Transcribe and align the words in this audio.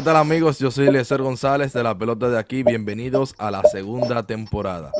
¿qué 0.00 0.04
tal 0.04 0.16
amigos? 0.16 0.58
Yo 0.58 0.70
soy 0.70 0.88
Eliezer 0.88 1.20
González 1.20 1.74
de 1.74 1.82
la 1.82 1.94
pelota 1.94 2.30
de 2.30 2.38
aquí. 2.38 2.62
Bienvenidos 2.62 3.34
a 3.36 3.50
la 3.50 3.62
segunda 3.64 4.26
temporada. 4.26 4.92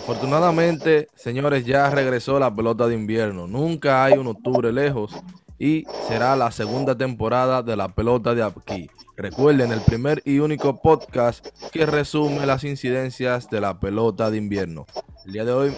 Afortunadamente, 0.00 1.06
señores, 1.14 1.64
ya 1.64 1.88
regresó 1.88 2.40
la 2.40 2.52
pelota 2.52 2.88
de 2.88 2.96
invierno. 2.96 3.46
Nunca 3.46 4.02
hay 4.02 4.14
un 4.14 4.26
octubre 4.26 4.72
lejos 4.72 5.12
y 5.60 5.84
será 6.08 6.34
la 6.34 6.50
segunda 6.50 6.98
temporada 6.98 7.62
de 7.62 7.76
la 7.76 7.86
pelota 7.86 8.34
de 8.34 8.42
aquí. 8.42 8.90
Recuerden 9.16 9.70
el 9.70 9.80
primer 9.80 10.22
y 10.24 10.40
único 10.40 10.82
podcast 10.82 11.46
que 11.70 11.86
resume 11.86 12.46
las 12.46 12.64
incidencias 12.64 13.48
de 13.48 13.60
la 13.60 13.78
pelota 13.78 14.28
de 14.28 14.38
invierno. 14.38 14.86
El 15.24 15.32
día 15.34 15.44
de 15.44 15.52
hoy 15.52 15.72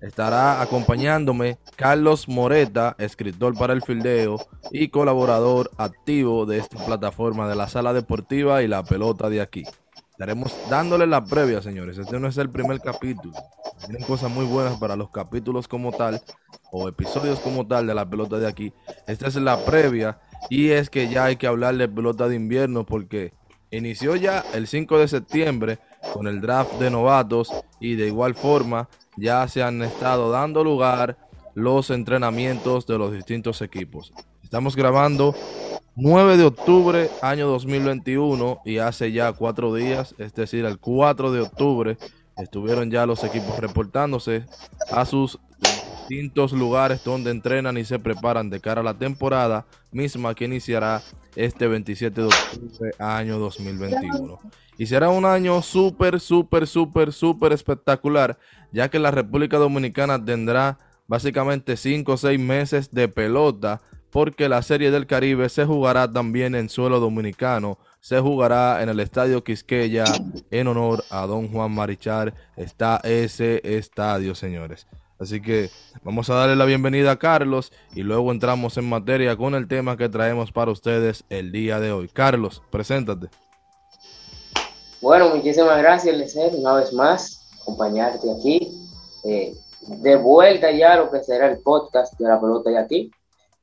estará 0.00 0.62
acompañándome 0.62 1.58
Carlos 1.76 2.28
Moreta, 2.28 2.96
escritor 2.98 3.56
para 3.56 3.72
el 3.72 3.82
fildeo 3.82 4.38
y 4.70 4.88
colaborador 4.88 5.70
activo 5.76 6.46
de 6.46 6.58
esta 6.58 6.84
plataforma 6.84 7.48
de 7.48 7.56
la 7.56 7.68
sala 7.68 7.92
deportiva 7.92 8.62
y 8.62 8.68
la 8.68 8.82
pelota 8.82 9.28
de 9.28 9.40
aquí. 9.40 9.64
Estaremos 10.20 10.54
dándole 10.68 11.06
la 11.06 11.24
previa, 11.24 11.62
señores. 11.62 11.96
Este 11.96 12.20
no 12.20 12.28
es 12.28 12.36
el 12.36 12.50
primer 12.50 12.80
capítulo. 12.80 13.32
Tienen 13.86 14.02
cosas 14.02 14.30
muy 14.30 14.44
buenas 14.44 14.78
para 14.78 14.94
los 14.94 15.10
capítulos 15.10 15.66
como 15.66 15.92
tal 15.92 16.20
o 16.70 16.88
episodios 16.88 17.40
como 17.40 17.66
tal 17.66 17.86
de 17.86 17.94
la 17.94 18.08
pelota 18.08 18.38
de 18.38 18.46
aquí. 18.46 18.72
Esta 19.06 19.28
es 19.28 19.36
la 19.36 19.64
previa 19.64 20.20
y 20.50 20.70
es 20.70 20.90
que 20.90 21.08
ya 21.08 21.24
hay 21.24 21.36
que 21.36 21.46
hablar 21.46 21.76
de 21.76 21.88
pelota 21.88 22.28
de 22.28 22.36
invierno 22.36 22.84
porque 22.84 23.32
inició 23.70 24.14
ya 24.16 24.44
el 24.52 24.66
5 24.66 24.98
de 24.98 25.08
septiembre 25.08 25.78
con 26.12 26.26
el 26.26 26.42
draft 26.42 26.74
de 26.74 26.90
novatos 26.90 27.50
y 27.80 27.94
de 27.94 28.08
igual 28.08 28.34
forma 28.34 28.88
ya 29.16 29.46
se 29.48 29.62
han 29.62 29.82
estado 29.82 30.30
dando 30.30 30.64
lugar 30.64 31.16
los 31.54 31.90
entrenamientos 31.90 32.86
de 32.86 32.98
los 32.98 33.12
distintos 33.12 33.60
equipos. 33.62 34.12
Estamos 34.42 34.76
grabando 34.76 35.34
9 35.96 36.36
de 36.36 36.44
octubre 36.44 37.10
año 37.22 37.48
2021 37.48 38.60
y 38.64 38.78
hace 38.78 39.12
ya 39.12 39.32
cuatro 39.32 39.74
días, 39.74 40.14
es 40.18 40.34
decir, 40.34 40.64
el 40.64 40.78
4 40.78 41.32
de 41.32 41.40
octubre, 41.40 41.98
estuvieron 42.36 42.90
ya 42.90 43.06
los 43.06 43.22
equipos 43.24 43.58
reportándose 43.58 44.46
a 44.90 45.04
sus 45.04 45.38
distintos 46.10 46.50
lugares 46.50 47.04
donde 47.04 47.30
entrenan 47.30 47.78
y 47.78 47.84
se 47.84 48.00
preparan 48.00 48.50
de 48.50 48.60
cara 48.60 48.80
a 48.80 48.84
la 48.84 48.98
temporada 48.98 49.64
misma 49.92 50.34
que 50.34 50.46
iniciará 50.46 51.02
este 51.36 51.68
27 51.68 52.20
de 52.20 52.26
octubre 52.26 52.90
año 52.98 53.38
2021. 53.38 54.40
Y 54.76 54.86
será 54.86 55.10
un 55.10 55.24
año 55.24 55.62
súper, 55.62 56.18
súper, 56.18 56.66
súper, 56.66 57.12
súper 57.12 57.52
espectacular, 57.52 58.36
ya 58.72 58.88
que 58.88 58.98
la 58.98 59.12
República 59.12 59.56
Dominicana 59.58 60.22
tendrá 60.22 60.78
básicamente 61.06 61.76
5 61.76 62.12
o 62.12 62.16
6 62.16 62.40
meses 62.40 62.90
de 62.90 63.06
pelota, 63.06 63.80
porque 64.10 64.48
la 64.48 64.62
Serie 64.62 64.90
del 64.90 65.06
Caribe 65.06 65.48
se 65.48 65.64
jugará 65.64 66.10
también 66.12 66.56
en 66.56 66.68
suelo 66.68 66.98
dominicano, 66.98 67.78
se 68.00 68.18
jugará 68.18 68.82
en 68.82 68.88
el 68.88 68.98
Estadio 68.98 69.44
Quisqueya 69.44 70.04
en 70.50 70.66
honor 70.66 71.04
a 71.10 71.26
don 71.26 71.46
Juan 71.46 71.70
Marichal. 71.70 72.34
Está 72.56 73.00
ese 73.04 73.60
estadio, 73.62 74.34
señores. 74.34 74.88
Así 75.20 75.42
que 75.42 75.68
vamos 76.02 76.30
a 76.30 76.34
darle 76.34 76.56
la 76.56 76.64
bienvenida 76.64 77.10
a 77.10 77.18
Carlos 77.18 77.72
y 77.94 78.02
luego 78.02 78.32
entramos 78.32 78.78
en 78.78 78.88
materia 78.88 79.36
con 79.36 79.54
el 79.54 79.68
tema 79.68 79.98
que 79.98 80.08
traemos 80.08 80.50
para 80.50 80.70
ustedes 80.70 81.24
el 81.28 81.52
día 81.52 81.78
de 81.78 81.92
hoy. 81.92 82.08
Carlos, 82.08 82.62
preséntate. 82.70 83.28
Bueno, 85.02 85.28
muchísimas 85.34 85.76
gracias, 85.78 86.16
Lecer, 86.16 86.52
una 86.54 86.72
vez 86.72 86.94
más, 86.94 87.46
acompañarte 87.60 88.32
aquí. 88.32 88.88
Eh, 89.24 89.54
de 89.80 90.16
vuelta 90.16 90.70
ya 90.70 90.94
a 90.94 90.96
lo 90.96 91.10
que 91.10 91.22
será 91.22 91.48
el 91.48 91.58
podcast 91.58 92.18
de 92.18 92.26
la 92.26 92.40
pelota 92.40 92.70
de 92.70 92.78
aquí, 92.78 93.10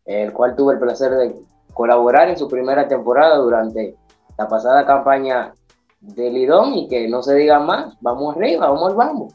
el 0.06 0.34
cual 0.34 0.56
tuve 0.56 0.76
el 0.76 0.80
placer 0.80 1.12
de 1.12 1.36
colaborar 1.74 2.30
en 2.30 2.38
su 2.38 2.48
primera 2.48 2.88
temporada 2.88 3.38
durante 3.38 3.96
la 4.38 4.48
pasada 4.48 4.86
campaña 4.86 5.54
de 6.02 6.30
Lidón 6.30 6.76
y 6.76 6.88
que 6.88 7.08
no 7.08 7.24
se 7.24 7.34
diga 7.34 7.60
más, 7.60 7.96
vamos 8.02 8.36
arriba, 8.36 8.70
vamos, 8.70 8.96
vamos. 8.96 9.34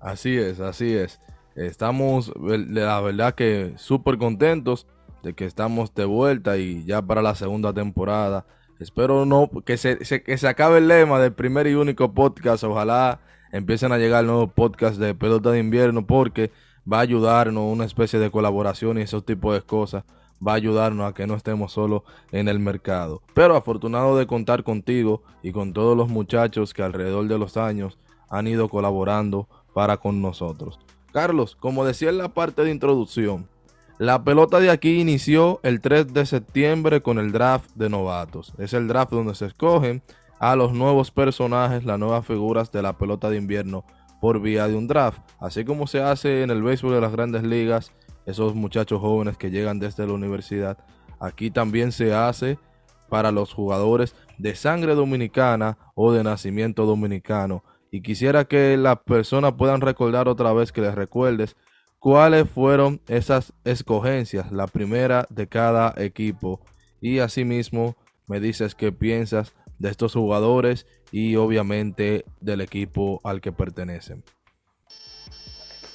Así 0.00 0.36
es, 0.36 0.60
así 0.60 0.94
es. 0.94 1.18
Estamos, 1.56 2.32
la 2.36 3.00
verdad 3.00 3.34
que 3.34 3.72
súper 3.76 4.18
contentos 4.18 4.86
de 5.22 5.34
que 5.34 5.46
estamos 5.46 5.94
de 5.94 6.04
vuelta 6.04 6.56
y 6.58 6.84
ya 6.84 7.02
para 7.02 7.22
la 7.22 7.34
segunda 7.34 7.72
temporada 7.72 8.46
Espero 8.78 9.24
no 9.24 9.50
que 9.64 9.78
se, 9.78 9.98
que 9.98 10.38
se 10.38 10.48
acabe 10.48 10.78
el 10.78 10.88
lema 10.88 11.18
del 11.18 11.32
primer 11.32 11.66
y 11.66 11.74
único 11.74 12.12
podcast. 12.12 12.62
Ojalá 12.64 13.20
empiecen 13.50 13.90
a 13.92 13.98
llegar 13.98 14.24
nuevos 14.24 14.52
podcasts 14.52 14.98
de 14.98 15.14
pelota 15.14 15.50
de 15.50 15.60
invierno 15.60 16.06
porque 16.06 16.50
va 16.90 16.98
a 16.98 17.02
ayudarnos 17.02 17.72
una 17.72 17.86
especie 17.86 18.18
de 18.18 18.30
colaboración 18.30 18.98
y 18.98 19.02
esos 19.02 19.24
tipos 19.24 19.54
de 19.54 19.62
cosas. 19.62 20.04
Va 20.46 20.52
a 20.52 20.56
ayudarnos 20.56 21.10
a 21.10 21.14
que 21.14 21.26
no 21.26 21.34
estemos 21.34 21.72
solo 21.72 22.04
en 22.32 22.48
el 22.48 22.58
mercado. 22.58 23.22
Pero 23.32 23.56
afortunado 23.56 24.18
de 24.18 24.26
contar 24.26 24.62
contigo 24.62 25.22
y 25.42 25.52
con 25.52 25.72
todos 25.72 25.96
los 25.96 26.10
muchachos 26.10 26.74
que 26.74 26.82
alrededor 26.82 27.26
de 27.28 27.38
los 27.38 27.56
años 27.56 27.98
han 28.28 28.46
ido 28.46 28.68
colaborando 28.68 29.48
para 29.72 29.96
con 29.96 30.20
nosotros. 30.20 30.78
Carlos, 31.16 31.56
como 31.58 31.86
decía 31.86 32.10
en 32.10 32.18
la 32.18 32.34
parte 32.34 32.62
de 32.62 32.70
introducción, 32.70 33.48
la 33.96 34.22
pelota 34.22 34.60
de 34.60 34.68
aquí 34.68 35.00
inició 35.00 35.60
el 35.62 35.80
3 35.80 36.12
de 36.12 36.26
septiembre 36.26 37.00
con 37.00 37.18
el 37.18 37.32
draft 37.32 37.70
de 37.74 37.88
novatos. 37.88 38.52
Es 38.58 38.74
el 38.74 38.86
draft 38.86 39.12
donde 39.12 39.34
se 39.34 39.46
escogen 39.46 40.02
a 40.40 40.56
los 40.56 40.74
nuevos 40.74 41.10
personajes, 41.10 41.86
las 41.86 41.98
nuevas 41.98 42.26
figuras 42.26 42.70
de 42.70 42.82
la 42.82 42.98
pelota 42.98 43.30
de 43.30 43.38
invierno 43.38 43.82
por 44.20 44.42
vía 44.42 44.68
de 44.68 44.76
un 44.76 44.88
draft. 44.88 45.22
Así 45.40 45.64
como 45.64 45.86
se 45.86 46.02
hace 46.02 46.42
en 46.42 46.50
el 46.50 46.62
béisbol 46.62 46.92
de 46.92 47.00
las 47.00 47.12
grandes 47.12 47.44
ligas, 47.44 47.92
esos 48.26 48.54
muchachos 48.54 49.00
jóvenes 49.00 49.38
que 49.38 49.50
llegan 49.50 49.78
desde 49.78 50.06
la 50.06 50.12
universidad. 50.12 50.76
Aquí 51.18 51.50
también 51.50 51.92
se 51.92 52.12
hace 52.12 52.58
para 53.08 53.30
los 53.30 53.54
jugadores 53.54 54.14
de 54.36 54.54
sangre 54.54 54.94
dominicana 54.94 55.78
o 55.94 56.12
de 56.12 56.22
nacimiento 56.22 56.84
dominicano. 56.84 57.64
Y 57.96 58.02
quisiera 58.02 58.44
que 58.44 58.76
las 58.76 58.98
personas 58.98 59.54
puedan 59.56 59.80
recordar 59.80 60.28
otra 60.28 60.52
vez 60.52 60.70
que 60.70 60.82
les 60.82 60.94
recuerdes 60.94 61.56
cuáles 61.98 62.46
fueron 62.46 63.00
esas 63.08 63.54
escogencias, 63.64 64.52
la 64.52 64.66
primera 64.66 65.26
de 65.30 65.48
cada 65.48 65.94
equipo. 65.96 66.60
Y 67.00 67.20
asimismo 67.20 67.96
me 68.26 68.38
dices 68.38 68.74
qué 68.74 68.92
piensas 68.92 69.54
de 69.78 69.88
estos 69.88 70.12
jugadores 70.12 70.86
y 71.10 71.36
obviamente 71.36 72.26
del 72.38 72.60
equipo 72.60 73.22
al 73.24 73.40
que 73.40 73.50
pertenecen. 73.50 74.22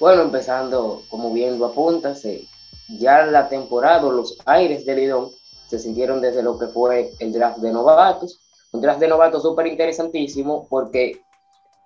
Bueno, 0.00 0.22
empezando, 0.22 1.02
como 1.08 1.32
bien 1.32 1.56
lo 1.56 1.66
apuntas, 1.66 2.24
eh, 2.24 2.48
ya 2.98 3.26
la 3.26 3.48
temporada, 3.48 4.02
los 4.10 4.38
aires 4.44 4.84
de 4.86 4.96
Lidón 4.96 5.28
se 5.68 5.78
sintieron 5.78 6.20
desde 6.20 6.42
lo 6.42 6.58
que 6.58 6.66
fue 6.66 7.12
el 7.20 7.32
draft 7.32 7.58
de 7.58 7.72
novatos. 7.72 8.40
Un 8.72 8.80
draft 8.80 8.98
de 8.98 9.06
novatos 9.06 9.44
súper 9.44 9.68
interesantísimo 9.68 10.66
porque 10.68 11.22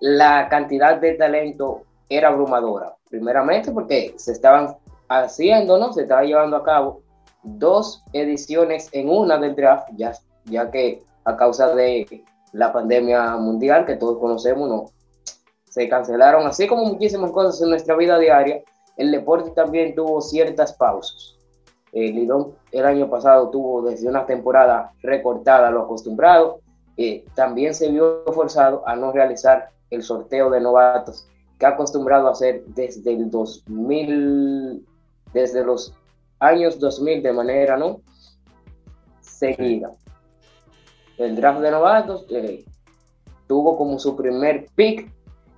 la 0.01 0.49
cantidad 0.49 1.01
de 1.01 1.15
talento 1.15 1.83
era 2.09 2.29
abrumadora. 2.29 2.95
Primeramente 3.09 3.71
porque 3.73 4.15
se 4.17 4.33
estaban 4.33 4.77
haciendo, 5.09 5.79
¿no? 5.79 5.93
Se 5.93 6.03
estaba 6.03 6.25
llevando 6.25 6.57
a 6.57 6.65
cabo 6.65 7.03
dos 7.43 8.03
ediciones 8.13 8.89
en 8.93 9.09
una 9.09 9.39
del 9.39 9.55
draft, 9.55 9.89
ya, 9.97 10.13
ya 10.45 10.71
que 10.71 11.03
a 11.25 11.37
causa 11.37 11.75
de 11.75 12.25
la 12.53 12.73
pandemia 12.73 13.37
mundial 13.37 13.87
que 13.87 13.97
todos 13.97 14.19
conocemos, 14.19 14.69
¿no? 14.69 14.85
Se 15.65 15.89
cancelaron, 15.89 16.47
así 16.47 16.67
como 16.67 16.85
muchísimas 16.85 17.31
cosas 17.31 17.61
en 17.61 17.71
nuestra 17.71 17.95
vida 17.97 18.19
diaria, 18.19 18.63
el 18.97 19.13
deporte 19.13 19.51
también 19.51 19.95
tuvo 19.95 20.21
ciertas 20.21 20.73
pausas. 20.73 21.37
El 21.93 22.15
Lidón 22.15 22.55
el 22.73 22.85
año 22.85 23.09
pasado 23.09 23.51
tuvo 23.51 23.83
desde 23.83 24.09
una 24.09 24.27
temporada 24.27 24.93
recortada 25.03 25.71
lo 25.71 25.83
acostumbrado, 25.83 26.61
y 26.97 27.21
también 27.35 27.75
se 27.75 27.91
vio 27.91 28.25
forzado 28.33 28.83
a 28.89 28.97
no 28.97 29.13
realizar 29.13 29.69
el 29.91 30.03
sorteo 30.03 30.51
de 30.51 30.61
novatos 30.61 31.27
que 31.59 31.67
ha 31.67 31.71
acostumbrado 31.71 32.29
a 32.29 32.33
hacer 32.33 32.65
desde 32.67 33.13
el 33.15 33.31
2000, 33.31 34.85
desde 35.33 35.65
los 35.65 35.95
años 36.39 36.79
2000 36.79 37.23
de 37.23 37.33
manera 37.33 37.77
no 37.77 38.01
seguida. 39.21 39.93
El 41.19 41.37
draft 41.37 41.61
de 41.61 41.71
novatos 41.71 42.27
eh, 42.31 42.65
tuvo 43.47 43.77
como 43.77 43.99
su 43.99 44.17
primer 44.17 44.67
pick, 44.75 45.11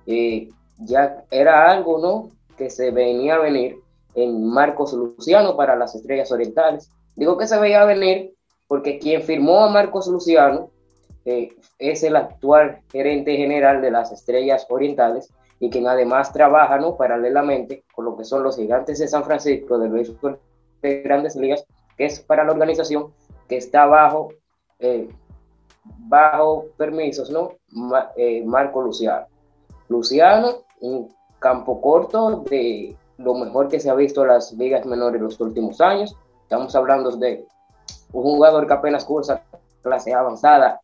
eh, 0.05 0.49
ya 0.77 1.23
era 1.29 1.69
algo 1.69 1.99
no 1.99 2.29
que 2.57 2.69
se 2.69 2.91
venía 2.91 3.35
a 3.35 3.39
venir 3.39 3.77
en 4.15 4.45
Marcos 4.45 4.93
Luciano 4.93 5.55
para 5.55 5.75
las 5.75 5.95
Estrellas 5.95 6.31
Orientales. 6.31 6.89
Digo 7.15 7.37
que 7.37 7.47
se 7.47 7.59
veía 7.59 7.81
a 7.81 7.85
venir 7.85 8.33
porque 8.67 8.99
quien 8.99 9.21
firmó 9.21 9.59
a 9.61 9.69
Marcos 9.69 10.07
Luciano 10.07 10.69
eh, 11.29 11.55
es 11.77 12.01
el 12.01 12.15
actual 12.15 12.81
gerente 12.91 13.37
general 13.37 13.81
de 13.83 13.91
las 13.91 14.11
Estrellas 14.11 14.65
Orientales 14.67 15.31
y 15.59 15.69
quien 15.69 15.87
además 15.87 16.33
trabaja 16.33 16.79
¿no? 16.79 16.97
paralelamente 16.97 17.83
con 17.93 18.05
lo 18.05 18.17
que 18.17 18.25
son 18.25 18.41
los 18.41 18.55
gigantes 18.55 18.97
de 18.97 19.07
San 19.07 19.23
Francisco 19.23 19.77
del 19.77 19.91
béisbol 19.91 20.39
de 20.81 21.01
grandes 21.03 21.35
ligas, 21.35 21.63
que 21.95 22.05
es 22.05 22.19
para 22.19 22.43
la 22.43 22.53
organización 22.53 23.13
que 23.47 23.57
está 23.57 23.85
bajo, 23.85 24.29
eh, 24.79 25.07
bajo 25.83 26.65
permisos, 26.77 27.29
¿no? 27.29 27.51
Eh, 28.17 28.43
Marco 28.43 28.81
Luciano. 28.81 29.27
Luciano, 29.87 30.63
un 30.81 31.13
campo 31.37 31.79
corto 31.79 32.43
de 32.49 32.97
lo 33.19 33.35
mejor 33.35 33.67
que 33.67 33.79
se 33.79 33.91
ha 33.91 33.93
visto 33.93 34.23
en 34.23 34.29
las 34.29 34.51
ligas 34.53 34.83
menores 34.83 35.19
en 35.19 35.25
los 35.25 35.39
últimos 35.39 35.79
años. 35.79 36.15
Estamos 36.41 36.73
hablando 36.75 37.11
de 37.11 37.45
un 38.13 38.23
jugador 38.23 38.65
que 38.65 38.73
apenas 38.73 39.05
cursa 39.05 39.43
clase 39.83 40.11
avanzada 40.11 40.81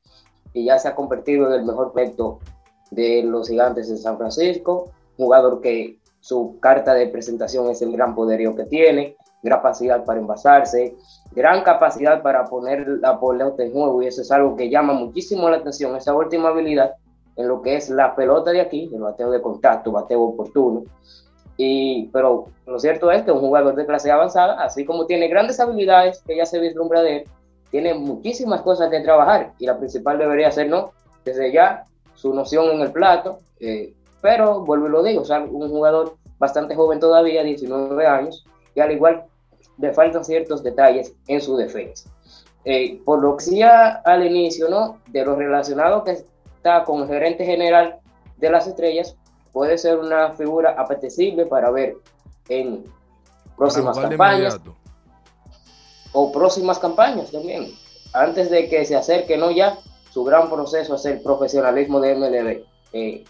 y 0.56 0.66
ya 0.66 0.80
se 0.80 0.88
ha 0.88 0.96
convertido 0.96 1.48
en 1.48 1.60
el 1.60 1.66
mejor 1.66 1.92
proyecto 1.92 2.40
de 2.90 3.22
los 3.24 3.50
gigantes 3.50 3.90
de 3.90 3.98
San 3.98 4.18
Francisco, 4.18 4.90
jugador 5.18 5.62
que 5.62 6.00
su 6.22 6.58
carta 6.60 6.94
de 6.94 7.08
presentación 7.08 7.70
es 7.70 7.82
el 7.82 7.92
gran 7.92 8.16
poderío 8.16 8.56
que 8.56 8.64
tiene, 8.64 9.18
gran 9.44 9.60
capacidad 9.60 10.06
para 10.06 10.20
envasarse, 10.20 10.96
gran 11.34 11.62
capacidad 11.64 12.24
para 12.24 12.46
poner 12.46 12.88
la 12.88 13.20
pelota 13.20 13.64
en 13.64 13.74
juego 13.74 14.02
y 14.02 14.08
eso 14.08 14.22
es 14.22 14.32
algo 14.32 14.56
que 14.56 14.70
llama 14.70 14.94
muchísimo 14.94 15.50
la 15.50 15.58
atención, 15.58 15.96
esa 15.96 16.16
última 16.16 16.50
habilidad 16.50 16.96
en 17.36 17.50
lo 17.50 17.62
que 17.62 17.76
es 17.76 17.90
la 17.90 18.16
pelota 18.16 18.52
de 18.52 18.62
aquí, 18.62 18.90
el 18.94 19.02
bateo 19.02 19.30
de 19.32 19.42
contacto, 19.42 19.92
bateo 19.92 20.22
oportuno. 20.22 20.84
Y, 21.58 22.08
pero 22.08 22.46
lo 22.66 22.80
cierto 22.80 23.12
es 23.12 23.24
que 23.24 23.32
un 23.32 23.40
jugador 23.40 23.76
de 23.76 23.86
clase 23.86 24.10
avanzada, 24.10 24.64
así 24.64 24.86
como 24.86 25.06
tiene 25.06 25.28
grandes 25.28 25.60
habilidades 25.60 26.22
que 26.26 26.38
ya 26.38 26.46
se 26.46 26.60
vislumbra 26.60 27.02
de 27.02 27.18
él, 27.18 27.24
tiene 27.76 27.94
muchísimas 27.94 28.62
cosas 28.62 28.90
que 28.90 29.02
trabajar 29.02 29.52
y 29.60 29.66
la 29.66 29.78
principal 29.78 30.18
debería 30.18 30.50
ser, 30.50 30.70
¿no? 30.70 30.94
Desde 31.26 31.52
ya 31.52 31.84
su 32.14 32.34
noción 32.34 32.70
en 32.70 32.80
el 32.80 32.94
plato, 32.94 33.40
eh, 33.60 33.94
pero 34.22 34.62
vuelvo 34.62 34.88
y 34.88 34.92
lo 34.92 35.04
digo, 35.04 35.24
o 35.24 35.26
sea, 35.26 35.42
un 35.42 35.68
jugador 35.68 36.16
bastante 36.40 36.74
joven 36.74 37.02
todavía, 37.02 37.44
19 37.44 38.08
años, 38.08 38.46
y 38.76 38.80
al 38.80 38.94
igual 38.94 39.26
le 39.78 39.92
faltan 39.92 40.24
ciertos 40.24 40.64
detalles 40.64 41.14
en 41.28 41.42
su 41.42 41.58
defensa. 41.58 42.10
Eh, 42.64 43.02
por 43.04 43.22
lo 43.22 43.36
que 43.36 43.44
decía 43.44 43.96
al 44.06 44.26
inicio, 44.26 44.70
¿no? 44.70 45.00
De 45.08 45.26
lo 45.26 45.36
relacionado 45.36 46.06
que 46.06 46.12
está 46.12 46.86
con 46.86 47.02
el 47.02 47.10
gerente 47.10 47.44
general 47.44 48.00
de 48.38 48.52
las 48.52 48.68
estrellas, 48.68 49.18
puede 49.52 49.78
ser 49.78 50.00
una 50.00 50.32
figura 50.32 50.76
apetecible 50.78 51.46
para 51.46 51.72
ver 51.72 51.98
en 52.48 52.86
próximas 53.58 54.00
campañas 54.00 54.62
o 56.16 56.32
próximas 56.32 56.80
campañas 56.80 57.30
también, 57.30 57.74
antes 58.14 58.50
de 58.50 58.70
que 58.70 58.86
se 58.86 58.96
acerque, 58.96 59.38
¿no? 59.38 59.52
Ya 59.52 59.78
su 60.12 60.24
gran 60.24 60.50
proceso 60.50 60.96
es 60.96 61.06
el 61.06 61.20
profesionalismo 61.20 62.00
de 62.00 62.16
MLB. 62.16 62.64
Eh, 62.94 63.26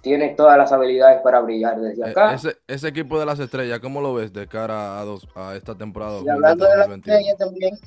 tiene 0.00 0.30
todas 0.30 0.58
las 0.58 0.72
habilidades 0.72 1.22
para 1.22 1.40
brillar 1.40 1.80
desde 1.80 2.02
eh, 2.02 2.10
acá. 2.10 2.36
Ese, 2.66 2.88
equipo 2.88 3.20
de 3.20 3.26
las 3.26 3.38
estrellas, 3.38 3.78
¿cómo 3.78 4.00
lo 4.00 4.12
ves 4.14 4.32
de 4.32 4.48
cara 4.48 5.00
a, 5.00 5.04
dos, 5.04 5.28
a 5.36 5.54
esta 5.54 5.76
temporada? 5.76 6.20
Y 6.24 6.28
hablando 6.28 6.66
de 6.66 6.76
las 6.76 6.90
estrellas 6.90 7.38
también, 7.38 7.78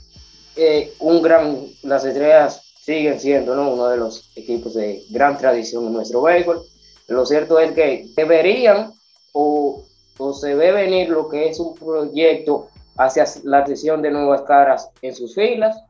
eh, 0.56 0.94
un 1.00 1.22
gran, 1.22 1.66
las 1.84 2.06
estrellas 2.06 2.62
siguen 2.80 3.20
siendo 3.20 3.58
¿no? 3.58 3.74
uno 3.74 3.88
de 3.90 3.98
los 3.98 4.32
equipos 4.38 4.74
de 4.76 5.04
gran 5.10 5.38
tradición 5.38 5.86
en 5.88 5.94
nuestro 5.94 6.22
béisbol. 6.22 6.62
Lo 7.10 7.26
cierto 7.26 7.60
es 7.60 7.74
que 7.74 8.08
deberían 8.16 8.94
o, 9.34 9.84
o 10.18 10.34
se 10.34 10.56
ve 10.56 10.72
venir 10.72 11.10
lo 11.10 11.28
que 11.28 11.50
es 11.50 11.60
un 11.60 11.76
proyecto 11.76 12.70
hacia 12.98 13.26
la 13.44 13.60
adquisición 13.60 14.02
de 14.02 14.12
nuevas 14.12 14.42
caras 14.44 14.92
en 15.02 15.16
sus 15.16 15.36
filas. 15.36 15.84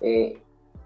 Eh, 0.00 0.38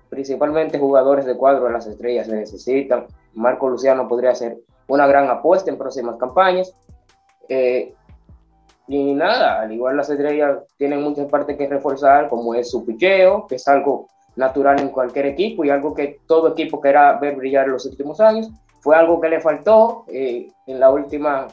principalmente 0.09 0.79
jugadores 0.79 1.27
de 1.27 1.37
cuadro 1.37 1.65
de 1.67 1.73
las 1.73 1.87
estrellas 1.87 2.27
se 2.27 2.37
necesitan. 2.37 3.07
Marco 3.35 3.69
Luciano 3.69 4.09
podría 4.09 4.35
ser 4.35 4.59
una 4.89 5.07
gran 5.07 5.29
apuesta 5.29 5.71
en 5.71 5.79
próximas 5.79 6.17
campañas. 6.17 6.73
Eh, 7.49 7.95
y 8.89 9.13
nada, 9.15 9.61
al 9.61 9.73
igual 9.73 9.97
las 9.97 10.09
estrellas 10.09 10.61
tienen 10.79 11.03
muchas 11.03 11.27
partes 11.27 11.57
que 11.57 11.69
reforzar, 11.69 12.29
como 12.29 12.55
es 12.55 12.71
su 12.71 12.87
picheo, 12.87 13.47
que 13.47 13.57
es 13.57 13.69
algo 13.69 14.09
natural 14.37 14.81
en 14.81 14.89
cualquier 14.89 15.27
equipo 15.27 15.65
y 15.65 15.71
algo 15.71 15.95
que 15.95 16.21
todo 16.27 16.49
equipo 16.49 16.81
quiera 16.81 17.19
ver 17.19 17.37
brillar 17.37 17.67
en 17.67 17.73
los 17.73 17.85
últimos 17.85 18.21
años. 18.21 18.51
Fue 18.81 18.97
algo 18.97 19.21
que 19.21 19.29
le 19.29 19.41
faltó 19.41 20.05
eh, 20.09 20.49
en 20.67 20.81
la 20.81 20.91
última, 20.91 21.49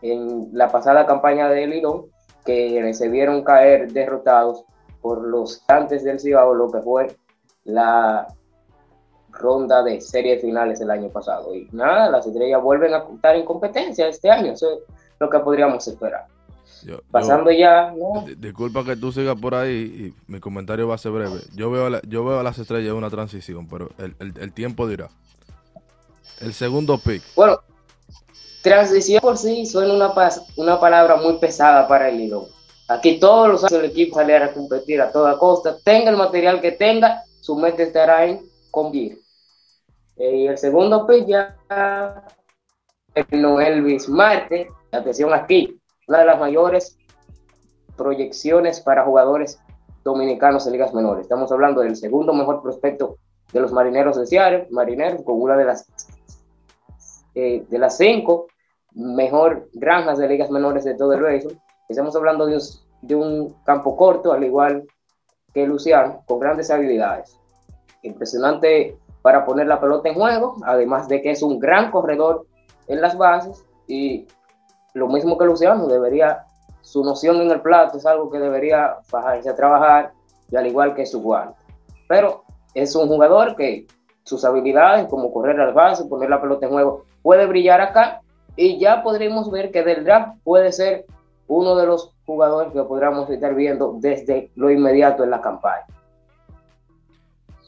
en 0.00 0.48
la 0.52 0.70
pasada 0.70 1.04
campaña 1.04 1.50
de 1.50 1.66
Lidón, 1.66 2.06
que 2.48 2.94
se 2.94 3.08
vieron 3.10 3.44
caer 3.44 3.92
derrotados 3.92 4.64
por 5.02 5.22
los 5.22 5.62
antes 5.68 6.02
del 6.02 6.18
Cibao, 6.18 6.54
lo 6.54 6.70
que 6.70 6.80
fue 6.80 7.14
la 7.64 8.26
ronda 9.30 9.82
de 9.82 10.00
series 10.00 10.40
finales 10.40 10.80
el 10.80 10.90
año 10.90 11.10
pasado. 11.10 11.54
Y 11.54 11.68
nada, 11.72 12.08
las 12.08 12.26
estrellas 12.26 12.62
vuelven 12.62 12.94
a 12.94 13.04
estar 13.14 13.36
en 13.36 13.44
competencia 13.44 14.08
este 14.08 14.30
año, 14.30 14.52
eso 14.52 14.70
es 14.72 14.78
lo 15.20 15.28
que 15.28 15.38
podríamos 15.40 15.86
esperar. 15.86 16.26
Pasando 17.10 17.50
ya. 17.50 17.92
Disculpa 18.38 18.82
que 18.82 18.96
tú 18.96 19.12
sigas 19.12 19.36
por 19.38 19.54
ahí 19.54 20.14
y 20.26 20.32
mi 20.32 20.40
comentario 20.40 20.88
va 20.88 20.94
a 20.94 20.98
ser 20.98 21.12
breve. 21.12 21.40
Yo 21.54 21.70
veo 21.70 21.94
a, 21.94 22.00
yo 22.02 22.24
veo 22.24 22.40
a 22.40 22.42
las 22.42 22.58
estrellas 22.58 22.94
una 22.94 23.10
transición, 23.10 23.68
pero 23.68 23.90
el, 23.98 24.52
tiempo 24.54 24.88
dirá. 24.88 25.08
El 26.40 26.54
segundo 26.54 26.96
pick. 26.96 27.22
Bueno, 27.34 27.58
transición 28.62 29.20
por 29.20 29.36
sí 29.36 29.66
suena 29.66 29.94
una, 29.94 30.12
una 30.56 30.80
palabra 30.80 31.16
muy 31.16 31.38
pesada 31.38 31.86
para 31.86 32.08
el 32.08 32.18
Lidón. 32.18 32.46
Aquí 32.88 33.20
todos 33.20 33.48
los 33.48 33.64
años 33.64 33.84
el 33.84 33.90
equipo 33.90 34.16
sale 34.16 34.36
a 34.36 34.52
competir 34.52 35.00
a 35.00 35.12
toda 35.12 35.38
costa, 35.38 35.76
tenga 35.84 36.10
el 36.10 36.16
material 36.16 36.60
que 36.60 36.72
tenga, 36.72 37.22
su 37.40 37.54
mente 37.56 37.82
estará 37.82 38.24
en 38.24 38.48
convivir. 38.70 39.20
Eh, 40.16 40.36
y 40.36 40.46
el 40.46 40.58
segundo 40.58 41.06
pues 41.06 41.26
ya 41.26 41.56
Noel 43.30 43.82
Bismarte, 43.82 44.68
atención 44.92 45.32
aquí, 45.32 45.80
una 46.06 46.20
de 46.20 46.24
las 46.24 46.40
mayores 46.40 46.96
proyecciones 47.96 48.80
para 48.80 49.04
jugadores 49.04 49.60
dominicanos 50.04 50.66
en 50.66 50.72
ligas 50.72 50.94
menores. 50.94 51.22
Estamos 51.22 51.52
hablando 51.52 51.82
del 51.82 51.96
segundo 51.96 52.32
mejor 52.32 52.62
prospecto 52.62 53.18
de 53.52 53.60
los 53.60 53.72
marineros 53.72 54.16
de 54.16 54.26
Seattle, 54.26 54.68
marineros 54.70 55.22
con 55.22 55.40
una 55.40 55.56
de 55.56 55.64
las 55.64 55.86
eh, 57.34 57.64
de 57.68 57.78
las 57.78 57.96
cinco 57.96 58.46
mejor 58.94 59.68
granjas 59.74 60.18
de 60.18 60.28
ligas 60.28 60.50
menores 60.50 60.84
de 60.84 60.94
todo 60.94 61.12
el 61.12 61.22
béisbol. 61.22 61.58
Estamos 61.88 62.14
hablando 62.16 62.46
de 62.46 62.56
un, 62.56 62.62
de 63.02 63.14
un 63.14 63.54
campo 63.64 63.96
corto, 63.96 64.32
al 64.32 64.44
igual 64.44 64.86
que 65.52 65.66
Luciano, 65.66 66.22
con 66.26 66.40
grandes 66.40 66.70
habilidades. 66.70 67.38
Impresionante 68.02 68.98
para 69.22 69.44
poner 69.44 69.66
la 69.66 69.80
pelota 69.80 70.08
en 70.08 70.14
juego, 70.14 70.56
además 70.64 71.08
de 71.08 71.22
que 71.22 71.30
es 71.30 71.42
un 71.42 71.58
gran 71.58 71.90
corredor 71.90 72.46
en 72.86 73.00
las 73.00 73.16
bases 73.16 73.64
y 73.86 74.26
lo 74.94 75.08
mismo 75.08 75.36
que 75.38 75.44
Luciano, 75.44 75.86
debería, 75.86 76.44
su 76.80 77.04
noción 77.04 77.40
en 77.40 77.50
el 77.50 77.60
plato 77.60 77.98
es 77.98 78.06
algo 78.06 78.30
que 78.30 78.38
debería 78.38 78.96
bajarse 79.10 79.48
a 79.48 79.54
trabajar 79.54 80.12
y 80.50 80.56
al 80.56 80.66
igual 80.66 80.94
que 80.94 81.06
su 81.06 81.20
guante. 81.20 81.58
Pero 82.08 82.44
es 82.74 82.94
un 82.94 83.08
jugador 83.08 83.54
que 83.56 83.86
sus 84.24 84.44
habilidades 84.44 85.06
como 85.08 85.32
correr 85.32 85.60
al 85.60 85.72
base, 85.72 86.04
poner 86.06 86.30
la 86.30 86.40
pelota 86.40 86.66
en 86.66 86.72
juego, 86.72 87.04
puede 87.22 87.46
brillar 87.46 87.80
acá 87.80 88.22
y 88.56 88.78
ya 88.78 89.02
podríamos 89.02 89.50
ver 89.50 89.70
que 89.70 89.82
del 89.82 90.04
draft 90.04 90.38
puede 90.42 90.72
ser 90.72 91.06
uno 91.46 91.76
de 91.76 91.86
los 91.86 92.12
jugadores 92.26 92.72
que 92.72 92.82
podríamos 92.82 93.28
estar 93.30 93.54
viendo 93.54 93.96
desde 93.98 94.50
lo 94.54 94.70
inmediato 94.70 95.24
en 95.24 95.30
la 95.30 95.40
campaña. 95.40 95.86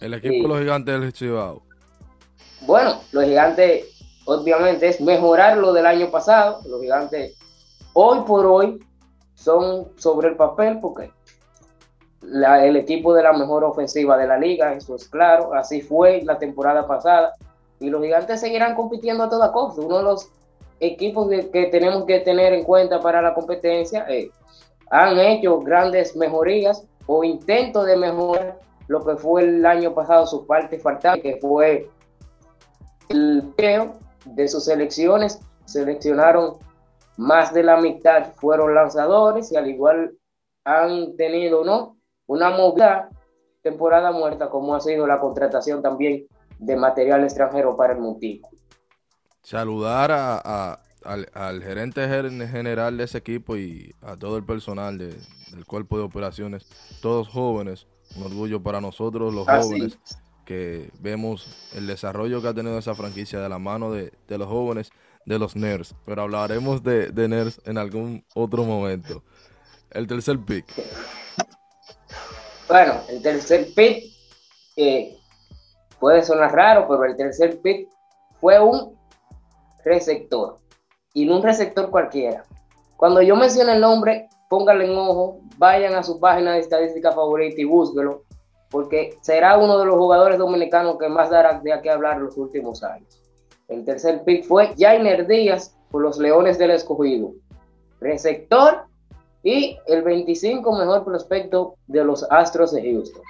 El 0.00 0.14
equipo 0.14 0.42
de 0.42 0.49
los 0.49 0.59
gigantes 0.61 1.00
del 1.00 1.12
Chivao. 1.12 1.62
Bueno, 2.62 3.00
los 3.12 3.25
gigantes, 3.25 3.87
obviamente, 4.26 4.88
es 4.88 5.00
mejorar 5.00 5.59
lo 5.59 5.73
del 5.73 5.87
año 5.87 6.11
pasado. 6.11 6.61
Los 6.66 6.80
gigantes, 6.80 7.38
hoy 7.95 8.21
por 8.26 8.47
hoy, 8.47 8.85
son 9.35 9.88
sobre 9.97 10.28
el 10.28 10.37
papel 10.37 10.78
porque 10.80 11.11
el 12.23 12.76
equipo 12.76 13.14
de 13.14 13.23
la 13.23 13.33
mejor 13.33 13.64
ofensiva 13.64 14.16
de 14.19 14.26
la 14.26 14.37
liga, 14.37 14.75
eso 14.75 14.95
es 14.95 15.09
claro. 15.09 15.54
Así 15.54 15.80
fue 15.80 16.23
la 16.23 16.38
temporada 16.38 16.87
pasada. 16.87 17.35
Y 17.80 17.90
los 17.90 18.02
gigantes 18.02 18.40
seguirán 18.40 18.75
compitiendo 18.75 19.25
a 19.25 19.28
toda 19.28 19.52
costa. 19.52 19.80
Uno 19.80 19.99
de 19.99 20.04
los 20.04 20.30
equipos 20.78 21.28
que 21.28 21.66
tenemos 21.66 22.04
que 22.04 22.20
tener 22.20 22.52
en 22.52 22.64
cuenta 22.64 23.00
para 23.00 23.20
la 23.20 23.34
competencia 23.34 24.06
eh, 24.08 24.30
han 24.90 25.18
hecho 25.18 25.60
grandes 25.60 26.14
mejorías 26.16 26.84
o 27.06 27.25
intentos 27.25 27.87
de 27.87 27.96
mejorar 27.96 28.58
lo 28.87 29.04
que 29.04 29.16
fue 29.16 29.42
el 29.42 29.64
año 29.64 29.94
pasado 29.94 30.26
su 30.26 30.46
parte 30.46 30.78
faltante, 30.78 31.22
que 31.22 31.40
fue 31.40 31.88
el 33.08 33.52
peo 33.56 33.94
de 34.25 34.49
sus 34.49 34.64
selecciones. 34.64 35.40
Seleccionaron 35.64 36.58
más 37.16 37.52
de 37.52 37.62
la 37.62 37.76
mitad 37.76 38.32
fueron 38.34 38.75
lanzadores 38.75 39.52
y 39.52 39.56
al 39.56 39.68
igual 39.68 40.16
han 40.64 41.16
tenido 41.16 41.64
¿no? 41.64 41.96
una 42.26 42.50
movida 42.50 43.10
temporada 43.62 44.10
muerta 44.10 44.49
como 44.49 44.75
ha 44.75 44.80
sido 44.80 45.06
la 45.06 45.20
contratación 45.20 45.82
también 45.82 46.26
de 46.61 46.76
material 46.76 47.25
extranjero 47.25 47.76
para 47.76 47.95
el 47.95 48.00
montículo 48.00 48.61
saludar 49.43 50.12
a, 50.12 50.81
al, 51.05 51.62
gerente 51.62 52.07
general 52.09 52.97
de 52.97 53.05
ese 53.05 53.19
equipo 53.19 53.57
y 53.57 53.95
a 54.02 54.17
todo 54.17 54.37
el 54.37 54.45
personal 54.45 54.99
del 54.99 55.64
cuerpo 55.67 55.99
de 55.99 56.05
operaciones, 56.05 56.67
todos 57.00 57.29
jóvenes, 57.29 57.87
un 58.17 58.25
orgullo 58.25 58.62
para 58.62 58.81
nosotros 58.81 59.33
los 59.33 59.47
jóvenes 59.47 59.99
que 60.45 60.90
vemos 61.00 61.71
el 61.75 61.87
desarrollo 61.87 62.43
que 62.43 62.49
ha 62.49 62.55
tenido 62.55 62.79
esa 62.79 62.95
franquicia 62.95 63.40
de 63.40 63.49
la 63.49 63.59
mano 63.59 63.93
de, 63.93 64.12
los 64.29 64.49
jóvenes, 64.49 64.90
de 65.25 65.38
los 65.38 65.55
nerds, 65.55 65.95
pero 66.05 66.23
hablaremos 66.23 66.83
de, 66.83 67.11
de 67.11 67.29
nerds 67.29 67.61
en 67.64 67.79
algún 67.79 68.25
otro 68.35 68.64
momento. 68.64 69.23
El 69.90 70.07
tercer 70.07 70.38
pick. 70.38 70.67
Bueno, 72.69 73.00
el 73.09 73.23
tercer 73.23 73.69
pick 73.75 74.05
eh, 74.76 75.19
puede 76.00 76.23
sonar 76.23 76.52
raro, 76.52 76.87
pero 76.88 77.04
el 77.04 77.16
tercer 77.16 77.61
pick 77.61 77.88
fue 78.40 78.59
un 78.59 78.99
receptor. 79.85 80.57
Y 81.12 81.26
no 81.26 81.37
un 81.37 81.42
receptor 81.42 81.90
cualquiera. 81.90 82.45
Cuando 82.97 83.23
yo 83.23 83.37
menciono 83.37 83.73
el 83.73 83.80
nombre, 83.80 84.28
pónganle 84.49 84.87
en 84.87 84.97
ojo, 84.97 85.40
vayan 85.59 85.95
a 85.95 86.02
su 86.02 86.19
página 86.19 86.54
de 86.54 86.61
estadística 86.61 87.12
favorita 87.12 87.61
y 87.61 87.64
búsquelo. 87.64 88.25
porque 88.71 89.16
será 89.21 89.59
uno 89.59 89.78
de 89.78 89.85
los 89.85 89.97
jugadores 89.97 90.38
dominicanos 90.38 90.97
que 90.97 91.09
más 91.09 91.28
dará 91.28 91.59
de 91.59 91.73
a 91.73 91.92
hablar 91.92 92.21
los 92.21 92.37
últimos 92.37 92.85
años. 92.85 93.21
El 93.66 93.85
tercer 93.85 94.23
pick 94.23 94.45
fue 94.45 94.73
Jainer 94.78 95.26
Díaz 95.26 95.76
por 95.90 96.02
los 96.02 96.19
Leones 96.19 96.57
del 96.57 96.71
Escogido, 96.71 97.33
receptor 98.00 98.85
y 99.42 99.76
el 99.87 100.02
25 100.02 100.73
mejor 100.78 101.04
prospecto 101.04 101.75
de 101.88 102.04
los 102.04 102.25
Astros 102.30 102.71
de 102.71 102.83
Houston. 102.83 103.23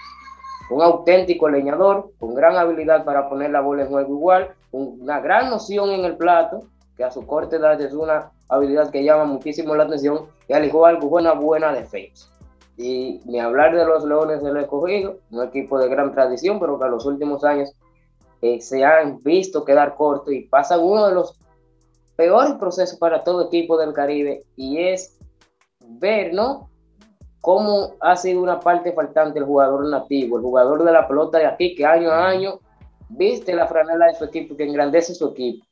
Un 0.71 0.83
auténtico 0.83 1.49
leñador 1.49 2.13
con 2.19 2.35
gran 2.35 2.57
habilidad 2.57 3.05
para 3.05 3.29
poner 3.29 3.51
la 3.51 3.61
bola 3.61 3.83
en 3.83 3.89
juego 3.89 4.15
igual, 4.15 4.55
una 4.73 5.21
gran 5.21 5.51
noción 5.51 5.91
en 5.91 6.05
el 6.05 6.17
plato, 6.17 6.63
que 6.97 7.05
a 7.05 7.11
su 7.11 7.27
corte 7.27 7.57
edad 7.57 7.81
es 7.81 7.93
una 7.93 8.31
habilidad 8.49 8.91
que 8.91 9.03
llama 9.03 9.25
muchísimo 9.25 9.75
la 9.75 9.85
atención 9.85 10.27
y 10.49 10.53
al 10.53 10.65
igual 10.65 10.99
una 11.03 11.33
buena 11.33 11.73
defensa. 11.73 12.29
Y 12.77 13.21
ni 13.25 13.41
hablar 13.41 13.77
de 13.77 13.85
los 13.85 14.05
Leones 14.05 14.43
del 14.43 14.57
Escogido, 14.57 15.17
un 15.31 15.43
equipo 15.43 15.79
de 15.79 15.89
gran 15.89 16.13
tradición, 16.13 16.59
pero 16.61 16.79
que 16.79 16.85
a 16.85 16.89
los 16.89 17.05
últimos 17.05 17.45
años 17.45 17.75
eh, 18.43 18.61
se 18.61 18.85
han 18.85 19.23
visto 19.23 19.65
quedar 19.65 19.97
corto 19.97 20.33
y 20.33 20.47
pasan 20.47 20.81
uno 20.81 21.07
de 21.07 21.15
los 21.15 21.39
peores 22.17 22.55
procesos 22.55 22.99
para 22.99 23.23
todo 23.23 23.47
equipo 23.47 23.77
del 23.77 23.93
Caribe 23.93 24.45
y 24.57 24.79
es 24.79 25.19
ver, 25.81 26.33
¿no? 26.33 26.70
Cómo 27.41 27.95
ha 28.01 28.17
sido 28.17 28.43
una 28.43 28.61
parte 28.61 28.93
faltante 28.93 29.39
el 29.39 29.47
jugador 29.47 29.89
nativo, 29.89 30.37
el 30.37 30.43
jugador 30.43 30.85
de 30.85 30.93
la 30.93 31.09
pelota 31.09 31.39
de 31.39 31.47
aquí, 31.47 31.75
que 31.75 31.87
año 31.87 32.11
a 32.11 32.29
año 32.29 32.61
viste 33.09 33.55
la 33.55 33.67
franela 33.67 34.07
de 34.07 34.15
su 34.15 34.25
equipo, 34.25 34.57
que 34.57 34.65
engrandece 34.65 35.15
su 35.15 35.29
equipo 35.29 35.65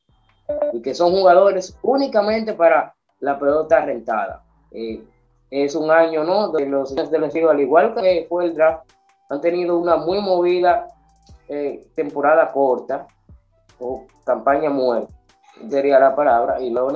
y 0.72 0.80
que 0.80 0.94
son 0.94 1.12
jugadores 1.12 1.76
únicamente 1.82 2.54
para 2.54 2.94
la 3.20 3.38
pelota 3.38 3.84
rentada. 3.84 4.42
Eh, 4.70 5.02
es 5.50 5.74
un 5.74 5.90
año, 5.90 6.24
¿no? 6.24 6.48
De 6.48 6.66
los 6.66 6.94
del 6.94 7.24
al 7.24 7.60
igual 7.60 7.94
que 7.94 8.26
fue 8.28 8.46
el 8.46 8.54
draft, 8.54 8.90
han 9.30 9.40
tenido 9.40 9.78
una 9.78 9.96
muy 9.96 10.20
movida 10.20 10.88
eh, 11.48 11.86
temporada 11.94 12.50
corta 12.52 13.06
o 13.78 14.06
campaña 14.24 14.70
muerta, 14.70 15.12
sería 15.68 15.98
la 15.98 16.14
palabra, 16.14 16.60
y 16.60 16.70
luego 16.70 16.92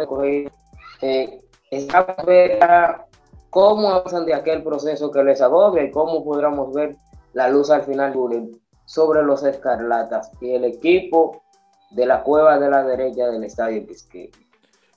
eh, 1.01 1.41
está 1.71 2.03
ver 2.27 2.59
cómo 3.53 3.91
avanzan 3.91 4.25
de 4.25 4.33
aquel 4.33 4.63
proceso 4.63 5.11
que 5.11 5.23
les 5.23 5.43
agobia 5.43 5.85
y 5.85 5.91
cómo 5.91 6.25
podremos 6.25 6.73
ver 6.73 6.97
la 7.35 7.51
luz 7.51 7.69
al 7.69 7.83
final 7.83 8.15
sobre 8.87 9.23
los 9.23 9.45
escarlatas 9.45 10.33
y 10.41 10.53
el 10.53 10.65
equipo 10.65 11.43
de 11.91 12.07
la 12.07 12.23
cueva 12.23 12.59
de 12.59 12.71
la 12.71 12.83
derecha 12.83 13.27
del 13.27 13.45
estadio 13.45 13.87
Quisqueya. 13.87 14.31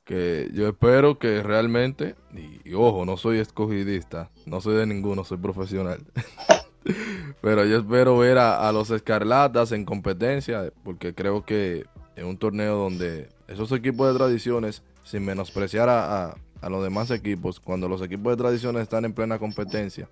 Que 0.05 0.49
yo 0.53 0.69
espero 0.69 1.19
que 1.19 1.43
realmente, 1.43 2.15
y, 2.31 2.73
ojo, 2.73 3.05
no 3.05 3.17
soy 3.17 3.39
escogidista, 3.39 4.29
no 4.45 4.61
soy 4.61 4.77
de 4.77 4.85
ninguno, 4.85 5.25
soy 5.25 5.37
profesional. 5.37 5.99
Pero 7.41 7.65
yo 7.65 7.79
espero 7.79 8.17
ver 8.17 8.37
a, 8.37 8.71
los 8.71 8.89
escarlatas 8.89 9.73
en 9.73 9.83
competencia, 9.83 10.71
porque 10.85 11.13
creo 11.13 11.43
que 11.43 11.83
en 12.15 12.25
un 12.25 12.37
torneo 12.37 12.77
donde 12.77 13.27
esos 13.49 13.69
equipos 13.73 14.07
de 14.07 14.17
tradiciones, 14.17 14.81
sin 15.03 15.25
menospreciar 15.25 15.89
a, 15.89 16.27
a 16.27 16.35
los 16.69 16.83
demás 16.83 17.11
equipos, 17.11 17.59
cuando 17.59 17.87
los 17.87 18.01
equipos 18.01 18.33
de 18.33 18.37
tradiciones 18.37 18.83
están 18.83 19.05
en 19.05 19.13
plena 19.13 19.39
competencia, 19.39 20.09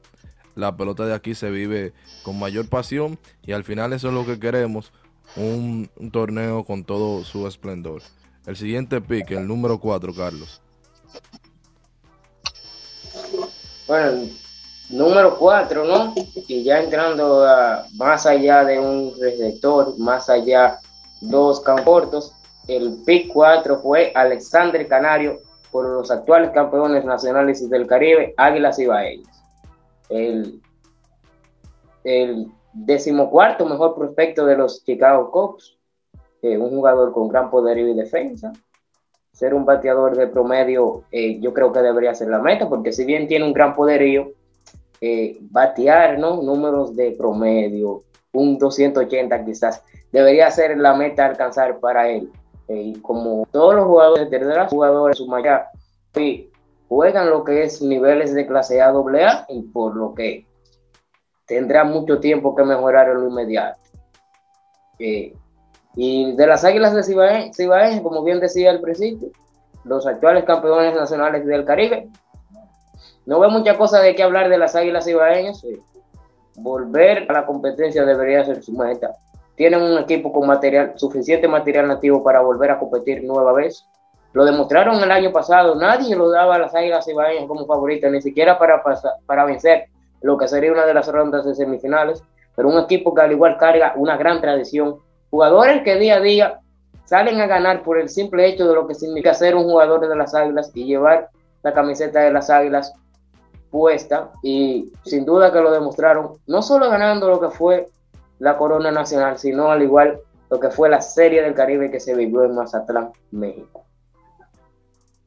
la 0.56 0.76
pelota 0.76 1.06
de 1.06 1.14
aquí 1.14 1.34
se 1.34 1.50
vive 1.50 1.94
con 2.24 2.38
mayor 2.38 2.68
pasión 2.70 3.18
y 3.44 3.54
al 3.54 3.64
final 3.64 3.94
eso 3.94 4.10
es 4.10 4.14
lo 4.14 4.26
que 4.26 4.40
queremos, 4.40 4.92
un, 5.36 5.90
torneo 6.12 6.64
con 6.64 6.84
todo 6.84 7.24
su 7.24 7.48
esplendor. 7.48 8.02
El 8.46 8.56
siguiente 8.56 9.02
pick, 9.02 9.32
el 9.32 9.48
número 9.48 9.80
4, 9.80 10.14
Carlos. 10.14 10.62
Bueno, 13.88 14.28
número 14.90 15.38
4, 15.38 15.86
¿no? 15.86 16.14
Y 16.48 16.64
ya 16.64 16.82
entrando 16.82 17.46
más 17.94 18.26
allá 18.26 18.64
de 18.64 18.80
un 18.80 19.14
receptor, 19.20 19.98
más 19.98 20.30
allá 20.30 20.80
dos 21.22 21.62
camportos, 21.62 22.34
el 22.68 23.02
pick 23.06 23.32
4 23.32 23.80
fue 23.80 24.12
Alexander 24.16 24.88
Canario 24.88 25.40
por 25.74 25.90
los 25.90 26.12
actuales 26.12 26.52
campeones 26.52 27.04
nacionales 27.04 27.68
del 27.68 27.88
Caribe, 27.88 28.36
Águilas 28.38 28.78
Ibaeñas. 28.78 29.44
El, 30.08 30.62
el 32.04 32.48
decimocuarto 32.74 33.66
mejor 33.66 33.96
prospecto 33.96 34.46
de 34.46 34.56
los 34.56 34.86
Chicago 34.86 35.32
Cubs, 35.32 35.80
eh, 36.44 36.58
un 36.60 36.70
jugador 36.70 37.12
con 37.12 37.28
gran 37.28 37.50
poder 37.50 37.80
y 37.80 37.96
defensa. 37.96 38.54
Ser 39.32 39.56
un 39.56 39.66
bateador 39.66 40.16
de 40.16 40.28
promedio, 40.28 41.06
eh, 41.12 41.40
yo 41.40 41.54
creo 41.54 41.74
que 41.74 41.80
debería 41.80 42.14
ser 42.14 42.28
la 42.28 42.40
meta, 42.40 42.70
porque 42.70 42.94
si 42.94 43.04
bien 43.04 43.28
tiene 43.28 43.46
un 43.46 43.54
gran 43.54 43.74
poderío, 43.74 44.32
eh, 45.02 45.40
batear, 45.42 46.20
¿no? 46.20 46.44
Números 46.44 46.96
de 46.96 47.12
promedio, 47.18 48.04
un 48.32 48.60
280 48.60 49.44
quizás, 49.44 49.84
debería 50.12 50.52
ser 50.52 50.78
la 50.78 50.94
meta 50.94 51.26
alcanzar 51.26 51.80
para 51.80 52.10
él. 52.10 52.30
Y 52.68 53.00
como 53.02 53.46
todos 53.52 53.76
los 53.76 53.86
jugadores, 53.86 54.30
de 54.30 54.40
los 54.40 54.70
jugadores, 54.70 55.18
su 55.18 55.28
mayoría, 55.28 55.68
juegan 56.88 57.30
lo 57.30 57.44
que 57.44 57.64
es 57.64 57.82
niveles 57.82 58.34
de 58.34 58.48
clase 58.48 58.82
A, 58.82 58.90
AA, 58.90 59.46
y 59.50 59.62
por 59.64 59.96
lo 59.96 60.14
que 60.14 60.46
tendrá 61.46 61.84
mucho 61.84 62.20
tiempo 62.20 62.56
que 62.56 62.64
mejorar 62.64 63.10
en 63.10 63.16
lo 63.16 63.30
inmediato. 63.30 63.80
Eh, 65.00 65.36
y 65.96 66.36
de 66.36 66.48
las 66.48 66.64
Águilas 66.64 66.94
de 66.94 67.04
Cibaeña, 67.04 68.02
como 68.02 68.24
bien 68.24 68.40
decía 68.40 68.72
al 68.72 68.82
principio, 68.82 69.30
los 69.84 70.08
actuales 70.08 70.46
campeones 70.46 70.96
nacionales 70.96 71.46
del 71.46 71.66
Caribe, 71.66 72.10
no 73.26 73.40
veo 73.40 73.50
mucha 73.50 73.78
cosa 73.78 74.02
de 74.02 74.16
qué 74.16 74.24
hablar 74.24 74.50
de 74.50 74.58
las 74.58 74.76
Águilas 74.76 75.06
Cibaeñas. 75.06 75.64
Eh, 75.64 75.80
volver 76.56 77.26
a 77.30 77.34
la 77.34 77.46
competencia 77.46 78.06
debería 78.06 78.46
ser 78.46 78.62
su 78.64 78.74
meta. 78.74 79.16
Tienen 79.56 79.82
un 79.82 79.98
equipo 79.98 80.32
con 80.32 80.48
material, 80.48 80.94
suficiente 80.96 81.48
material 81.48 81.88
nativo 81.88 82.24
para 82.24 82.42
volver 82.42 82.72
a 82.72 82.80
competir 82.80 83.24
nueva 83.24 83.54
vez. 83.54 83.86
Lo 84.34 84.46
demostraron 84.46 85.02
el 85.02 85.12
año 85.12 85.32
pasado, 85.32 85.76
nadie 85.76 86.16
lo 86.16 86.30
daba 86.30 86.56
a 86.56 86.60
las 86.60 86.74
Águilas 86.74 87.06
Cibaeñas 87.06 87.46
como 87.48 87.68
favorita, 87.68 88.10
ni 88.10 88.22
siquiera 88.22 88.58
para, 88.58 88.82
para 89.26 89.46
vencer 89.46 89.86
lo 90.22 90.38
que 90.38 90.48
sería 90.48 90.72
una 90.72 90.86
de 90.86 90.94
las 90.94 91.08
rondas 91.08 91.46
de 91.46 91.54
semifinales, 91.54 92.24
pero 92.56 92.70
un 92.70 92.80
equipo 92.80 93.14
que 93.14 93.22
al 93.22 93.32
igual 93.32 93.58
carga 93.58 93.94
una 93.96 94.18
gran 94.18 94.42
tradición, 94.42 94.98
jugadores 95.30 95.84
que 95.84 95.98
día 95.98 96.16
a 96.16 96.20
día 96.20 96.60
salen 97.06 97.42
a 97.42 97.48
ganar 97.48 97.84
por 97.84 98.00
el 98.00 98.10
simple 98.10 98.48
hecho 98.48 98.68
de 98.68 98.74
lo 98.74 98.88
que 98.88 98.96
significa 98.96 99.34
ser 99.34 99.56
un 99.56 99.66
jugador 99.66 100.08
de 100.08 100.16
las 100.16 100.34
Águilas 100.34 100.72
y 100.74 100.86
llevar 100.86 101.30
la 101.62 101.74
camiseta 101.74 102.22
de 102.22 102.32
las 102.32 102.50
Águilas 102.50 102.94
puesta. 103.70 104.32
Y 104.42 104.92
sin 105.04 105.26
duda 105.26 105.52
que 105.52 105.62
lo 105.62 105.72
demostraron, 105.72 106.38
no 106.48 106.62
solo 106.62 106.90
ganando 106.90 107.30
lo 107.30 107.40
que 107.40 107.50
fue 107.50 107.88
la 108.44 108.58
corona 108.58 108.92
nacional, 108.92 109.38
sino 109.38 109.72
al 109.72 109.82
igual 109.82 110.20
lo 110.52 110.60
que 110.60 110.70
fue 110.70 110.90
la 110.90 111.02
serie 111.02 111.42
del 111.42 111.54
Caribe 111.54 111.90
que 111.90 112.02
se 112.02 112.14
vivió 112.14 112.44
en 112.44 112.54
Mazatlán, 112.54 113.12
México. 113.32 113.86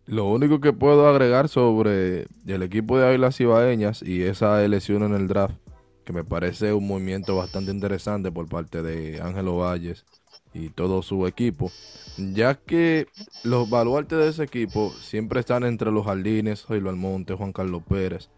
Lo 0.04 0.26
único 0.26 0.60
que 0.60 0.74
puedo 0.74 1.08
agregar 1.08 1.48
sobre 1.48 2.26
el 2.46 2.62
equipo 2.62 2.98
de 2.98 3.08
Águilas 3.08 3.40
Ibaeñas 3.40 4.02
y 4.02 4.22
esa 4.22 4.62
elección 4.62 5.02
en 5.02 5.14
el 5.14 5.28
draft, 5.28 5.56
que 6.04 6.12
me 6.12 6.24
parece 6.24 6.74
un 6.74 6.86
movimiento 6.86 7.36
bastante 7.36 7.70
interesante 7.72 8.30
por 8.30 8.50
parte 8.50 8.82
de 8.82 9.22
Ángelo 9.22 9.56
Valles 9.56 10.04
y 10.52 10.68
todo 10.68 11.00
su 11.00 11.26
equipo, 11.26 11.72
ya 12.18 12.54
que 12.54 13.06
los 13.44 13.70
baluartes 13.70 14.18
de 14.18 14.28
ese 14.28 14.42
equipo 14.42 14.90
siempre 14.90 15.40
están 15.40 15.64
entre 15.64 15.90
los 15.90 16.04
jardines, 16.04 16.66
Jairo 16.66 16.90
Almonte, 16.90 17.32
Juan 17.32 17.54
Carlos 17.54 17.82
Pérez, 17.88 18.28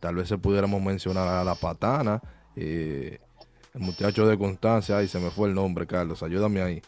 tal 0.00 0.14
vez 0.14 0.28
se 0.28 0.38
pudiéramos 0.38 0.80
mencionar 0.80 1.28
a 1.28 1.44
La 1.44 1.54
Patana, 1.54 2.22
eh, 2.56 3.18
el 3.74 3.80
muchacho 3.80 4.26
de 4.26 4.38
Constancia, 4.38 4.98
ay, 4.98 5.08
se 5.08 5.18
me 5.18 5.30
fue 5.30 5.48
el 5.48 5.54
nombre, 5.54 5.86
Carlos, 5.86 6.22
ayúdame 6.22 6.62
ahí. 6.62 6.82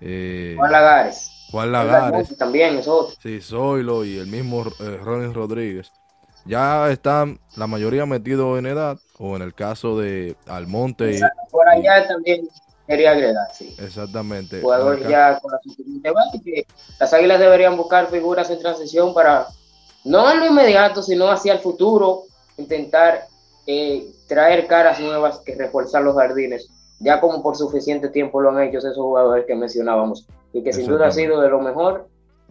Eh, 0.00 0.54
Juan 0.56 0.72
Lagares. 0.72 1.30
Juan 1.50 1.72
Lagares. 1.72 2.36
También 2.36 2.78
es 2.78 2.86
otro. 2.86 3.16
Sí, 3.20 3.40
Zoilo 3.40 4.04
y 4.04 4.18
el 4.18 4.26
mismo 4.26 4.64
eh, 4.80 5.00
Rodríguez. 5.32 5.92
Ya 6.44 6.90
están 6.90 7.40
la 7.56 7.66
mayoría 7.66 8.06
metidos 8.06 8.58
en 8.58 8.66
edad, 8.66 8.98
o 9.18 9.36
en 9.36 9.42
el 9.42 9.54
caso 9.54 9.98
de 9.98 10.36
Almonte. 10.46 11.20
Por 11.50 11.68
allá 11.68 12.06
también 12.06 12.48
quería 12.86 13.10
agregar, 13.10 13.48
sí. 13.52 13.74
Exactamente. 13.78 14.60
Jugador 14.60 15.06
ya 15.06 15.38
con 15.40 15.52
la 15.52 15.58
suficiente 15.62 16.10
base 16.10 16.40
que 16.42 16.66
las 16.98 17.12
águilas 17.12 17.40
deberían 17.40 17.76
buscar 17.76 18.06
figuras 18.06 18.48
en 18.50 18.60
transición 18.60 19.12
para, 19.12 19.46
no 20.04 20.30
en 20.30 20.40
lo 20.40 20.46
inmediato, 20.46 21.02
sino 21.02 21.28
hacia 21.28 21.52
el 21.52 21.58
futuro, 21.58 22.22
intentar 22.56 23.26
eh, 23.70 24.06
traer 24.26 24.66
caras 24.66 24.98
nuevas 24.98 25.40
que 25.44 25.54
reforzar 25.54 26.02
los 26.02 26.16
jardines 26.16 26.70
ya 27.00 27.20
como 27.20 27.42
por 27.42 27.54
suficiente 27.54 28.08
tiempo 28.08 28.40
lo 28.40 28.50
han 28.50 28.62
hecho 28.62 28.78
esos 28.78 28.96
jugadores 28.96 29.44
que 29.46 29.54
mencionábamos 29.54 30.26
y 30.54 30.62
que 30.62 30.72
sin 30.72 30.86
duda 30.86 31.08
ha 31.08 31.10
sido 31.10 31.40
de 31.42 31.50
lo 31.50 31.60
mejor 31.60 32.08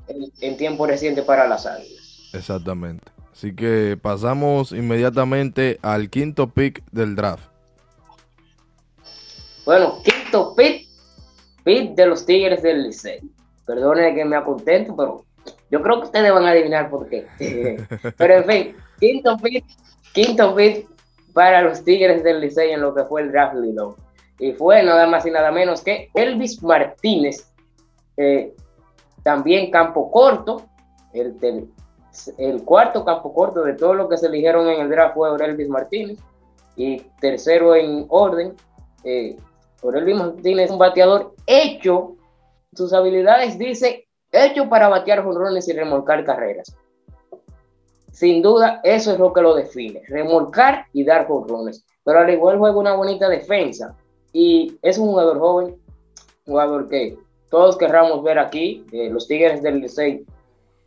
en, 0.07 0.57
tiempo 0.57 0.85
reciente 0.85 1.23
para 1.23 1.47
las 1.47 1.65
Águilas. 1.65 2.29
Exactamente. 2.33 3.11
Así 3.33 3.55
que 3.55 3.97
pasamos 3.99 4.71
inmediatamente 4.71 5.79
al 5.81 6.11
quinto 6.11 6.47
pick 6.47 6.83
del 6.91 7.15
draft. 7.15 7.49
Bueno, 9.65 9.95
quinto 10.03 10.55
pick, 10.55 10.87
pick 11.63 11.95
de 11.95 12.05
los 12.05 12.25
Tigres 12.25 12.61
del 12.61 12.83
Licey. 12.83 13.19
Perdone 13.65 14.13
que 14.13 14.23
me 14.23 14.37
acontento, 14.37 14.95
pero 14.95 15.25
yo 15.69 15.81
creo 15.81 15.99
que 15.99 16.05
ustedes 16.05 16.31
van 16.31 16.45
a 16.45 16.51
adivinar 16.51 16.89
por 16.89 17.09
qué. 17.09 17.27
pero 18.17 18.35
en 18.35 18.45
fin, 18.45 18.75
quinto 18.99 19.35
pick, 19.37 19.65
quinto 20.13 20.55
pick 20.55 20.87
para 21.37 21.61
los 21.61 21.83
Tigres 21.83 22.23
del 22.23 22.41
Licey 22.41 22.71
en 22.71 22.81
lo 22.81 22.95
que 22.95 23.03
fue 23.03 23.21
el 23.21 23.31
draft 23.31 23.53
Lidón. 23.53 23.93
Y 24.39 24.53
fue 24.53 24.81
nada 24.81 25.05
más 25.05 25.23
y 25.23 25.29
nada 25.29 25.51
menos 25.51 25.83
que 25.83 26.09
Elvis 26.15 26.63
Martínez, 26.63 27.53
eh, 28.17 28.55
también 29.21 29.69
campo 29.69 30.09
corto, 30.09 30.63
el, 31.13 31.69
el, 32.39 32.63
cuarto 32.63 33.05
campo 33.05 33.35
corto 33.35 33.61
de 33.61 33.73
todo 33.73 33.93
lo 33.93 34.09
que 34.09 34.17
se 34.17 34.25
eligieron 34.25 34.67
en 34.67 34.81
el 34.81 34.89
draft 34.89 35.13
fue 35.13 35.29
Elvis 35.45 35.69
Martínez, 35.69 36.17
y 36.75 37.01
tercero 37.21 37.75
en 37.75 38.07
orden, 38.09 38.55
eh, 39.03 39.37
Elvis 39.83 40.15
Martínez 40.15 40.71
un 40.71 40.79
bateador 40.79 41.35
hecho, 41.45 42.15
sus 42.73 42.93
habilidades 42.93 43.59
dice, 43.59 44.07
hecho 44.31 44.67
para 44.69 44.89
batear 44.89 45.23
jonrones 45.23 45.67
y 45.67 45.73
remolcar 45.73 46.25
carreras. 46.25 46.75
Sin 48.17 48.41
duda, 48.41 48.81
eso 48.83 49.13
es 49.13 49.19
lo 49.19 49.31
que 49.31 49.43
lo 49.43 49.53
define, 49.53 50.01
remolcar 50.07 50.87
y 50.91 51.03
dar 51.03 51.27
jonrones. 51.27 51.85
Pero 52.03 52.17
al 52.17 52.27
igual 52.31 52.57
juega 52.57 52.75
una 52.75 52.95
bonita 52.95 53.29
defensa 53.29 53.95
y 54.33 54.75
es 54.81 54.97
un 54.97 55.09
jugador 55.09 55.37
joven, 55.37 55.65
un 55.67 56.51
jugador 56.51 56.89
que 56.89 57.15
todos 57.51 57.77
querramos 57.77 58.23
ver 58.23 58.39
aquí. 58.39 58.83
Eh, 58.91 59.11
los 59.11 59.27
Tigres 59.27 59.61
del 59.61 59.81
Licey 59.81 60.25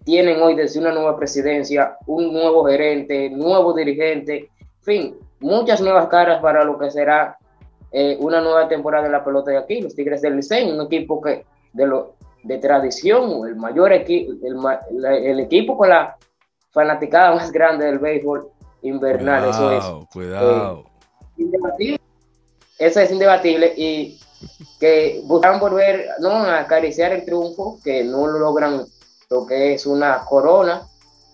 tienen 0.02 0.42
hoy 0.42 0.56
desde 0.56 0.80
una 0.80 0.90
nueva 0.90 1.16
presidencia, 1.16 1.96
un 2.08 2.32
nuevo 2.32 2.64
gerente, 2.64 3.30
nuevo 3.30 3.74
dirigente, 3.74 4.50
en 4.58 4.82
fin, 4.82 5.16
muchas 5.38 5.80
nuevas 5.80 6.08
caras 6.08 6.42
para 6.42 6.64
lo 6.64 6.80
que 6.80 6.90
será 6.90 7.38
eh, 7.92 8.16
una 8.18 8.40
nueva 8.40 8.66
temporada 8.66 9.04
de 9.04 9.12
la 9.12 9.22
pelota 9.22 9.52
de 9.52 9.58
aquí. 9.58 9.80
Los 9.80 9.94
Tigres 9.94 10.20
del 10.20 10.34
Licey, 10.34 10.68
un 10.68 10.84
equipo 10.84 11.20
que 11.20 11.44
de 11.74 11.86
lo 11.86 12.14
de 12.42 12.58
tradición, 12.58 13.46
el 13.46 13.54
mayor 13.54 13.92
equipo, 13.92 14.32
el, 14.42 15.38
equipo 15.38 15.76
con 15.76 15.90
la 15.90 16.16
fanaticada 16.70 17.34
más 17.34 17.50
grande 17.50 17.86
del 17.86 17.98
béisbol 17.98 18.48
invernal. 18.82 19.50
eso 19.50 19.72
es. 19.72 19.84
Cuidado. 20.12 20.84
Eh, 21.38 21.98
eso 22.78 23.00
es 23.00 23.10
indebatible 23.10 23.74
y 23.76 24.18
que 24.78 25.20
buscan 25.24 25.60
volver 25.60 26.06
¿no? 26.20 26.30
a 26.30 26.60
acariciar 26.60 27.12
el 27.12 27.24
triunfo, 27.24 27.78
que 27.84 28.04
no 28.04 28.26
logran 28.26 28.86
lo 29.28 29.46
que 29.46 29.74
es 29.74 29.86
una 29.86 30.24
corona 30.24 30.82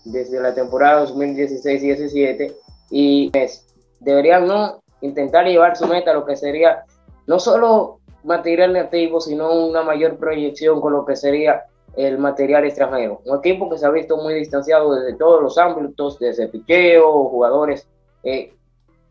desde 0.03 0.39
la 0.39 0.53
temporada 0.53 1.05
2016-17 1.05 2.55
y 2.89 3.29
pues, 3.31 3.65
deberían 3.99 4.47
no 4.47 4.81
intentar 5.01 5.45
llevar 5.45 5.75
su 5.75 5.87
meta 5.87 6.11
a 6.11 6.13
lo 6.13 6.25
que 6.25 6.35
sería 6.35 6.83
no 7.27 7.39
solo 7.39 7.99
material 8.23 8.73
nativo, 8.73 9.21
sino 9.21 9.53
una 9.53 9.83
mayor 9.83 10.17
proyección 10.17 10.81
con 10.81 10.93
lo 10.93 11.05
que 11.05 11.15
sería 11.15 11.65
el 11.97 12.19
material 12.19 12.63
extranjero. 12.65 13.21
Un 13.25 13.39
equipo 13.39 13.69
que 13.69 13.77
se 13.77 13.85
ha 13.85 13.89
visto 13.89 14.17
muy 14.17 14.35
distanciado 14.35 14.93
desde 14.93 15.17
todos 15.17 15.41
los 15.41 15.57
ámbitos, 15.57 16.19
desde 16.19 16.47
picheo, 16.47 17.25
jugadores 17.29 17.87
eh, 18.23 18.53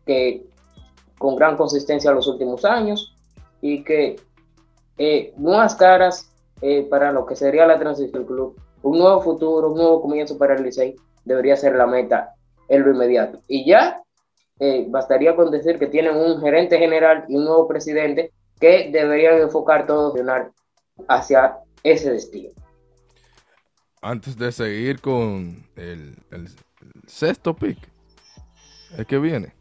que 0.06 0.46
con 1.18 1.34
gran 1.34 1.56
consistencia 1.56 2.10
en 2.10 2.16
los 2.16 2.28
últimos 2.28 2.64
años 2.64 3.14
y 3.60 3.82
que 3.82 4.16
eh, 4.98 5.34
nuevas 5.36 5.74
caras 5.74 6.30
eh, 6.62 6.86
para 6.88 7.10
lo 7.10 7.26
que 7.26 7.34
sería 7.36 7.66
la 7.66 7.78
transición 7.78 8.12
del 8.12 8.26
club, 8.26 8.56
un 8.82 8.98
nuevo 8.98 9.20
futuro, 9.20 9.72
un 9.72 9.76
nuevo 9.76 10.00
comienzo 10.00 10.38
para 10.38 10.54
el 10.54 10.62
Licey, 10.62 10.94
debería 11.24 11.56
ser 11.56 11.74
la 11.74 11.86
meta 11.86 12.34
en 12.68 12.82
lo 12.82 12.92
inmediato. 12.92 13.40
Y 13.48 13.66
ya 13.66 14.00
eh, 14.60 14.86
bastaría 14.88 15.34
con 15.34 15.50
decir 15.50 15.78
que 15.78 15.88
tienen 15.88 16.16
un 16.16 16.40
gerente 16.40 16.78
general 16.78 17.24
y 17.28 17.36
un 17.36 17.44
nuevo 17.44 17.66
presidente 17.66 18.32
que 18.60 18.90
deberían 18.92 19.40
enfocar 19.40 19.86
todo 19.86 20.14
hacia 21.08 21.58
ese 21.82 22.12
destino. 22.12 22.50
Antes 24.02 24.36
de 24.36 24.52
seguir 24.52 25.00
con 25.00 25.66
el, 25.76 26.16
el 26.30 26.48
sexto 27.06 27.54
pick, 27.54 27.78
el 28.96 29.06
que 29.06 29.18
viene. 29.18 29.54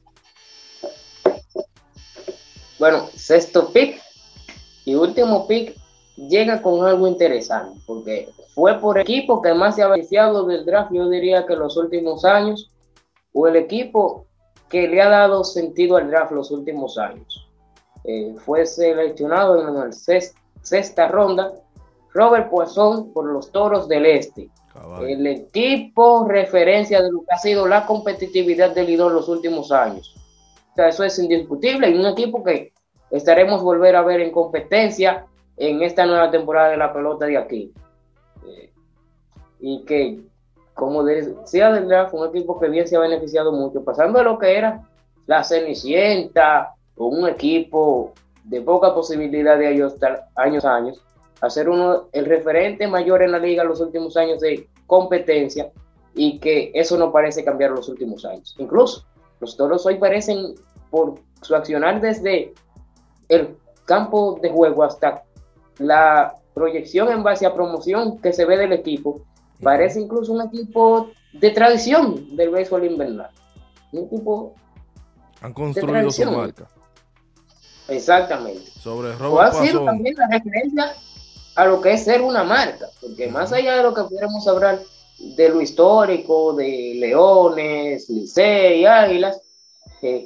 Bueno, 2.77 3.07
sexto 3.15 3.71
pick 3.71 4.01
y 4.83 4.95
último 4.95 5.47
pick 5.47 5.75
llega 6.15 6.61
con 6.61 6.85
algo 6.85 7.07
interesante, 7.07 7.79
porque 7.85 8.29
fue 8.53 8.79
por 8.79 8.99
equipo 8.99 9.41
que 9.41 9.53
más 9.53 9.75
se 9.75 9.83
ha 9.83 9.87
beneficiado 9.87 10.45
del 10.45 10.65
draft, 10.65 10.91
yo 10.93 11.09
diría 11.09 11.45
que 11.45 11.55
los 11.55 11.77
últimos 11.77 12.25
años, 12.25 12.71
o 13.33 13.47
el 13.47 13.55
equipo 13.55 14.27
que 14.69 14.87
le 14.87 15.01
ha 15.01 15.09
dado 15.09 15.43
sentido 15.43 15.97
al 15.97 16.09
draft 16.09 16.31
los 16.31 16.51
últimos 16.51 16.97
años. 16.97 17.47
Eh, 18.03 18.35
fue 18.45 18.65
seleccionado 18.65 19.67
en 19.67 19.75
la 19.75 19.91
sexta, 19.91 21.07
ronda 21.07 21.53
Robert 22.15 22.49
Poisson 22.49 23.13
por 23.13 23.31
los 23.31 23.51
Toros 23.51 23.87
del 23.87 24.07
Este. 24.07 24.49
El 25.01 25.27
equipo 25.27 26.25
referencia 26.27 27.01
de 27.01 27.11
lo 27.11 27.19
que 27.19 27.33
ha 27.33 27.37
sido 27.37 27.67
la 27.67 27.85
competitividad 27.85 28.71
del 28.71 28.87
Lidón 28.87 29.13
los 29.13 29.29
últimos 29.29 29.71
años 29.71 30.15
eso 30.83 31.03
es 31.03 31.17
indiscutible 31.19 31.89
y 31.89 31.97
un 31.97 32.05
equipo 32.05 32.43
que 32.43 32.73
estaremos 33.11 33.63
volver 33.63 33.95
a 33.95 34.01
ver 34.01 34.19
en 34.19 34.31
competencia 34.31 35.25
en 35.57 35.81
esta 35.81 36.05
nueva 36.05 36.29
temporada 36.31 36.69
de 36.69 36.77
la 36.77 36.91
pelota 36.91 37.25
de 37.25 37.37
aquí. 37.37 37.73
Eh, 38.45 38.73
y 39.61 39.85
que, 39.85 40.19
como 40.73 41.03
decía 41.03 41.71
del 41.71 41.87
draft, 41.87 42.13
un 42.13 42.27
equipo 42.27 42.59
que 42.59 42.67
bien 42.67 42.87
se 42.87 42.97
ha 42.97 42.99
beneficiado 42.99 43.53
mucho, 43.53 43.83
pasando 43.83 44.19
de 44.19 44.25
lo 44.25 44.37
que 44.37 44.57
era 44.57 44.81
la 45.27 45.43
Cenicienta 45.43 46.73
o 46.97 47.07
un 47.07 47.27
equipo 47.29 48.13
de 48.43 48.61
poca 48.61 48.93
posibilidad 48.93 49.57
de 49.57 49.67
años 50.35 50.65
a 50.65 50.75
años, 50.75 51.01
a 51.41 51.49
ser 51.49 51.69
uno 51.69 52.07
el 52.11 52.25
referente 52.25 52.87
mayor 52.87 53.21
en 53.21 53.31
la 53.31 53.39
liga 53.39 53.63
en 53.63 53.69
los 53.69 53.81
últimos 53.81 54.15
años 54.17 54.39
de 54.39 54.69
competencia 54.87 55.71
y 56.13 56.39
que 56.39 56.71
eso 56.73 56.97
no 56.97 57.11
parece 57.11 57.43
cambiar 57.43 57.71
los 57.71 57.89
últimos 57.89 58.25
años. 58.25 58.55
Incluso 58.57 59.05
los 59.39 59.57
toros 59.57 59.85
hoy 59.85 59.97
parecen, 59.97 60.55
por 60.89 61.15
su 61.41 61.55
accionar 61.55 61.99
desde 61.99 62.53
el 63.27 63.57
campo 63.85 64.39
de 64.41 64.49
juego 64.49 64.83
hasta 64.83 65.23
la 65.77 66.35
proyección 66.53 67.11
en 67.11 67.21
base 67.21 67.45
a 67.45 67.53
promoción 67.53 68.19
que 68.19 68.31
se 68.31 68.45
ve 68.45 68.57
del 68.57 68.71
equipo, 68.71 69.21
parece 69.61 69.99
incluso 69.99 70.31
un 70.31 70.41
equipo 70.41 71.09
de 71.33 71.51
tradición 71.51 72.35
del 72.35 72.49
béisbol 72.49 72.85
invernal. 72.85 73.29
Un 73.91 74.05
equipo. 74.05 74.55
Han 75.41 75.53
construido 75.53 76.09
su 76.11 76.31
marca. 76.31 76.67
Exactamente. 77.87 78.65
Sobre 78.79 79.13
Robert 79.13 79.53
ha 79.53 79.63
sido 79.63 79.85
también 79.85 80.15
la 80.17 80.27
referencia 80.27 80.93
a 81.55 81.65
lo 81.65 81.81
que 81.81 81.93
es 81.93 82.03
ser 82.03 82.21
una 82.21 82.43
marca, 82.43 82.87
porque 83.01 83.27
más 83.27 83.53
allá 83.53 83.77
de 83.77 83.83
lo 83.83 83.93
que 83.93 84.03
pudiéramos 84.03 84.47
hablar 84.47 84.79
de 85.19 85.49
lo 85.49 85.61
histórico, 85.61 86.53
de 86.53 86.93
Leones, 86.95 88.09
Licey, 88.09 88.85
Águilas, 88.85 89.41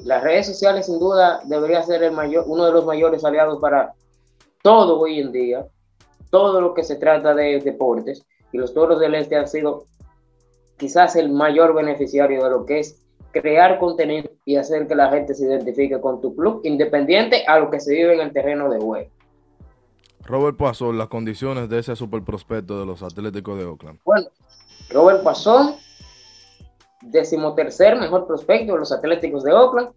las 0.04 0.24
redes 0.24 0.48
sociales 0.48 0.88
sin 0.88 1.00
duda 1.00 1.42
debería 1.46 1.84
ser 1.84 2.04
el 2.04 2.12
mayor, 2.12 2.46
uno 2.48 2.65
de 2.65 2.72
los 2.72 2.86
mayores 2.86 3.24
aliados 3.24 3.60
para 3.60 3.94
todo 4.62 5.00
hoy 5.00 5.20
en 5.20 5.32
día, 5.32 5.65
todo 6.30 6.60
lo 6.60 6.74
que 6.74 6.84
se 6.84 6.98
trata 6.98 7.34
de 7.34 7.60
deportes, 7.60 8.26
y 8.52 8.58
los 8.58 8.74
Toros 8.74 9.00
del 9.00 9.15
Este 9.15 9.36
han 9.36 9.48
sido 9.48 9.86
quizás 10.78 11.15
el 11.15 11.30
mayor 11.30 11.74
beneficiario 11.74 12.44
de 12.44 12.50
lo 12.50 12.65
que 12.65 12.80
es 12.80 13.02
crear 13.32 13.80
contenido 13.80 14.32
y 14.44 14.56
hacer 14.56 14.88
que 14.88 14.96
la 14.96 15.10
gente 15.10 15.36
se 15.36 15.46
identifique 15.46 16.02
con 16.02 16.20
tu 16.20 16.36
club, 16.36 16.62
independiente 16.63 17.46
a 17.46 17.60
lo 17.60 17.70
que 17.70 17.80
se 17.80 17.94
vive 17.94 18.15
en 18.15 18.22
el 18.22 18.34
terreno 18.34 18.70
de 18.70 18.80
juego. 18.80 19.10
Robert 20.30 20.58
Pasó, 20.58 20.94
las 20.94 21.08
condiciones 21.08 21.70
de 21.70 21.80
ese 21.80 21.96
super 21.96 22.24
prospecto 22.24 22.80
de 22.80 22.86
los 22.86 23.02
Atléticos 23.02 23.58
de 23.58 23.65
Oakland. 23.65 24.00
Bueno, 24.06 24.28
Robert 24.92 25.24
Pasón, 25.24 25.74
decimotercer 27.02 28.00
mejor 28.00 28.28
prospecto 28.28 28.74
de 28.74 28.80
los 28.80 28.92
Atléticos 28.92 29.44
de 29.44 29.54
Oakland. 29.54 29.89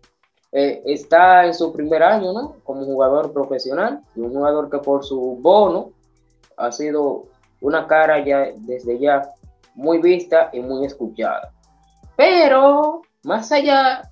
Eh, 0.52 0.82
está 0.86 1.44
en 1.44 1.52
su 1.52 1.70
primer 1.70 2.02
año, 2.02 2.32
¿no? 2.32 2.56
Como 2.64 2.82
jugador 2.86 3.34
profesional 3.34 4.00
y 4.16 4.20
un 4.20 4.32
jugador 4.32 4.70
que 4.70 4.78
por 4.78 5.04
su 5.04 5.38
bono 5.38 5.90
ha 6.56 6.72
sido 6.72 7.26
una 7.60 7.86
cara 7.86 8.24
ya 8.24 8.52
desde 8.56 8.98
ya 8.98 9.30
muy 9.74 9.98
vista 9.98 10.48
y 10.54 10.60
muy 10.60 10.86
escuchada. 10.86 11.52
Pero 12.16 13.02
más 13.24 13.52
allá 13.52 14.10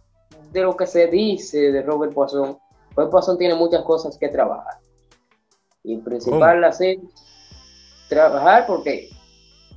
de 0.52 0.60
lo 0.60 0.76
que 0.76 0.86
se 0.86 1.06
dice 1.06 1.72
de 1.72 1.80
Robert 1.80 2.12
Poisson, 2.12 2.58
Robert 2.94 3.10
Poisson 3.10 3.38
tiene 3.38 3.54
muchas 3.54 3.82
cosas 3.84 4.18
que 4.18 4.28
trabajar. 4.28 4.80
Y 5.82 5.96
principal 5.98 6.62
oh. 6.62 6.68
es 6.68 6.98
trabajar 8.08 8.66
porque 8.66 9.08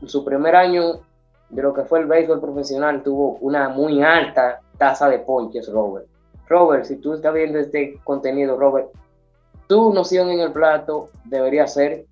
su 0.06 0.26
primer 0.26 0.56
año 0.56 1.02
de 1.50 1.62
lo 1.62 1.74
que 1.74 1.84
fue 1.84 2.00
el 2.00 2.08
béisbol 2.08 2.42
profesional 2.42 3.04
tuvo 3.04 3.38
una 3.42 3.70
muy 3.70 4.04
alta 4.04 4.62
tasa 4.78 5.08
de 5.10 5.20
ponches, 5.20 5.72
Robert. 5.72 6.08
Robert, 6.48 6.86
si 6.86 6.98
tú 6.98 7.14
estás 7.14 7.34
viendo 7.34 7.60
este 7.60 8.00
contenido, 8.04 8.58
Robert, 8.58 8.90
tu 9.68 9.94
noción 9.94 10.30
en 10.30 10.40
el 10.42 10.52
plato 10.52 11.10
debería 11.26 11.68
ser 11.68 12.06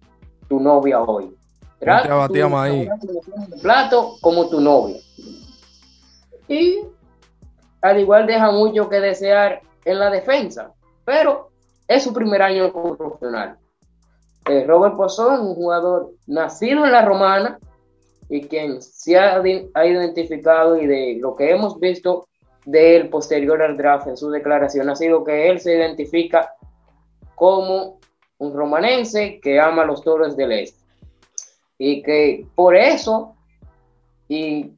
tu 0.47 0.59
novia 0.59 1.01
hoy. 1.01 1.35
Trata 1.79 2.27
tu, 2.27 2.57
ahí. 2.57 2.81
En 2.81 3.53
el 3.53 3.59
plato 3.61 4.15
como 4.21 4.47
tu 4.47 4.61
novia. 4.61 4.97
Y 6.47 6.83
al 7.81 7.99
igual 7.99 8.27
deja 8.27 8.51
mucho 8.51 8.87
que 8.87 8.99
desear 8.99 9.61
en 9.83 9.99
la 9.99 10.09
defensa, 10.11 10.71
pero 11.03 11.49
es 11.87 12.03
su 12.03 12.13
primer 12.13 12.41
año 12.41 12.71
como 12.71 12.95
profesional. 12.95 13.57
Eh, 14.51 14.65
Robert 14.67 14.97
Pozón, 14.97 15.47
un 15.47 15.55
jugador 15.55 16.11
nacido 16.27 16.83
en 16.83 16.91
la 16.91 17.05
Romana, 17.05 17.57
y 18.27 18.41
quien 18.47 18.81
se 18.81 19.17
ha, 19.17 19.41
identificado 19.85 20.77
y 20.77 20.87
de 20.87 21.17
lo 21.21 21.37
que 21.37 21.51
hemos 21.51 21.79
visto 21.79 22.27
del 22.65 23.07
posterior 23.09 23.61
al 23.61 23.77
draft 23.77 24.07
en 24.07 24.17
su 24.17 24.29
declaración 24.29 24.89
ha 24.89 24.95
sido 24.95 25.23
que 25.23 25.49
él 25.49 25.61
se 25.61 25.75
identifica 25.75 26.53
como 27.35 27.99
un 28.39 28.53
romanense 28.53 29.39
que 29.41 29.57
ama 29.57 29.85
los 29.85 30.03
toros 30.03 30.35
del 30.35 30.51
este. 30.51 30.83
Y 31.77 32.03
que 32.03 32.45
por 32.53 32.75
eso, 32.75 33.35
y 34.27 34.73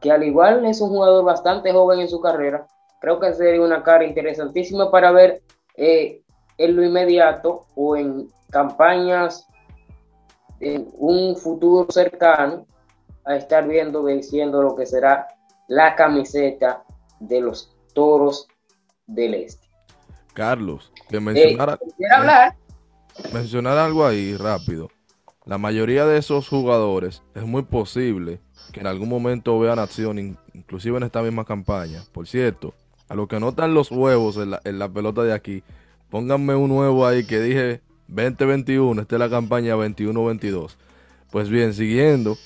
que 0.00 0.12
al 0.12 0.22
igual 0.22 0.64
es 0.64 0.80
un 0.80 0.90
jugador 0.90 1.24
bastante 1.24 1.72
joven 1.72 1.98
en 2.00 2.08
su 2.08 2.20
carrera, 2.20 2.68
creo 3.00 3.18
que 3.18 3.34
sería 3.34 3.62
una 3.62 3.82
cara 3.82 4.04
interesantísima 4.04 4.92
para 4.92 5.10
ver 5.10 5.42
eh, 5.76 6.22
en 6.58 6.76
lo 6.76 6.84
inmediato 6.84 7.66
o 7.74 7.96
en 7.96 8.28
campañas 8.50 9.46
en 10.60 10.88
un 10.94 11.36
futuro 11.36 11.90
cercano 11.90 12.66
a 13.24 13.36
estar 13.36 13.66
viendo, 13.66 14.02
venciendo 14.02 14.62
lo 14.62 14.74
que 14.74 14.86
será 14.86 15.28
la 15.68 15.94
camiseta 15.94 16.82
de 17.20 17.40
los 17.40 17.76
toros 17.94 18.48
del 19.06 19.34
este. 19.34 19.68
Carlos, 20.34 20.92
que 21.08 21.20
mencionara, 21.20 21.74
eh, 21.74 22.14
hablar? 22.14 22.56
mencionar 23.32 23.78
algo 23.78 24.06
ahí 24.06 24.36
rápido. 24.36 24.88
La 25.44 25.58
mayoría 25.58 26.06
de 26.06 26.18
esos 26.18 26.48
jugadores 26.48 27.22
es 27.34 27.44
muy 27.44 27.62
posible 27.62 28.40
que 28.72 28.80
en 28.80 28.86
algún 28.86 29.08
momento 29.08 29.58
vean 29.58 29.78
acción, 29.78 30.18
inclusive 30.52 30.96
en 30.96 31.04
esta 31.04 31.22
misma 31.22 31.44
campaña. 31.44 32.02
Por 32.12 32.28
cierto, 32.28 32.74
a 33.08 33.14
los 33.14 33.28
que 33.28 33.40
notan 33.40 33.74
los 33.74 33.90
huevos 33.90 34.36
en 34.36 34.50
la, 34.50 34.60
en 34.64 34.78
la 34.78 34.88
pelota 34.88 35.22
de 35.22 35.32
aquí, 35.32 35.62
pónganme 36.10 36.54
un 36.54 36.70
huevo 36.70 37.06
ahí 37.06 37.24
que 37.24 37.40
dije 37.40 37.80
2021, 38.08 39.02
esta 39.02 39.16
es 39.16 39.20
la 39.20 39.30
campaña 39.30 39.76
21-22. 39.76 40.76
Pues 41.30 41.48
bien, 41.48 41.74
siguiendo, 41.74 42.38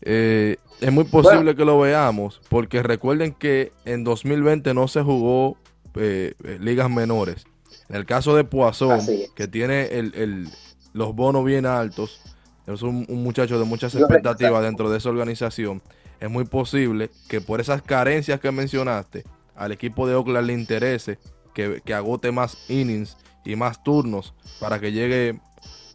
eh, 0.00 0.56
es 0.80 0.92
muy 0.92 1.04
posible 1.04 1.54
que 1.54 1.64
lo 1.64 1.78
veamos, 1.78 2.40
porque 2.48 2.82
recuerden 2.82 3.32
que 3.32 3.72
en 3.84 4.04
2020 4.04 4.74
no 4.74 4.88
se 4.88 5.02
jugó 5.02 5.56
eh, 5.94 6.34
eh, 6.42 6.58
ligas 6.60 6.90
menores. 6.90 7.44
En 7.88 7.96
el 7.96 8.06
caso 8.06 8.34
de 8.34 8.44
Poisson, 8.44 9.00
que 9.34 9.46
tiene 9.46 9.84
el, 9.86 10.48
los 10.94 11.14
bonos 11.14 11.44
bien 11.44 11.66
altos, 11.66 12.20
es 12.66 12.82
un, 12.82 13.06
muchacho 13.08 13.58
de 13.58 13.64
muchas 13.66 13.94
expectativas 13.94 14.62
dentro 14.62 14.90
de 14.90 14.98
esa 14.98 15.10
organización. 15.10 15.82
Es 16.18 16.30
muy 16.30 16.44
posible 16.44 17.10
que 17.28 17.42
por 17.42 17.60
esas 17.60 17.82
carencias 17.82 18.40
que 18.40 18.50
mencionaste, 18.50 19.24
al 19.54 19.72
equipo 19.72 20.08
de 20.08 20.14
Oakland 20.14 20.46
le 20.46 20.52
interese 20.54 21.18
que, 21.54 21.94
agote 21.94 22.32
más 22.32 22.68
innings 22.68 23.16
y 23.44 23.56
más 23.56 23.82
turnos 23.82 24.34
para 24.60 24.80
que 24.80 24.92
llegue 24.92 25.40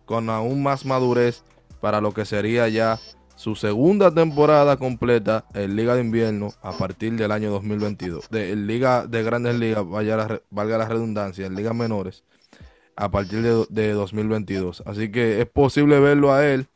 con 0.05 0.29
aún 0.29 0.63
más 0.63 0.85
madurez 0.85 1.43
para 1.81 2.01
lo 2.01 2.13
que 2.13 2.25
sería 2.25 2.67
ya 2.67 2.99
su 3.35 3.55
segunda 3.55 4.13
temporada 4.13 4.77
completa 4.77 5.45
en 5.53 5.75
Liga 5.75 5.95
de 5.95 6.01
Invierno 6.01 6.51
a 6.61 6.71
partir 6.73 7.13
del 7.13 7.31
año 7.31 7.51
2022. 7.51 8.29
De 8.29 8.55
Liga 8.55 9.07
de 9.07 9.23
Grandes 9.23 9.55
Ligas, 9.55 9.87
vaya 9.87 10.41
valga 10.49 10.77
la 10.77 10.87
redundancia, 10.87 11.45
en 11.45 11.55
Ligas 11.55 11.75
Menores 11.75 12.23
a 12.95 13.09
partir 13.09 13.41
de, 13.41 13.65
de 13.69 13.93
2022. 13.93 14.83
Así 14.85 15.09
que 15.09 15.39
es 15.39 15.47
posible 15.47 15.99
verlo 15.99 16.33
a 16.33 16.45
él 16.45 16.67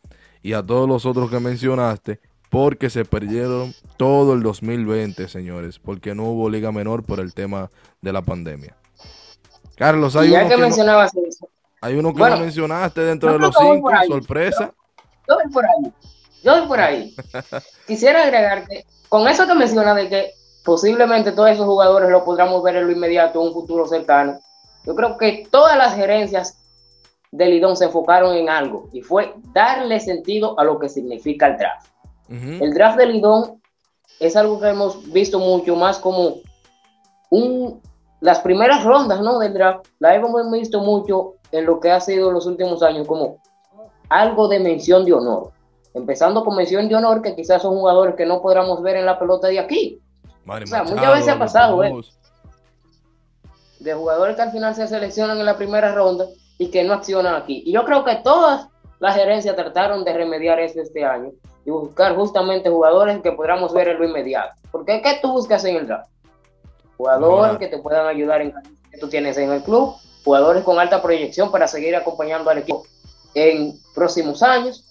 y 0.41 0.53
a 0.53 0.63
todos 0.63 0.87
los 0.87 1.05
otros 1.05 1.29
que 1.29 1.39
mencionaste 1.39 2.21
porque 2.53 2.91
se 2.91 3.03
perdieron 3.03 3.73
todo 3.97 4.33
el 4.33 4.43
2020, 4.43 5.27
señores, 5.27 5.79
porque 5.79 6.13
no 6.13 6.25
hubo 6.25 6.51
liga 6.51 6.71
menor 6.71 7.03
por 7.03 7.19
el 7.19 7.33
tema 7.33 7.71
de 7.99 8.13
la 8.13 8.21
pandemia. 8.21 8.75
Carlos, 9.75 10.15
hay 10.15 10.29
uno 10.29 10.47
que, 10.47 10.53
hay 11.81 11.95
uno 11.95 12.13
que 12.13 12.19
no 12.19 12.37
mencionaste 12.37 13.01
dentro 13.01 13.31
de 13.31 13.39
los 13.39 13.55
cinco, 13.59 13.89
sorpresa. 14.07 14.71
Yo, 15.27 15.35
voy 15.35 15.51
por 15.51 15.65
ahí, 15.65 15.93
yo 16.43 16.59
voy 16.59 16.67
por 16.67 16.79
ahí. 16.79 17.15
Quisiera 17.87 18.21
agregar 18.21 18.67
que 18.67 18.85
con 19.09 19.27
eso 19.27 19.47
que 19.47 19.55
menciona 19.55 19.95
de 19.95 20.09
que 20.09 20.33
posiblemente 20.63 21.31
todos 21.31 21.49
esos 21.49 21.65
jugadores 21.65 22.11
lo 22.11 22.23
podamos 22.23 22.61
ver 22.61 22.75
en 22.75 22.85
lo 22.85 22.91
inmediato, 22.91 23.41
en 23.41 23.47
un 23.47 23.53
futuro 23.53 23.87
cercano, 23.87 24.39
yo 24.85 24.93
creo 24.93 25.17
que 25.17 25.47
todas 25.49 25.75
las 25.75 25.95
gerencias 25.95 26.59
de 27.31 27.47
Lidón 27.47 27.75
se 27.75 27.85
enfocaron 27.85 28.35
en 28.35 28.47
algo 28.47 28.89
y 28.93 29.01
fue 29.01 29.33
darle 29.55 29.99
sentido 29.99 30.59
a 30.59 30.63
lo 30.63 30.77
que 30.77 30.87
significa 30.87 31.47
el 31.47 31.57
draft. 31.57 31.92
El 32.29 32.73
draft 32.73 32.97
de 32.97 33.05
Lidón 33.07 33.61
es 34.19 34.35
algo 34.35 34.59
que 34.59 34.69
hemos 34.69 35.11
visto 35.11 35.39
mucho 35.39 35.75
más 35.75 35.99
como 35.99 36.37
un, 37.29 37.81
las 38.21 38.39
primeras 38.39 38.83
rondas 38.83 39.21
¿no? 39.21 39.39
del 39.39 39.53
draft, 39.53 39.87
la 39.99 40.15
hemos 40.15 40.33
visto 40.51 40.79
mucho 40.79 41.35
en 41.51 41.65
lo 41.65 41.79
que 41.79 41.91
ha 41.91 41.99
sido 41.99 42.31
los 42.31 42.45
últimos 42.45 42.81
años 42.81 43.07
como 43.07 43.37
algo 44.09 44.47
de 44.47 44.59
mención 44.59 45.05
de 45.05 45.13
honor. 45.13 45.51
Empezando 45.93 46.43
con 46.43 46.55
mención 46.55 46.87
de 46.87 46.95
honor, 46.95 47.21
que 47.21 47.35
quizás 47.35 47.61
son 47.61 47.75
jugadores 47.75 48.15
que 48.15 48.25
no 48.25 48.41
podamos 48.41 48.81
ver 48.81 48.97
en 48.97 49.05
la 49.05 49.19
pelota 49.19 49.47
de 49.47 49.59
aquí. 49.59 49.99
o 50.47 50.67
sea, 50.67 50.83
muchas 50.83 51.13
veces 51.13 51.29
ha 51.29 51.37
pasado, 51.37 51.83
¿eh? 51.83 51.93
de 53.79 53.93
jugadores 53.93 54.35
que 54.35 54.41
al 54.41 54.51
final 54.51 54.73
se 54.73 54.87
seleccionan 54.87 55.37
en 55.37 55.45
la 55.45 55.57
primera 55.57 55.93
ronda 55.93 56.25
y 56.57 56.69
que 56.69 56.83
no 56.83 56.93
accionan 56.93 57.35
aquí. 57.35 57.63
Y 57.65 57.73
yo 57.73 57.83
creo 57.83 58.03
que 58.03 58.15
todas 58.23 58.69
las 58.99 59.15
gerencias 59.15 59.55
trataron 59.55 60.03
de 60.03 60.13
remediar 60.13 60.59
eso 60.59 60.81
este 60.81 61.03
año 61.03 61.31
y 61.65 61.71
buscar 61.71 62.15
justamente 62.15 62.69
jugadores 62.69 63.21
que 63.21 63.31
podamos 63.31 63.73
ver 63.73 63.89
en 63.89 63.99
lo 63.99 64.05
inmediato. 64.05 64.55
Porque 64.71 65.01
¿qué 65.01 65.19
tú 65.21 65.31
buscas 65.31 65.63
en 65.65 65.77
el 65.77 65.87
draft? 65.87 66.09
Jugadores 66.97 67.57
que 67.57 67.67
te 67.67 67.77
puedan 67.79 68.07
ayudar 68.07 68.41
en 68.41 68.53
que 68.91 68.97
tú 68.99 69.07
tienes 69.09 69.37
en 69.37 69.51
el 69.51 69.63
club, 69.63 69.95
jugadores 70.23 70.63
con 70.63 70.79
alta 70.79 71.01
proyección 71.01 71.51
para 71.51 71.67
seguir 71.67 71.95
acompañando 71.95 72.49
al 72.49 72.59
equipo 72.59 72.85
en 73.33 73.73
próximos 73.95 74.43
años 74.43 74.85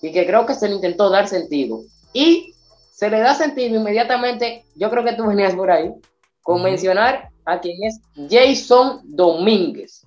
y 0.00 0.12
que 0.12 0.26
creo 0.26 0.46
que 0.46 0.54
se 0.54 0.68
le 0.68 0.76
intentó 0.76 1.10
dar 1.10 1.28
sentido. 1.28 1.80
Y 2.12 2.54
se 2.92 3.10
le 3.10 3.20
da 3.20 3.34
sentido 3.34 3.76
inmediatamente, 3.76 4.64
yo 4.74 4.90
creo 4.90 5.04
que 5.04 5.14
tú 5.14 5.26
venías 5.26 5.54
por 5.54 5.70
ahí, 5.70 5.92
con 6.42 6.62
mencionar 6.62 7.30
a 7.44 7.60
quien 7.60 7.76
es 7.84 8.00
Jason 8.30 9.00
Domínguez. 9.04 10.06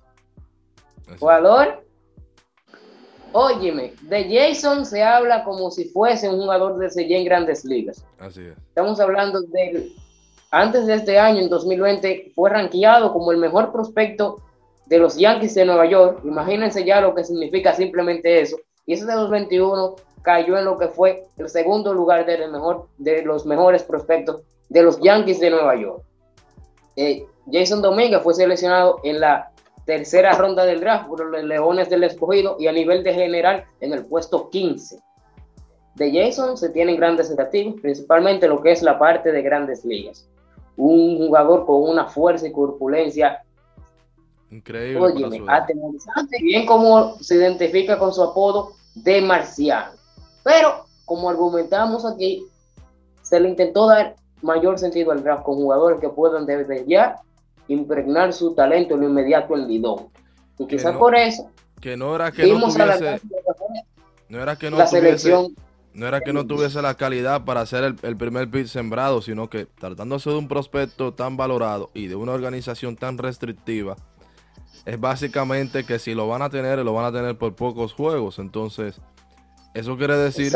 Jugador, 1.18 1.85
óyeme, 3.32 3.92
de 4.02 4.24
Jason 4.24 4.86
se 4.86 5.02
habla 5.02 5.44
como 5.44 5.70
si 5.70 5.86
fuese 5.86 6.28
un 6.28 6.40
jugador 6.40 6.78
de 6.78 6.88
CJ 6.88 7.16
en 7.16 7.24
grandes 7.24 7.64
ligas. 7.64 8.04
Así 8.18 8.42
es. 8.46 8.56
Estamos 8.68 9.00
hablando 9.00 9.40
de, 9.42 9.92
antes 10.50 10.86
de 10.86 10.94
este 10.94 11.18
año, 11.18 11.40
en 11.40 11.48
2020, 11.48 12.32
fue 12.34 12.50
rankeado 12.50 13.12
como 13.12 13.32
el 13.32 13.38
mejor 13.38 13.72
prospecto 13.72 14.40
de 14.86 14.98
los 14.98 15.16
Yankees 15.16 15.54
de 15.54 15.64
Nueva 15.64 15.86
York. 15.86 16.20
Imagínense 16.24 16.84
ya 16.84 17.00
lo 17.00 17.14
que 17.14 17.24
significa 17.24 17.74
simplemente 17.74 18.40
eso. 18.40 18.56
Y 18.86 18.94
ese 18.94 19.04
de 19.04 19.14
2021 19.14 19.96
cayó 20.22 20.58
en 20.58 20.64
lo 20.64 20.78
que 20.78 20.88
fue 20.88 21.24
el 21.36 21.48
segundo 21.48 21.92
lugar 21.92 22.26
de, 22.26 22.48
mejor, 22.48 22.88
de 22.98 23.22
los 23.22 23.46
mejores 23.46 23.82
prospectos 23.82 24.42
de 24.68 24.82
los 24.82 25.00
Yankees 25.00 25.40
de 25.40 25.50
Nueva 25.50 25.76
York. 25.76 26.02
Eh, 26.96 27.26
Jason 27.50 27.82
Dominguez 27.82 28.22
fue 28.22 28.34
seleccionado 28.34 29.00
en 29.04 29.20
la 29.20 29.52
tercera 29.86 30.32
ronda 30.32 30.66
del 30.66 30.80
draft 30.80 31.08
por 31.08 31.24
los 31.24 31.44
Leones 31.44 31.88
del 31.88 32.04
Escogido 32.04 32.56
y 32.58 32.66
a 32.66 32.72
nivel 32.72 33.02
de 33.02 33.14
general 33.14 33.64
en 33.80 33.92
el 33.92 34.04
puesto 34.04 34.50
15. 34.50 35.00
De 35.94 36.12
Jason 36.12 36.58
se 36.58 36.68
tienen 36.70 36.96
grandes 36.96 37.28
expectativas, 37.30 37.80
principalmente 37.80 38.48
lo 38.48 38.60
que 38.60 38.72
es 38.72 38.82
la 38.82 38.98
parte 38.98 39.32
de 39.32 39.40
grandes 39.40 39.84
ligas. 39.84 40.28
Un 40.76 41.16
jugador 41.16 41.64
con 41.64 41.88
una 41.88 42.06
fuerza 42.06 42.46
y 42.46 42.52
corpulencia 42.52 43.42
increíble. 44.50 45.00
Oye, 45.00 45.44
atemorizante, 45.46 46.36
bien 46.42 46.66
como 46.66 47.16
se 47.20 47.36
identifica 47.36 47.98
con 47.98 48.12
su 48.12 48.22
apodo 48.22 48.72
de 48.94 49.22
marciano. 49.22 49.92
Pero, 50.42 50.84
como 51.04 51.30
argumentamos 51.30 52.04
aquí, 52.04 52.46
se 53.22 53.40
le 53.40 53.48
intentó 53.48 53.86
dar 53.86 54.16
mayor 54.42 54.78
sentido 54.78 55.12
al 55.12 55.22
draft 55.22 55.44
con 55.44 55.54
jugadores 55.54 56.00
que 56.00 56.08
puedan 56.08 56.44
desde 56.44 56.84
ya 56.86 57.20
impregnar 57.68 58.32
su 58.32 58.54
talento 58.54 58.94
en 58.94 59.00
lo 59.00 59.08
inmediato 59.08 59.54
en 59.56 59.68
Lidón. 59.68 60.08
Y 60.58 60.66
quizás 60.66 60.96
por 60.96 61.14
eso 61.14 61.50
que 61.80 61.96
no 61.96 62.14
era 62.14 62.32
que 62.32 62.46
no 62.46 62.60
tuviese 62.60 63.20
no 64.28 64.42
era 64.42 64.56
que 64.56 64.70
no 64.70 64.78
la 64.78 64.86
tuviese 64.88 65.34
no 65.94 66.06
era 66.06 66.20
que 66.20 66.32
no 66.32 66.46
tuviese 66.46 66.82
la 66.82 66.94
calidad 66.94 67.44
para 67.44 67.64
ser 67.64 67.94
el, 68.02 68.16
primer 68.16 68.50
pit 68.50 68.66
sembrado, 68.66 69.22
sino 69.22 69.48
que 69.48 69.64
tratándose 69.64 70.28
de 70.28 70.36
un 70.36 70.46
prospecto 70.46 71.14
tan 71.14 71.38
valorado 71.38 71.90
y 71.94 72.06
de 72.06 72.16
una 72.16 72.32
organización 72.32 72.96
tan 72.96 73.16
restrictiva, 73.16 73.96
es 74.84 75.00
básicamente 75.00 75.84
que 75.84 75.98
si 75.98 76.14
lo 76.14 76.28
van 76.28 76.42
a 76.42 76.50
tener, 76.50 76.78
lo 76.80 76.92
van 76.92 77.06
a 77.06 77.12
tener 77.12 77.38
por 77.38 77.54
pocos 77.54 77.94
juegos. 77.94 78.38
Entonces, 78.38 79.00
eso 79.72 79.96
quiere 79.96 80.18
decir 80.18 80.52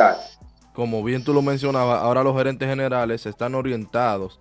como 0.74 1.02
bien 1.02 1.24
tú 1.24 1.32
lo 1.32 1.40
mencionabas, 1.40 2.02
ahora 2.02 2.22
los 2.22 2.36
gerentes 2.36 2.68
generales 2.68 3.24
están 3.24 3.54
orientados 3.54 4.40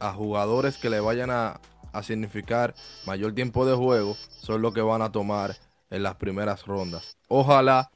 a 0.00 0.12
jugadores 0.12 0.76
que 0.76 0.90
le 0.90 0.98
vayan 0.98 1.30
a, 1.30 1.60
significar 2.02 2.74
mayor 3.06 3.34
tiempo 3.34 3.66
de 3.66 3.74
juego, 3.74 4.16
son 4.40 4.62
los 4.62 4.72
que 4.72 4.80
van 4.80 5.02
a 5.02 5.12
tomar 5.12 5.56
en 5.90 6.02
las 6.02 6.14
primeras 6.16 6.64
rondas. 6.66 7.16
Ojalá 7.28 7.90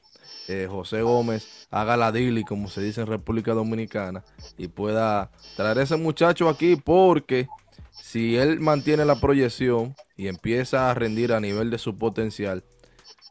eh, 0.47 0.67
José 0.69 1.01
Gómez 1.01 1.67
haga 1.71 1.97
la 1.97 2.11
dili, 2.11 2.43
como 2.43 2.69
se 2.69 2.81
dice 2.81 3.01
en 3.01 3.07
República 3.07 3.53
Dominicana, 3.53 4.23
y 4.57 4.67
pueda 4.67 5.31
traer 5.55 5.79
a 5.79 5.83
ese 5.83 5.97
muchacho 5.97 6.47
aquí, 6.47 6.75
porque 6.75 7.47
si 7.91 8.37
él 8.37 8.59
mantiene 8.59 9.03
la 9.05 9.15
proyección 9.15 9.95
y 10.15 10.27
empieza 10.27 10.89
a 10.89 10.93
rendir 10.93 11.33
a 11.33 11.39
nivel 11.39 11.69
de 11.69 11.77
su 11.77 11.97
potencial, 11.97 12.63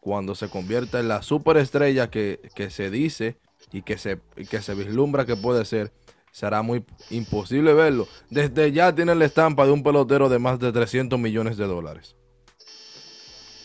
cuando 0.01 0.35
se 0.35 0.49
convierta 0.49 1.01
en 1.01 1.09
la 1.09 1.23
superestrella 1.23 2.11
que, 2.11 2.41
que 2.55 2.71
se 2.71 2.91
dice 2.91 3.39
y 3.73 3.83
que 3.83 3.99
se, 3.99 4.21
que 4.49 4.63
se 4.63 4.75
vislumbra 4.75 5.27
que 5.27 5.37
puede 5.37 5.65
ser, 5.65 5.93
será 6.37 6.61
muy 6.61 6.85
imposible 7.09 7.73
verlo. 7.73 8.07
Desde 8.29 8.71
ya 8.71 8.95
tiene 8.95 9.15
la 9.15 9.25
estampa 9.25 9.65
de 9.65 9.73
un 9.73 9.83
pelotero 9.83 10.29
de 10.29 10.39
más 10.39 10.59
de 10.59 10.71
300 10.71 11.19
millones 11.19 11.57
de 11.57 11.67
dólares. 11.67 12.15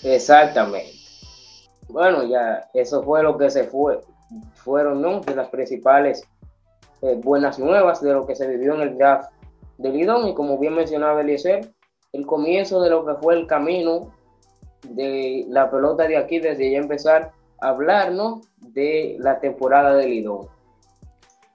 Exactamente. 0.03 0.93
Bueno, 1.89 2.23
ya 2.23 2.69
eso 2.73 3.03
fue 3.03 3.23
lo 3.23 3.37
que 3.37 3.49
se 3.49 3.65
fue. 3.65 3.99
Fueron 4.55 5.01
¿no? 5.01 5.19
de 5.19 5.35
las 5.35 5.49
principales 5.49 6.25
eh, 7.01 7.19
buenas 7.21 7.59
nuevas 7.59 8.01
de 8.01 8.13
lo 8.13 8.25
que 8.25 8.35
se 8.35 8.47
vivió 8.47 8.73
en 8.75 8.81
el 8.83 8.97
draft 8.97 9.29
de 9.77 9.89
Lidón 9.89 10.29
y 10.29 10.33
como 10.33 10.57
bien 10.57 10.73
mencionaba 10.73 11.19
Eliezer, 11.19 11.73
el 12.13 12.25
comienzo 12.25 12.81
de 12.81 12.89
lo 12.89 13.05
que 13.05 13.15
fue 13.15 13.33
el 13.33 13.47
camino 13.47 14.13
de 14.83 15.45
la 15.49 15.69
pelota 15.69 16.07
de 16.07 16.15
aquí 16.15 16.39
desde 16.39 16.71
ya 16.71 16.77
empezar 16.77 17.33
a 17.59 17.67
hablar 17.67 18.13
de 18.59 19.17
la 19.19 19.41
temporada 19.41 19.93
de 19.95 20.07
Lidón. 20.07 20.47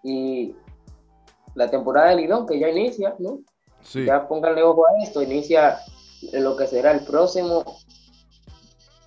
Y 0.02 0.54
la 1.56 1.70
temporada 1.70 2.10
de 2.10 2.16
Lidón 2.16 2.46
que 2.46 2.58
ya 2.58 2.68
inicia, 2.68 3.16
¿no? 3.18 3.40
Ya 3.92 4.28
pónganle 4.28 4.62
ojo 4.62 4.84
a 4.86 5.02
esto, 5.02 5.22
inicia 5.22 5.78
lo 6.32 6.56
que 6.56 6.66
será 6.66 6.92
el 6.92 7.00
próximo 7.00 7.64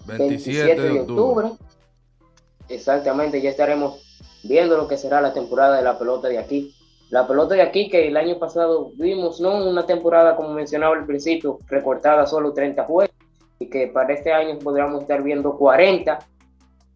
27, 0.05 0.81
de 0.81 0.99
octubre. 1.01 1.51
Exactamente, 2.67 3.41
ya 3.41 3.49
estaremos 3.49 4.01
viendo 4.43 4.77
lo 4.77 4.87
que 4.87 4.97
será 4.97 5.21
la 5.21 5.33
temporada 5.33 5.77
de 5.77 5.83
la 5.83 5.97
pelota 5.97 6.27
de 6.27 6.39
aquí. 6.39 6.75
La 7.09 7.27
pelota 7.27 7.55
de 7.55 7.61
aquí 7.61 7.89
que 7.89 8.07
el 8.07 8.17
año 8.17 8.37
pasado 8.39 8.91
vimos, 8.95 9.39
¿no? 9.39 9.67
Una 9.67 9.85
temporada, 9.85 10.35
como 10.35 10.53
mencionaba 10.53 10.95
al 10.95 11.05
principio, 11.05 11.59
recortada 11.67 12.25
solo 12.25 12.53
30 12.53 12.83
juegos 12.85 13.15
y 13.59 13.69
que 13.69 13.87
para 13.87 14.13
este 14.13 14.31
año 14.31 14.57
podríamos 14.59 15.01
estar 15.01 15.21
viendo 15.21 15.57
40 15.57 16.19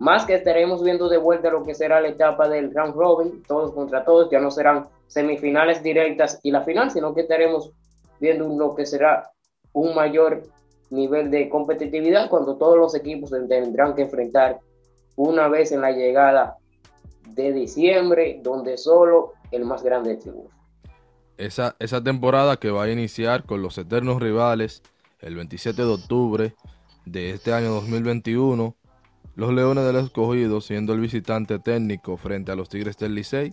más 0.03 0.25
que 0.25 0.35
estaremos 0.35 0.83
viendo 0.83 1.07
de 1.07 1.15
vuelta 1.15 1.49
lo 1.49 1.63
que 1.63 1.73
será 1.73 2.01
la 2.01 2.09
etapa 2.09 2.49
del 2.49 2.73
round 2.73 2.93
robin, 2.93 3.41
todos 3.47 3.71
contra 3.71 4.03
todos, 4.03 4.29
ya 4.29 4.41
no 4.41 4.51
serán 4.51 4.89
semifinales 5.07 5.81
directas 5.81 6.41
y 6.43 6.51
la 6.51 6.63
final, 6.63 6.91
sino 6.91 7.15
que 7.15 7.21
estaremos 7.21 7.71
viendo 8.19 8.49
lo 8.49 8.75
que 8.75 8.85
será 8.85 9.31
un 9.71 9.95
mayor 9.95 10.43
nivel 10.89 11.31
de 11.31 11.47
competitividad 11.47 12.29
cuando 12.29 12.57
todos 12.57 12.77
los 12.77 12.93
equipos 12.95 13.29
se 13.29 13.39
tendrán 13.47 13.95
que 13.95 14.01
enfrentar 14.01 14.59
una 15.15 15.47
vez 15.47 15.71
en 15.71 15.79
la 15.79 15.91
llegada 15.93 16.57
de 17.29 17.53
diciembre, 17.53 18.41
donde 18.43 18.77
solo 18.77 19.31
el 19.51 19.63
más 19.63 19.83
grande 19.83 20.17
triunfa. 20.17 20.53
Esa, 21.37 21.77
esa 21.79 22.03
temporada 22.03 22.57
que 22.57 22.71
va 22.71 22.83
a 22.83 22.91
iniciar 22.91 23.45
con 23.45 23.61
los 23.61 23.77
eternos 23.77 24.21
rivales 24.21 24.83
el 25.21 25.37
27 25.37 25.81
de 25.81 25.87
octubre 25.87 26.55
de 27.05 27.29
este 27.29 27.53
año 27.53 27.69
2021 27.69 28.75
los 29.35 29.53
Leones 29.53 29.85
del 29.85 29.95
Escogido, 29.95 30.61
siendo 30.61 30.93
el 30.93 30.99
visitante 30.99 31.59
técnico 31.59 32.17
frente 32.17 32.51
a 32.51 32.55
los 32.55 32.69
Tigres 32.69 32.97
del 32.97 33.15
Licey, 33.15 33.49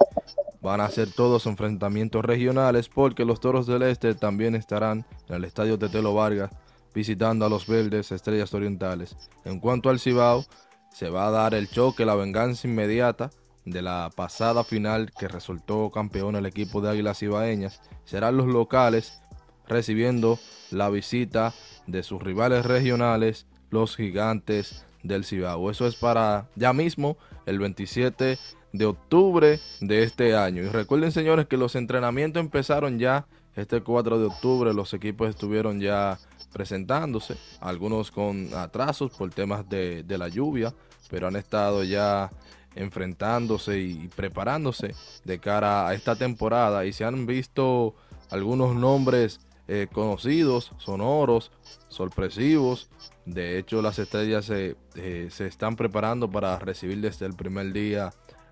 van 0.61 0.81
a 0.81 0.85
hacer 0.85 1.11
todos 1.11 1.47
enfrentamientos 1.47 2.25
regionales 2.25 2.89
porque 2.89 3.25
los 3.25 3.41
Toros 3.41 3.67
del 3.67 3.83
Este 3.83 4.15
también 4.15 4.55
estarán 4.55 5.07
en 5.29 5.37
el 5.37 5.45
estadio 5.45 5.79
Tetelo 5.79 6.13
Vargas 6.15 6.51
visitando 6.95 7.47
a 7.47 7.49
los 7.49 7.67
Verdes 7.67 8.13
Estrellas 8.13 8.53
Orientales. 8.53 9.17
En 9.45 9.61
cuanto 9.61 9.89
al 9.89 10.01
Cibao, 10.01 10.45
se 10.93 11.09
va 11.09 11.29
a 11.29 11.31
dar 11.31 11.55
el 11.55 11.71
choque, 11.71 12.05
la 12.05 12.15
venganza 12.15 12.67
inmediata 12.67 13.31
de 13.65 13.81
la 13.81 14.11
pasada 14.15 14.65
final 14.65 15.13
que 15.19 15.29
resultó 15.29 15.91
campeón 15.91 16.37
el 16.37 16.47
equipo 16.47 16.81
de 16.81 16.91
Águilas 16.91 17.19
Cibaeñas. 17.19 17.81
Serán 18.05 18.37
los 18.37 18.47
locales 18.47 19.23
recibiendo 19.69 20.39
la 20.71 20.91
visita 20.91 21.55
de 21.87 22.03
sus 22.03 22.21
rivales 22.23 22.67
regionales, 22.67 23.47
los 23.71 23.97
Gigantes 23.97 24.85
del 25.03 25.25
Cibao. 25.25 25.71
Eso 25.71 25.87
es 25.87 25.97
para 25.97 26.49
ya 26.57 26.73
mismo, 26.73 27.17
el 27.47 27.59
27 27.59 28.39
de 28.73 28.85
octubre 28.85 29.61
de 29.81 30.03
este 30.03 30.37
año. 30.37 30.63
Y 30.63 30.69
recuerden, 30.69 31.13
señores, 31.13 31.47
que 31.47 31.57
los 31.57 31.75
entrenamientos 31.75 32.41
empezaron 32.41 32.99
ya 32.99 33.27
este 33.57 33.81
4 33.81 34.19
de 34.19 34.27
octubre. 34.27 34.73
Los 34.75 34.95
equipos 34.95 35.31
estuvieron 35.31 35.81
ya 35.81 36.19
presentándose, 36.53 37.37
algunos 37.61 38.11
con 38.11 38.53
atrasos 38.55 39.13
por 39.13 39.31
temas 39.31 39.69
de, 39.69 40.05
la 40.09 40.29
lluvia, 40.29 40.75
pero 41.09 41.29
han 41.29 41.37
estado 41.37 41.85
ya 41.85 42.31
enfrentándose 42.75 43.79
y 43.81 44.09
preparándose 44.15 44.95
de 45.25 45.39
cara 45.39 45.89
a 45.89 45.95
esta 45.95 46.15
temporada 46.15 46.85
y 46.87 46.93
se 46.93 47.05
han 47.05 47.27
visto 47.27 47.95
algunos 48.31 48.77
nombres 48.77 49.41
eh, 49.71 49.87
conocidos, 49.91 50.73
sonoros, 50.79 51.51
sorpresivos 51.89 52.91
de 53.31 53.59
hecho, 53.59 53.81
las 53.81 53.99
estrellas 53.99 54.47
se, 54.47 54.77
eh, 54.97 55.29
se, 55.31 55.47
están 55.47 55.77
preparando 55.77 56.31
para 56.31 56.59
recibir 56.59 57.01
desde 57.01 57.27
el 57.27 57.35
primer 57.35 57.73
día 57.73 58.11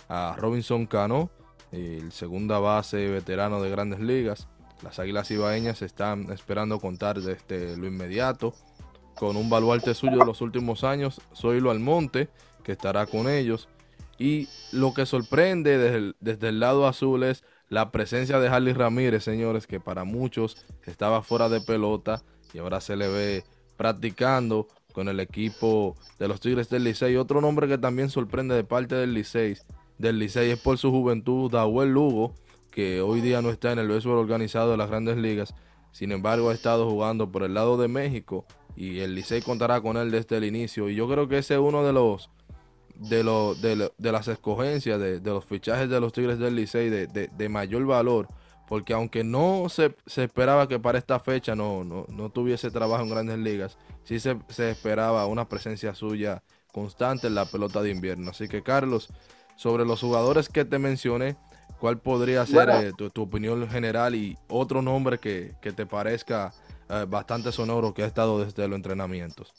a 0.08 0.36
Robinson 0.38 0.86
Cano, 0.86 1.30
el 1.72 2.12
segunda 2.12 2.58
base 2.58 3.08
veterano 3.08 3.60
de 3.60 3.70
grandes 3.70 3.98
ligas. 4.00 4.46
Las 4.82 5.00
Águilas 5.00 5.30
Ibaeñas 5.30 5.82
están 5.82 6.30
esperando 6.30 6.78
contar 6.78 7.20
desde 7.20 7.76
lo 7.76 7.86
inmediato 7.88 8.54
con 9.16 9.36
un 9.36 9.50
baluarte 9.50 9.94
suyo 9.94 10.18
de 10.18 10.24
los 10.24 10.40
últimos 10.40 10.84
años, 10.84 11.20
Zoilo 11.34 11.72
Almonte, 11.72 12.28
que 12.62 12.72
estará 12.72 13.06
con 13.06 13.28
ellos. 13.28 13.68
Y 14.16 14.48
lo 14.70 14.94
que 14.94 15.06
sorprende 15.06 15.76
desde 15.76 16.14
desde 16.20 16.48
el 16.50 16.60
lado 16.60 16.86
azul 16.86 17.24
es 17.24 17.42
la 17.68 17.90
presencia 17.90 18.40
de 18.40 18.48
Harley 18.48 18.72
Ramírez, 18.72 19.24
señores, 19.24 19.66
que 19.66 19.80
para 19.80 20.04
muchos 20.04 20.66
estaba 20.86 21.22
fuera 21.22 21.48
de 21.48 21.60
pelota 21.60 22.22
y 22.52 22.58
ahora 22.58 22.80
se 22.80 22.96
le 22.96 23.08
ve 23.08 23.44
practicando 23.76 24.68
con 24.92 25.08
el 25.08 25.20
equipo 25.20 25.96
de 26.18 26.28
los 26.28 26.40
Tigres 26.40 26.70
del 26.70 26.84
Licey. 26.84 27.16
Otro 27.16 27.40
nombre 27.40 27.68
que 27.68 27.78
también 27.78 28.10
sorprende 28.10 28.54
de 28.54 28.64
parte 28.64 28.94
del 28.94 29.14
Licey, 29.14 29.56
del 29.98 30.18
Licey 30.18 30.50
es 30.50 30.60
por 30.60 30.78
su 30.78 30.90
juventud, 30.90 31.50
Dahuel 31.50 31.90
Lugo, 31.90 32.34
que 32.70 33.00
hoy 33.00 33.20
día 33.20 33.42
no 33.42 33.50
está 33.50 33.72
en 33.72 33.78
el 33.78 33.88
béisbol 33.88 34.18
organizado 34.18 34.70
de 34.70 34.76
las 34.76 34.88
grandes 34.88 35.16
ligas. 35.16 35.54
Sin 35.92 36.12
embargo, 36.12 36.50
ha 36.50 36.54
estado 36.54 36.88
jugando 36.88 37.30
por 37.30 37.42
el 37.42 37.54
lado 37.54 37.76
de 37.76 37.88
México 37.88 38.46
y 38.76 39.00
el 39.00 39.14
Licey 39.14 39.42
contará 39.42 39.80
con 39.80 39.96
él 39.96 40.10
desde 40.10 40.36
el 40.36 40.44
inicio. 40.44 40.88
Y 40.88 40.94
yo 40.94 41.08
creo 41.08 41.28
que 41.28 41.38
ese 41.38 41.54
es 41.54 41.60
uno 41.60 41.84
de 41.84 41.92
los 41.92 42.30
de, 42.98 43.22
los, 43.22 43.60
de, 43.60 43.90
las 43.98 44.28
escogencias, 44.28 45.00
de, 45.00 45.20
los 45.20 45.44
fichajes 45.44 45.88
de 45.88 46.00
los 46.00 46.12
Tigres 46.12 46.38
del 46.38 46.56
Licey 46.56 46.90
de, 46.90 47.06
de 47.06 47.48
mayor 47.48 47.84
valor 47.86 48.28
porque 48.68 48.92
aunque 48.92 49.24
no 49.24 49.66
se, 49.70 49.94
esperaba 50.22 50.68
que 50.68 50.78
para 50.78 50.98
esta 50.98 51.18
fecha 51.18 51.54
no, 51.54 51.84
no, 51.84 52.30
tuviese 52.30 52.70
trabajo 52.70 53.02
en 53.02 53.10
grandes 53.10 53.38
ligas, 53.38 53.78
sí 54.04 54.20
se, 54.20 54.36
esperaba 54.70 55.26
una 55.26 55.48
presencia 55.48 55.94
suya 55.94 56.42
constante 56.70 57.28
en 57.28 57.34
la 57.34 57.46
pelota 57.46 57.80
de 57.80 57.90
invierno. 57.90 58.30
Así 58.30 58.46
que 58.46 58.62
Carlos, 58.62 59.08
sobre 59.56 59.86
los 59.86 60.00
jugadores 60.00 60.50
que 60.50 60.66
te 60.66 60.78
mencioné, 60.78 61.36
¿cuál 61.80 61.98
podría 61.98 62.44
ser 62.44 62.68
eh, 62.68 62.92
tu, 62.92 63.22
opinión 63.22 63.66
general 63.70 64.14
y 64.14 64.36
otro 64.48 64.82
nombre 64.82 65.18
que, 65.18 65.54
te 65.62 65.86
parezca 65.86 66.52
eh, 66.90 67.06
bastante 67.08 67.52
sonoro 67.52 67.94
que 67.94 68.02
ha 68.02 68.06
estado 68.06 68.44
desde 68.44 68.68
los 68.68 68.76
entrenamientos? 68.76 69.54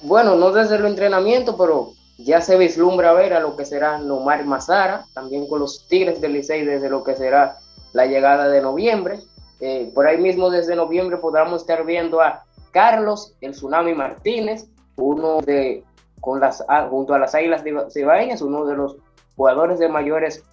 Bueno, 0.00 0.36
no 0.36 0.52
desde 0.52 0.78
los 0.78 0.88
entrenamientos, 0.88 1.54
pero 1.58 1.92
ya 2.18 2.40
se 2.40 2.56
vislumbra 2.56 3.12
ver 3.12 3.34
a 3.34 3.40
lo 3.40 3.56
que 3.56 3.64
será 3.64 3.98
Nomar 3.98 4.44
Mazara, 4.44 5.04
también 5.14 5.46
con 5.48 5.60
los 5.60 5.86
Tigres 5.88 6.20
del 6.20 6.32
Licey 6.32 6.64
desde 6.64 6.88
lo 6.88 7.04
que 7.04 7.14
será 7.14 7.58
la 7.92 8.06
llegada 8.06 8.48
de 8.48 8.62
noviembre. 8.62 9.20
Eh, 9.60 9.90
por 9.94 10.06
ahí 10.06 10.18
mismo 10.18 10.50
desde 10.50 10.76
noviembre 10.76 11.16
podamos 11.18 11.62
estar 11.62 11.84
viendo 11.84 12.20
a 12.20 12.44
Carlos 12.70 13.34
el 13.40 13.52
Tsunami 13.52 13.94
Martínez, 13.94 14.66
uno 14.96 15.40
de, 15.40 15.84
con 16.20 16.40
las, 16.40 16.64
ah, 16.68 16.88
junto 16.90 17.14
a 17.14 17.18
las 17.18 17.34
Águilas 17.34 17.62
Cibaeñas, 17.92 18.42
uno 18.42 18.64
de 18.66 18.76
los 18.76 18.96
jugadores 19.36 19.78
de 19.78 19.88
mayores 19.88 20.44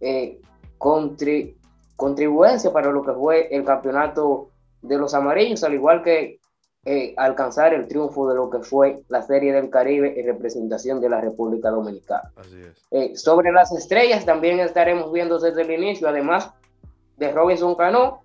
eh, 0.00 0.40
para 2.72 2.90
lo 2.90 3.02
que 3.02 3.12
fue 3.12 3.48
el 3.54 3.64
campeonato 3.64 4.50
de 4.82 4.98
los 4.98 5.14
amarillos, 5.14 5.62
al 5.62 5.74
igual 5.74 6.02
que 6.02 6.40
eh, 6.84 7.14
alcanzar 7.16 7.74
el 7.74 7.86
triunfo 7.86 8.28
de 8.28 8.34
lo 8.34 8.50
que 8.50 8.58
fue 8.58 9.02
la 9.08 9.22
Serie 9.22 9.52
del 9.52 9.70
Caribe 9.70 10.18
en 10.18 10.26
representación 10.26 11.00
de 11.00 11.08
la 11.08 11.20
República 11.20 11.70
Dominicana. 11.70 12.32
sobre 13.14 13.52
las 13.52 13.70
estrellas 13.72 14.24
también 14.24 14.58
estaremos 14.58 15.12
viendo 15.12 15.38
desde 15.38 15.62
el 15.62 15.70
inicio, 15.70 16.08
además 16.08 16.52
de 17.16 17.30
Robinson 17.30 17.74
Cano. 17.76 18.22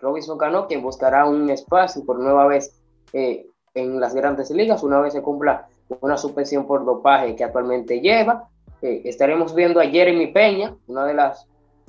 Robinson 0.00 0.36
Cano, 0.36 0.66
quien 0.66 0.82
buscará 0.82 1.24
un 1.26 1.48
espacio 1.48 2.04
por 2.04 2.18
nueva 2.18 2.46
vez 2.46 2.72
eh, 3.12 3.46
en 3.74 4.00
las 4.00 4.14
grandes 4.14 4.50
ligas, 4.50 4.82
una 4.82 5.00
vez 5.00 5.12
se 5.12 5.22
cumpla 5.22 5.68
una 6.00 6.16
suspensión 6.16 6.66
por 6.66 6.84
dopaje 6.84 7.36
que 7.36 7.44
actualmente 7.44 8.00
lleva. 8.00 8.48
Eh, 8.82 9.02
estaremos 9.04 9.54
viendo 9.54 9.80
a 9.80 9.86
Jeremy 9.86 10.26
Peña, 10.32 10.74
una 10.88 11.06
de 11.06 11.14
las 11.14 11.46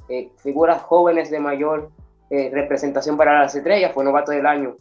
eh, 0.09 0.29
figuras 0.37 0.83
jóvenes 0.83 1.29
de 1.31 1.39
mayor 1.39 1.89
representación 2.29 3.15
para 3.15 3.39
las 3.39 3.55
estrellas, 3.55 3.93
fue 3.93 4.03
novato 4.03 4.33
del 4.33 4.45
año 4.45 4.75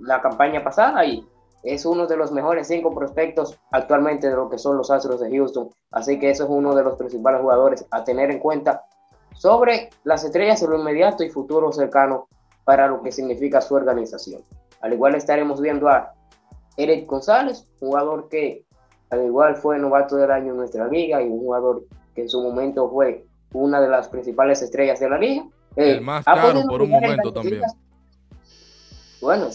la 0.00 0.20
campaña 0.20 0.62
pasada 0.62 1.04
y 1.04 1.26
es 1.62 1.84
uno 1.84 2.06
de 2.06 2.16
los 2.16 2.32
mejores 2.32 2.68
cinco 2.68 2.94
prospectos 2.94 3.58
actualmente 3.70 4.28
de 4.28 4.36
lo 4.36 4.48
que 4.48 4.58
son 4.58 4.76
los 4.76 4.90
Astros 4.90 5.20
de 5.20 5.30
Houston. 5.30 5.70
Así 5.90 6.18
que 6.18 6.30
eso 6.30 6.44
es 6.44 6.50
uno 6.50 6.74
de 6.74 6.82
los 6.82 6.96
principales 6.96 7.40
jugadores 7.40 7.86
a 7.90 8.02
tener 8.02 8.30
en 8.30 8.38
cuenta 8.38 8.84
sobre 9.34 9.90
las 10.04 10.24
estrellas 10.24 10.62
en 10.62 10.70
lo 10.70 10.78
inmediato 10.78 11.22
y 11.22 11.30
futuro 11.30 11.70
cercano 11.72 12.28
para 12.64 12.86
lo 12.86 13.02
que 13.02 13.12
significa 13.12 13.60
su 13.60 13.74
organización. 13.74 14.42
Al 14.80 14.92
igual 14.92 15.14
estaremos 15.14 15.60
viendo 15.60 15.88
a 15.88 16.14
Eric 16.76 17.06
González, 17.06 17.66
jugador 17.78 18.28
que 18.28 18.64
al 19.10 19.24
igual 19.24 19.56
fue 19.56 19.78
novato 19.78 20.16
del 20.16 20.30
año 20.30 20.52
en 20.52 20.58
nuestra 20.58 20.86
liga 20.86 21.20
y 21.22 21.28
un 21.28 21.40
jugador 21.40 21.84
que 22.14 22.22
en 22.22 22.28
su 22.28 22.40
momento 22.42 22.88
fue 22.88 23.24
una 23.52 23.80
de 23.80 23.88
las 23.88 24.08
principales 24.08 24.62
estrellas 24.62 25.00
de 25.00 25.10
la 25.10 25.18
liga. 25.18 25.44
el 25.76 25.96
eh, 25.96 26.00
más 26.00 26.24
caro 26.24 26.62
por 26.68 26.82
un 26.82 26.90
momento 26.90 27.32
también. 27.32 27.62
Bueno, 29.20 29.48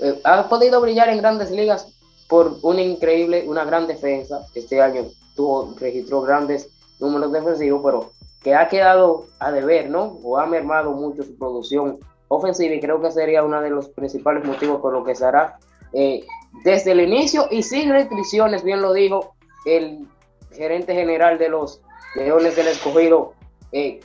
eh, 0.00 0.20
ha 0.24 0.48
podido 0.48 0.80
brillar 0.80 1.08
en 1.08 1.18
grandes 1.18 1.50
ligas 1.50 1.88
por 2.28 2.58
una 2.62 2.82
increíble, 2.82 3.44
una 3.46 3.64
gran 3.64 3.86
defensa. 3.86 4.46
Este 4.54 4.80
año 4.80 5.04
tuvo, 5.34 5.74
registró 5.78 6.22
grandes 6.22 6.68
números 6.98 7.32
defensivos, 7.32 7.82
pero 7.84 8.12
que 8.42 8.54
ha 8.54 8.68
quedado 8.68 9.26
a 9.38 9.50
deber, 9.52 9.90
¿no? 9.90 10.18
O 10.22 10.38
ha 10.38 10.46
mermado 10.46 10.92
mucho 10.92 11.22
su 11.22 11.36
producción 11.36 11.98
ofensiva 12.28 12.74
y 12.74 12.80
creo 12.80 13.00
que 13.00 13.10
sería 13.10 13.42
uno 13.42 13.60
de 13.60 13.70
los 13.70 13.88
principales 13.88 14.44
motivos 14.44 14.80
por 14.80 14.92
lo 14.92 15.04
que 15.04 15.14
se 15.14 15.24
hará 15.24 15.58
eh, 15.92 16.24
desde 16.64 16.92
el 16.92 17.00
inicio 17.00 17.46
y 17.50 17.62
sin 17.62 17.90
restricciones, 17.90 18.62
bien 18.62 18.80
lo 18.82 18.92
dijo 18.92 19.34
el 19.64 20.06
gerente 20.52 20.94
general 20.94 21.38
de 21.38 21.48
los 21.48 21.80
Leones 22.14 22.56
del 22.56 22.68
Escogido, 22.68 23.34
eh, 23.72 24.00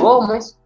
Gómez, 0.00 0.56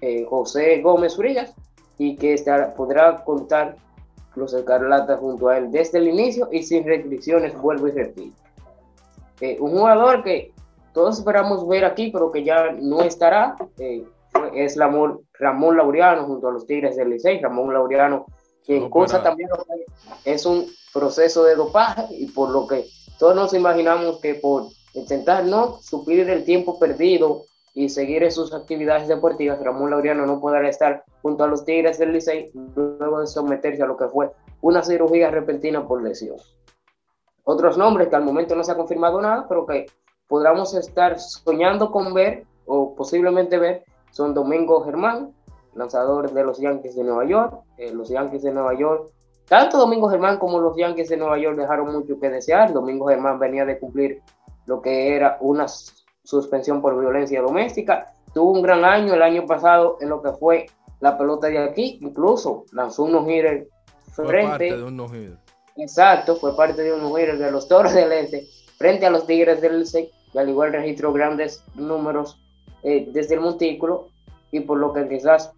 eh, 0.00 0.26
José 0.28 0.80
Gómez 0.82 1.16
Frías, 1.16 1.52
y 1.98 2.16
que 2.16 2.34
estará, 2.34 2.74
podrá 2.74 3.24
contar 3.24 3.76
los 4.34 4.52
Escarlatas 4.52 5.18
junto 5.18 5.48
a 5.48 5.58
él 5.58 5.70
desde 5.70 5.98
el 5.98 6.08
inicio 6.08 6.48
y 6.52 6.62
sin 6.62 6.84
restricciones, 6.84 7.56
vuelvo 7.58 7.88
y 7.88 7.92
repito. 7.92 8.36
un 9.60 9.70
jugador 9.70 10.22
que 10.22 10.52
todos 10.92 11.18
esperamos 11.18 11.66
ver 11.68 11.84
aquí, 11.84 12.10
pero 12.10 12.30
que 12.30 12.44
ya 12.44 12.72
no 12.72 13.02
estará, 13.02 13.56
es 14.54 14.76
Ramón, 14.76 15.20
Ramón 15.38 15.76
Laureano 15.76 16.24
junto 16.24 16.48
a 16.48 16.52
los 16.52 16.66
Tigres 16.66 16.96
del 16.96 17.10
Licey. 17.10 17.40
Ramón 17.40 17.72
Laureano, 17.72 18.26
quien 18.64 18.88
cosa 18.90 19.22
también 19.22 19.48
es 20.24 20.46
un 20.46 20.66
proceso 20.92 21.44
de 21.44 21.54
dopaje 21.54 22.06
y 22.10 22.26
por 22.26 22.50
lo 22.50 22.66
que 22.66 22.86
todos 23.18 23.34
nos 23.34 23.54
imaginamos 23.54 24.20
que 24.20 24.34
por 24.34 24.64
intentar 24.94 25.44
no 25.44 25.80
suplir 25.82 26.28
el 26.30 26.44
tiempo 26.44 26.78
perdido 26.78 27.44
y 27.76 27.90
seguir 27.90 28.22
en 28.22 28.32
sus 28.32 28.54
actividades 28.54 29.06
deportivas, 29.06 29.62
Ramón 29.62 29.90
Laureano 29.90 30.24
no 30.24 30.40
podrá 30.40 30.66
estar 30.66 31.04
junto 31.20 31.44
a 31.44 31.46
los 31.46 31.66
Tigres 31.66 31.98
del 31.98 32.14
Licey 32.14 32.50
luego 32.74 33.20
de 33.20 33.26
someterse 33.26 33.82
a 33.82 33.86
lo 33.86 33.98
que 33.98 34.08
fue 34.08 34.32
una 34.62 34.82
cirugía 34.82 35.30
repentina 35.30 35.86
por 35.86 36.02
lesión. 36.02 36.38
Otros 37.44 37.76
nombres 37.76 38.08
que 38.08 38.16
al 38.16 38.24
momento 38.24 38.56
no 38.56 38.64
se 38.64 38.72
ha 38.72 38.76
confirmado 38.76 39.20
nada, 39.20 39.44
pero 39.46 39.66
que 39.66 39.84
podamos 40.26 40.74
estar 40.74 41.20
soñando 41.20 41.90
con 41.90 42.14
ver 42.14 42.46
o 42.64 42.94
posiblemente 42.96 43.58
ver 43.58 43.84
son 44.10 44.32
Domingo 44.32 44.82
Germán, 44.82 45.34
lanzador 45.74 46.32
de 46.32 46.44
los 46.44 46.58
Yankees 46.58 46.96
de 46.96 47.04
Nueva 47.04 47.26
York. 47.26 47.60
Eh, 47.76 47.92
los 47.92 48.08
Yankees 48.08 48.42
de 48.42 48.52
Nueva 48.52 48.72
York, 48.72 49.10
tanto 49.50 49.76
Domingo 49.76 50.08
Germán 50.08 50.38
como 50.38 50.60
los 50.60 50.78
Yankees 50.78 51.10
de 51.10 51.18
Nueva 51.18 51.38
York 51.38 51.58
dejaron 51.58 51.92
mucho 51.92 52.18
que 52.18 52.30
desear. 52.30 52.72
Domingo 52.72 53.08
Germán 53.08 53.38
venía 53.38 53.66
de 53.66 53.78
cumplir 53.78 54.22
lo 54.64 54.80
que 54.80 55.14
era 55.14 55.36
una 55.42 55.66
suspensión 56.26 56.82
por 56.82 56.98
violencia 56.98 57.40
doméstica. 57.40 58.12
Tuvo 58.34 58.52
un 58.52 58.62
gran 58.62 58.84
año 58.84 59.14
el 59.14 59.22
año 59.22 59.46
pasado 59.46 59.96
en 60.00 60.10
lo 60.10 60.20
que 60.20 60.32
fue 60.32 60.66
la 61.00 61.16
pelota 61.16 61.46
de 61.46 61.58
aquí, 61.58 61.98
incluso 62.02 62.64
lanzó 62.72 63.04
un 63.04 63.12
no-hitter 63.12 63.68
frente. 64.12 64.48
Parte 64.48 64.76
de 64.76 64.82
un 64.82 64.96
no 64.96 65.06
Exacto, 65.76 66.36
fue 66.36 66.56
parte 66.56 66.82
de 66.82 66.92
un 66.92 67.02
no 67.02 67.14
de 67.14 67.50
los 67.50 67.68
Toros 67.68 67.92
del 67.92 68.10
Este 68.12 68.46
frente 68.78 69.06
a 69.06 69.10
los 69.10 69.26
Tigres 69.26 69.60
del 69.60 69.82
Este 69.82 70.10
y 70.32 70.38
al 70.38 70.48
igual 70.48 70.72
registró 70.72 71.12
grandes 71.12 71.62
números 71.74 72.40
eh, 72.82 73.08
desde 73.12 73.34
el 73.34 73.40
montículo 73.40 74.08
y 74.50 74.60
por 74.60 74.78
lo 74.78 74.92
que 74.92 75.08
quizás 75.08 75.52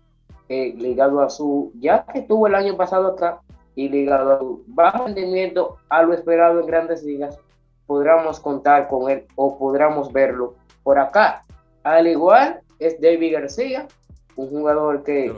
eh, 0.49 0.75
ligado 0.77 1.21
a 1.21 1.31
su, 1.31 1.73
ya 1.79 2.05
que 2.13 2.21
estuvo 2.21 2.47
el 2.47 2.55
año 2.55 2.77
pasado 2.77 3.09
acá 3.09 3.41
y 3.75 3.89
ligado 3.89 4.33
a 4.33 4.39
su 4.39 4.65
bajo 4.67 5.07
rendimiento 5.07 5.77
a 5.89 6.03
lo 6.03 6.15
esperado 6.15 6.61
en 6.61 6.67
grandes 6.67 7.05
ligas, 7.05 7.39
podríamos 7.89 8.39
contar 8.39 8.87
con 8.87 9.11
él 9.11 9.25
o 9.35 9.59
podríamos 9.59 10.13
verlo 10.13 10.55
por 10.85 10.99
acá. 10.99 11.45
Al 11.83 12.07
igual 12.07 12.61
es 12.79 13.01
David 13.01 13.33
García, 13.33 13.89
un 14.37 14.51
jugador 14.51 15.03
que 15.03 15.35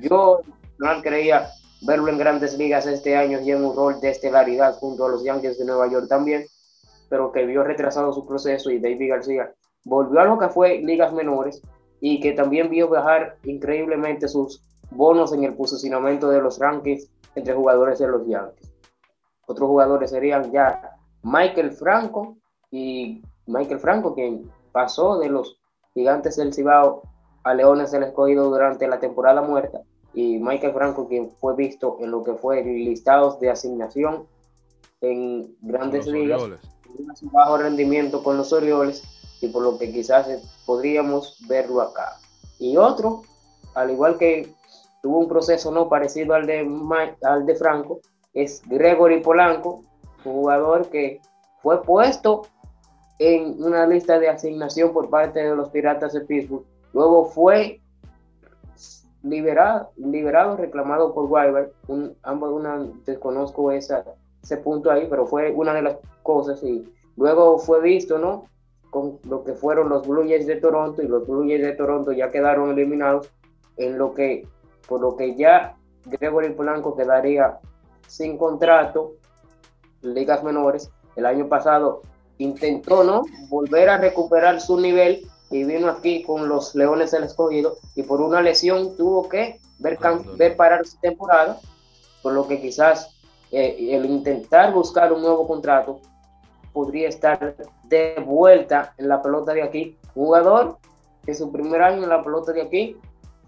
yo 0.00 0.40
no 0.78 1.00
creía 1.00 1.48
verlo 1.82 2.08
en 2.08 2.18
grandes 2.18 2.58
ligas 2.58 2.86
este 2.86 3.16
año 3.16 3.40
y 3.40 3.52
en 3.52 3.64
un 3.64 3.76
rol 3.76 4.00
de 4.00 4.10
estelaridad 4.10 4.74
junto 4.74 5.06
a 5.06 5.10
los 5.10 5.22
Yankees 5.22 5.58
de 5.58 5.64
Nueva 5.64 5.88
York 5.88 6.08
también, 6.08 6.44
pero 7.08 7.30
que 7.30 7.46
vio 7.46 7.62
retrasado 7.62 8.12
su 8.12 8.26
proceso 8.26 8.70
y 8.70 8.80
David 8.80 9.10
García 9.10 9.52
volvió 9.84 10.20
a 10.20 10.24
lo 10.24 10.38
que 10.38 10.48
fue 10.48 10.78
ligas 10.78 11.12
menores 11.12 11.62
y 12.00 12.18
que 12.18 12.32
también 12.32 12.68
vio 12.68 12.88
bajar 12.88 13.36
increíblemente 13.44 14.26
sus 14.26 14.60
bonos 14.90 15.32
en 15.32 15.44
el 15.44 15.54
posicionamiento 15.54 16.28
de 16.30 16.40
los 16.40 16.58
rankings 16.58 17.08
entre 17.36 17.54
jugadores 17.54 18.00
de 18.00 18.08
los 18.08 18.26
Yankees. 18.26 18.72
Otros 19.46 19.68
jugadores 19.68 20.10
serían 20.10 20.50
ya 20.50 20.91
Michael 21.22 21.72
Franco 21.72 22.36
y 22.70 23.22
Michael 23.46 23.80
Franco, 23.80 24.14
quien 24.14 24.50
pasó 24.72 25.18
de 25.18 25.28
los 25.28 25.58
gigantes 25.94 26.36
del 26.36 26.52
Cibao 26.52 27.02
a 27.44 27.54
Leones 27.54 27.90
del 27.90 28.04
Escogido 28.04 28.50
durante 28.50 28.86
la 28.88 28.98
temporada 28.98 29.42
muerta, 29.42 29.80
y 30.14 30.38
Michael 30.38 30.74
Franco, 30.74 31.08
quien 31.08 31.30
fue 31.40 31.56
visto 31.56 31.96
en 32.00 32.10
lo 32.10 32.22
que 32.22 32.34
fue 32.34 32.62
listados 32.62 33.40
de 33.40 33.50
asignación 33.50 34.26
en 35.00 35.56
grandes 35.60 36.06
ligas, 36.06 36.42
un 36.42 37.32
bajo 37.32 37.58
rendimiento 37.58 38.22
con 38.22 38.36
los 38.36 38.52
Orioles, 38.52 39.02
y 39.40 39.48
por 39.48 39.62
lo 39.62 39.78
que 39.78 39.90
quizás 39.90 40.28
podríamos 40.66 41.38
verlo 41.48 41.80
acá. 41.80 42.16
Y 42.58 42.76
otro, 42.76 43.22
al 43.74 43.90
igual 43.90 44.18
que 44.18 44.54
tuvo 45.02 45.18
un 45.18 45.28
proceso 45.28 45.72
no 45.72 45.88
parecido 45.88 46.34
al 46.34 46.46
de, 46.46 46.68
al 47.22 47.44
de 47.44 47.54
Franco, 47.56 48.00
es 48.34 48.62
Gregory 48.66 49.20
Polanco, 49.20 49.82
jugador 50.24 50.88
que 50.88 51.20
fue 51.62 51.82
puesto 51.82 52.42
en 53.18 53.62
una 53.62 53.86
lista 53.86 54.18
de 54.18 54.28
asignación 54.28 54.92
por 54.92 55.10
parte 55.10 55.42
de 55.42 55.54
los 55.54 55.70
Piratas 55.70 56.12
de 56.12 56.22
Pittsburgh. 56.22 56.64
Luego 56.92 57.26
fue 57.26 57.80
liberado, 59.22 59.90
liberado 59.96 60.56
reclamado 60.56 61.14
por 61.14 61.26
Wyver. 61.26 61.72
Un, 61.86 62.16
ambos 62.22 62.52
una, 62.52 62.86
desconozco 63.06 63.70
esa, 63.70 64.04
ese 64.42 64.56
punto 64.56 64.90
ahí, 64.90 65.06
pero 65.08 65.26
fue 65.26 65.52
una 65.52 65.72
de 65.74 65.82
las 65.82 65.96
cosas. 66.22 66.62
Y 66.62 66.92
luego 67.16 67.58
fue 67.58 67.80
visto, 67.80 68.18
¿no? 68.18 68.46
con 68.92 69.18
lo 69.26 69.42
que 69.42 69.54
fueron 69.54 69.88
los 69.88 70.06
Blue 70.06 70.28
Jays 70.28 70.46
de 70.46 70.56
Toronto 70.56 71.00
y 71.00 71.08
los 71.08 71.26
Blue 71.26 71.48
Jays 71.48 71.62
de 71.62 71.72
Toronto 71.72 72.12
ya 72.12 72.30
quedaron 72.30 72.70
eliminados 72.72 73.32
en 73.78 73.96
lo 73.96 74.12
que 74.12 74.46
por 74.86 75.00
lo 75.00 75.16
que 75.16 75.34
ya 75.34 75.78
Gregory 76.04 76.50
Polanco 76.50 76.94
quedaría 76.94 77.58
sin 78.06 78.36
contrato 78.36 79.14
ligas 80.02 80.42
menores 80.42 80.90
el 81.16 81.26
año 81.26 81.48
pasado 81.48 82.02
intentó 82.38 83.04
no 83.04 83.22
volver 83.48 83.88
a 83.88 83.98
recuperar 83.98 84.60
su 84.60 84.80
nivel 84.80 85.26
y 85.50 85.64
vino 85.64 85.88
aquí 85.88 86.22
con 86.22 86.48
los 86.48 86.74
Leones 86.74 87.10
del 87.10 87.24
Escogido 87.24 87.76
y 87.94 88.02
por 88.02 88.20
una 88.20 88.40
lesión 88.40 88.96
tuvo 88.96 89.28
que 89.28 89.60
ver, 89.78 89.98
ver 90.36 90.56
parar 90.56 90.86
su 90.86 90.98
temporada 90.98 91.60
por 92.22 92.32
lo 92.32 92.46
que 92.46 92.60
quizás 92.60 93.10
eh, 93.50 93.88
el 93.90 94.06
intentar 94.06 94.72
buscar 94.72 95.12
un 95.12 95.20
nuevo 95.20 95.46
contrato 95.46 96.00
podría 96.72 97.08
estar 97.08 97.54
de 97.84 98.14
vuelta 98.24 98.94
en 98.96 99.08
la 99.08 99.20
pelota 99.20 99.52
de 99.52 99.62
aquí. 99.62 99.98
Jugador 100.14 100.78
que 101.24 101.34
su 101.34 101.52
primer 101.52 101.82
año 101.82 102.02
en 102.02 102.08
la 102.08 102.22
pelota 102.22 102.52
de 102.52 102.62
aquí 102.62 102.96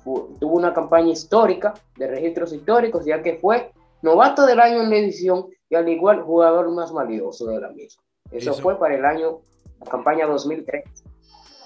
tuvo 0.04 0.56
una 0.56 0.74
campaña 0.74 1.10
histórica 1.10 1.72
de 1.96 2.06
registros 2.06 2.52
históricos, 2.52 3.06
ya 3.06 3.22
que 3.22 3.38
fue 3.38 3.72
novato 4.02 4.44
del 4.44 4.60
año 4.60 4.82
en 4.82 4.90
la 4.90 4.96
edición 4.96 5.46
y 5.68 5.74
al 5.74 5.88
igual 5.88 6.22
jugador 6.22 6.70
más 6.70 6.92
valioso 6.92 7.46
de 7.46 7.60
la 7.60 7.70
misma. 7.70 8.02
Eso 8.30 8.54
fue 8.54 8.78
para 8.78 8.94
el 8.94 9.04
año, 9.04 9.40
la 9.80 9.86
campaña 9.90 10.26
2003. 10.26 10.84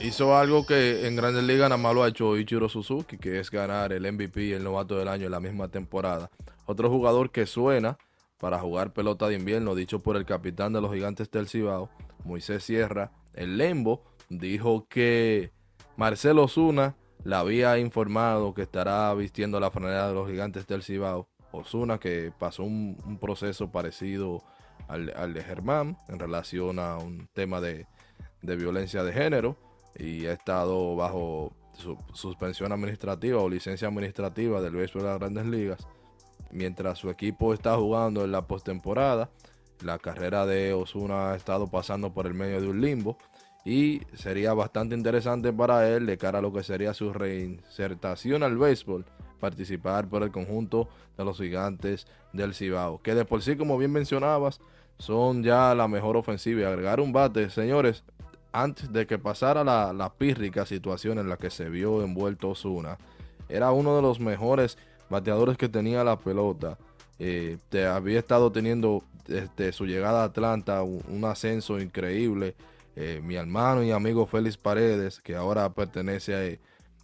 Hizo 0.01 0.37
algo 0.37 0.65
que 0.65 1.07
en 1.09 1.17
Grandes 1.17 1.43
Ligas 1.43 1.69
nada 1.69 1.77
más 1.77 1.95
lo 1.95 2.05
ha 2.05 2.09
hecho 2.09 2.37
Ichiro 2.37 2.69
Suzuki, 2.69 3.19
que 3.19 3.41
es 3.41 3.51
ganar 3.51 3.93
el 3.93 4.11
MVP 4.13 4.45
y 4.45 4.53
el 4.53 4.63
novato 4.63 4.97
del 4.97 5.09
año 5.09 5.27
en 5.27 5.33
la 5.33 5.41
misma 5.41 5.69
temporada. 5.69 6.31
Otro 6.67 6.89
jugador 6.89 7.31
que 7.31 7.47
suena 7.47 7.99
para 8.39 8.61
jugar 8.61 8.93
pelota 8.93 9.27
de 9.27 9.35
invierno, 9.35 9.75
dicho 9.75 9.99
por 10.01 10.17
el 10.17 10.25
capitán 10.25 10.73
de 10.73 10.81
los 10.81 10.93
gigantes 10.93 11.31
del 11.31 11.49
Cibao, 11.49 11.91
Moisés 12.25 12.63
Sierra, 12.63 13.11
el 13.35 13.59
Lembo, 13.59 14.05
dijo 14.29 14.87
que 14.89 15.51
Marcelo 15.97 16.45
Osuna 16.45 16.95
le 17.25 17.35
había 17.35 17.79
informado 17.79 18.55
que 18.55 18.63
estará 18.63 19.13
vistiendo 19.15 19.59
la 19.59 19.73
franela 19.73 20.09
de 20.09 20.15
los 20.15 20.29
gigantes 20.29 20.67
del 20.67 20.83
Cibao. 20.83 21.29
Osuna 21.53 21.99
que 21.99 22.33
pasó 22.39 22.65
un, 22.65 23.19
proceso 23.21 23.71
parecido 23.71 24.43
al, 24.87 25.35
de 25.35 25.43
Germán 25.43 25.97
en 26.09 26.19
relación 26.19 26.79
a 26.79 26.99
un 26.99 27.29
tema 27.33 27.61
de, 27.61 27.87
violencia 28.43 29.03
de 29.03 29.13
género 29.13 29.57
y 29.97 30.27
ha 30.27 30.33
estado 30.33 30.97
bajo 30.97 31.53
suspensión 32.13 32.73
administrativa 32.73 33.41
o 33.41 33.49
licencia 33.49 33.89
administrativa 33.89 34.61
del 34.61 34.75
béisbol 34.75 35.03
de 35.03 35.09
las 35.09 35.19
grandes 35.19 35.47
ligas 35.47 35.87
mientras 36.51 36.99
su 36.99 37.11
equipo 37.11 37.55
está 37.55 37.77
jugando 37.77 38.25
en 38.25 38.33
la 38.33 38.43
postemporada. 38.43 39.31
La 39.83 39.99
carrera 39.99 40.47
de 40.47 40.73
Osuna 40.73 41.33
ha 41.33 41.37
estado 41.37 41.69
pasando 41.69 42.13
por 42.13 42.27
el 42.27 42.35
medio 42.35 42.61
de 42.61 42.69
un 42.69 42.81
limbo 42.81 43.17
y 43.65 44.03
sería 44.15 44.55
bastante 44.55 44.95
interesante 44.95 45.53
para 45.53 45.89
él 45.89 46.07
de 46.07 46.19
cara 46.19 46.39
a 46.39 46.43
lo 46.43 46.53
que 46.53 46.63
sería 46.63 46.95
su 46.95 47.13
reinsertación 47.13 48.43
al 48.43 48.57
béisbol 48.57 49.05
participar 49.39 50.09
por 50.09 50.23
el 50.23 50.31
conjunto 50.31 50.89
de 51.17 51.25
los 51.25 51.39
gigantes 51.39 52.07
del 52.33 52.55
Cibao, 52.55 53.01
que 53.03 53.15
de 53.15 53.25
por 53.25 53.43
sí, 53.43 53.57
como 53.57 53.79
bien 53.79 53.93
mencionabas, 53.93 54.61
son 54.99 55.43
ya 55.43 55.75
la 55.75 55.89
mejor 55.89 56.17
ofensiva 56.17 56.61
y 56.61 56.65
agregar 56.65 57.01
un 57.01 57.13
bate, 57.13 57.51
señores, 57.51 58.05
antes 58.53 58.93
de 58.93 59.07
que 59.07 59.19
pasara 59.19 59.63
la, 59.63 59.93
la 59.93 60.13
pírrica 60.13 60.67
situación 60.67 61.19
en 61.19 61.29
la 61.29 61.37
que 61.37 61.51
se 61.51 61.69
vio 61.69 62.03
envuelto 62.03 62.51
Osuna, 62.51 62.99
era 63.49 63.73
uno 63.73 63.97
de 63.97 64.03
los 64.03 64.21
mejores 64.21 64.77
bateadores 65.09 65.57
que 65.57 65.69
tenía 65.69 66.05
la 66.05 66.19
pelota. 66.19 66.79
Eh, 67.19 67.59
te 67.69 67.87
había 67.87 68.19
estado 68.19 68.53
teniendo 68.53 69.03
desde 69.27 69.73
su 69.73 69.87
llegada 69.87 70.23
a 70.23 70.27
Atlanta 70.27 70.83
un, 70.83 71.25
ascenso 71.25 71.81
increíble. 71.81 72.55
Eh, 72.97 73.21
mi 73.23 73.37
hermano 73.37 73.83
y 73.85 73.91
amigo 73.91 74.27
Félix 74.27 74.57
Paredes, 74.57 75.21
que 75.21 75.37
ahora 75.37 75.73
pertenece 75.73 76.35
a, 76.35 76.59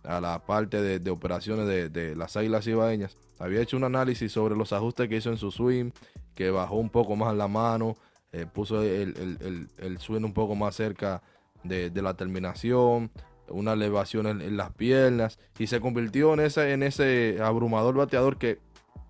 la 0.05 0.45
parte 0.45 0.81
de, 0.83 1.11
operaciones 1.11 1.67
de, 1.67 2.15
las 2.15 2.37
Águilas 2.37 2.67
Ibaeñas, 2.67 3.17
había 3.39 3.61
hecho 3.61 3.77
un 3.77 3.85
análisis 3.85 4.33
sobre 4.33 4.55
los 4.55 4.73
ajustes 4.73 5.09
que 5.09 5.17
hizo 5.17 5.31
en 5.31 5.39
su 5.39 5.51
swing, 5.51 5.91
que 6.35 6.51
bajó 6.51 6.77
un 6.77 6.91
poco 6.91 7.17
más 7.17 7.35
la 7.35 7.49
mano, 7.49 7.97
eh, 8.33 8.47
puso 8.53 8.83
el, 8.83 9.69
el, 9.79 9.99
swing 9.99 10.25
un 10.25 10.35
poco 10.35 10.55
más 10.55 10.75
cerca 10.75 11.23
de, 11.63 11.91
la 12.03 12.15
terminación, 12.15 13.11
una 13.49 13.73
elevación 13.73 14.27
en, 14.27 14.57
las 14.57 14.73
piernas 14.73 15.39
y 15.59 15.67
se 15.67 15.81
convirtió 15.81 16.35
en 16.35 16.41
ese, 16.41 16.73
en 16.73 16.83
ese 16.83 17.39
abrumador 17.43 17.95
bateador 17.95 18.39
que 18.39 18.59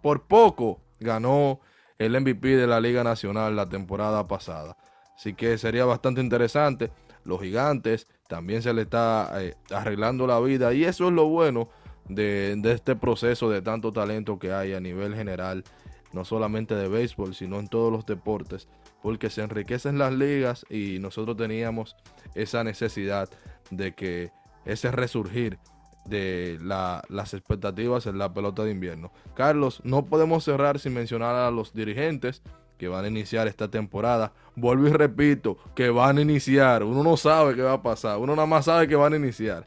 por 0.03 0.27
poco 0.27 0.81
ganó 1.01 1.61
el 1.99 2.21
MVP 2.21 2.57
de 2.57 2.67
la 2.67 2.81
Liga 2.81 3.03
Nacional 3.05 3.57
la 3.57 3.69
temporada 3.69 4.27
pasada. 4.27 4.77
Así 5.17 5.35
que 5.35 5.59
sería 5.59 5.85
bastante 5.85 6.21
interesante. 6.21 6.91
Los 7.25 7.41
gigantes 7.41 8.07
también 8.29 8.63
se 8.63 8.73
le 8.73 8.83
está 8.83 9.31
eh, 9.43 9.55
arreglando 9.71 10.27
la 10.27 10.41
vida 10.41 10.73
y 10.73 10.85
eso 10.85 11.09
es 11.09 11.13
lo 11.13 11.27
bueno 11.27 11.69
de, 12.09 12.55
de, 12.59 12.73
este 12.73 12.97
proceso 12.97 13.51
de 13.51 13.63
tanto 13.63 13.93
talento 13.93 14.39
que 14.39 14.53
hay 14.53 14.75
a 14.75 14.81
nivel 14.81 15.15
general, 15.15 15.65
no 16.13 16.25
solamente 16.25 16.75
de 16.75 16.89
béisbol, 16.89 17.35
sino 17.35 17.59
en 17.59 17.69
todos 17.69 17.93
los 17.93 18.07
deportes, 18.07 18.69
porque 19.03 19.31
se 19.31 19.43
enriquecen 19.43 19.99
las 19.99 20.13
ligas 20.13 20.65
y 20.71 20.99
nosotros 20.99 21.37
teníamos 21.37 21.97
esa 22.35 22.65
necesidad 22.65 23.29
de 23.71 23.95
que 23.95 24.31
ese 24.65 24.91
resurgir 24.91 25.59
de 26.05 26.59
las 26.61 27.35
expectativas 27.35 28.07
en 28.07 28.19
la 28.19 28.33
pelota 28.33 28.65
de 28.65 28.71
invierno. 28.71 29.11
Carlos, 29.35 29.81
no 29.85 30.05
podemos 30.05 30.45
cerrar 30.45 30.79
sin 30.79 30.95
mencionar 30.95 31.35
a 31.35 31.51
los 31.51 31.73
dirigentes 31.73 32.43
que 32.85 32.89
van 32.89 33.07
a 33.07 33.09
iniciar 33.09 33.49
esta 33.49 33.67
temporada. 33.67 34.31
Vuelvo 34.57 34.87
y 34.87 34.93
repito, 34.93 35.57
que 35.75 35.89
van 35.89 36.19
a 36.19 36.21
iniciar. 36.21 36.83
Uno 36.83 37.03
no 37.03 37.17
sabe 37.17 37.55
qué 37.55 37.63
va 37.63 37.73
a 37.73 37.83
pasar. 37.83 38.19
Uno 38.19 38.37
nada 38.37 38.45
más 38.45 38.67
sabe 38.67 38.87
que 38.87 38.95
van 38.95 39.15
a 39.15 39.17
iniciar. 39.17 39.67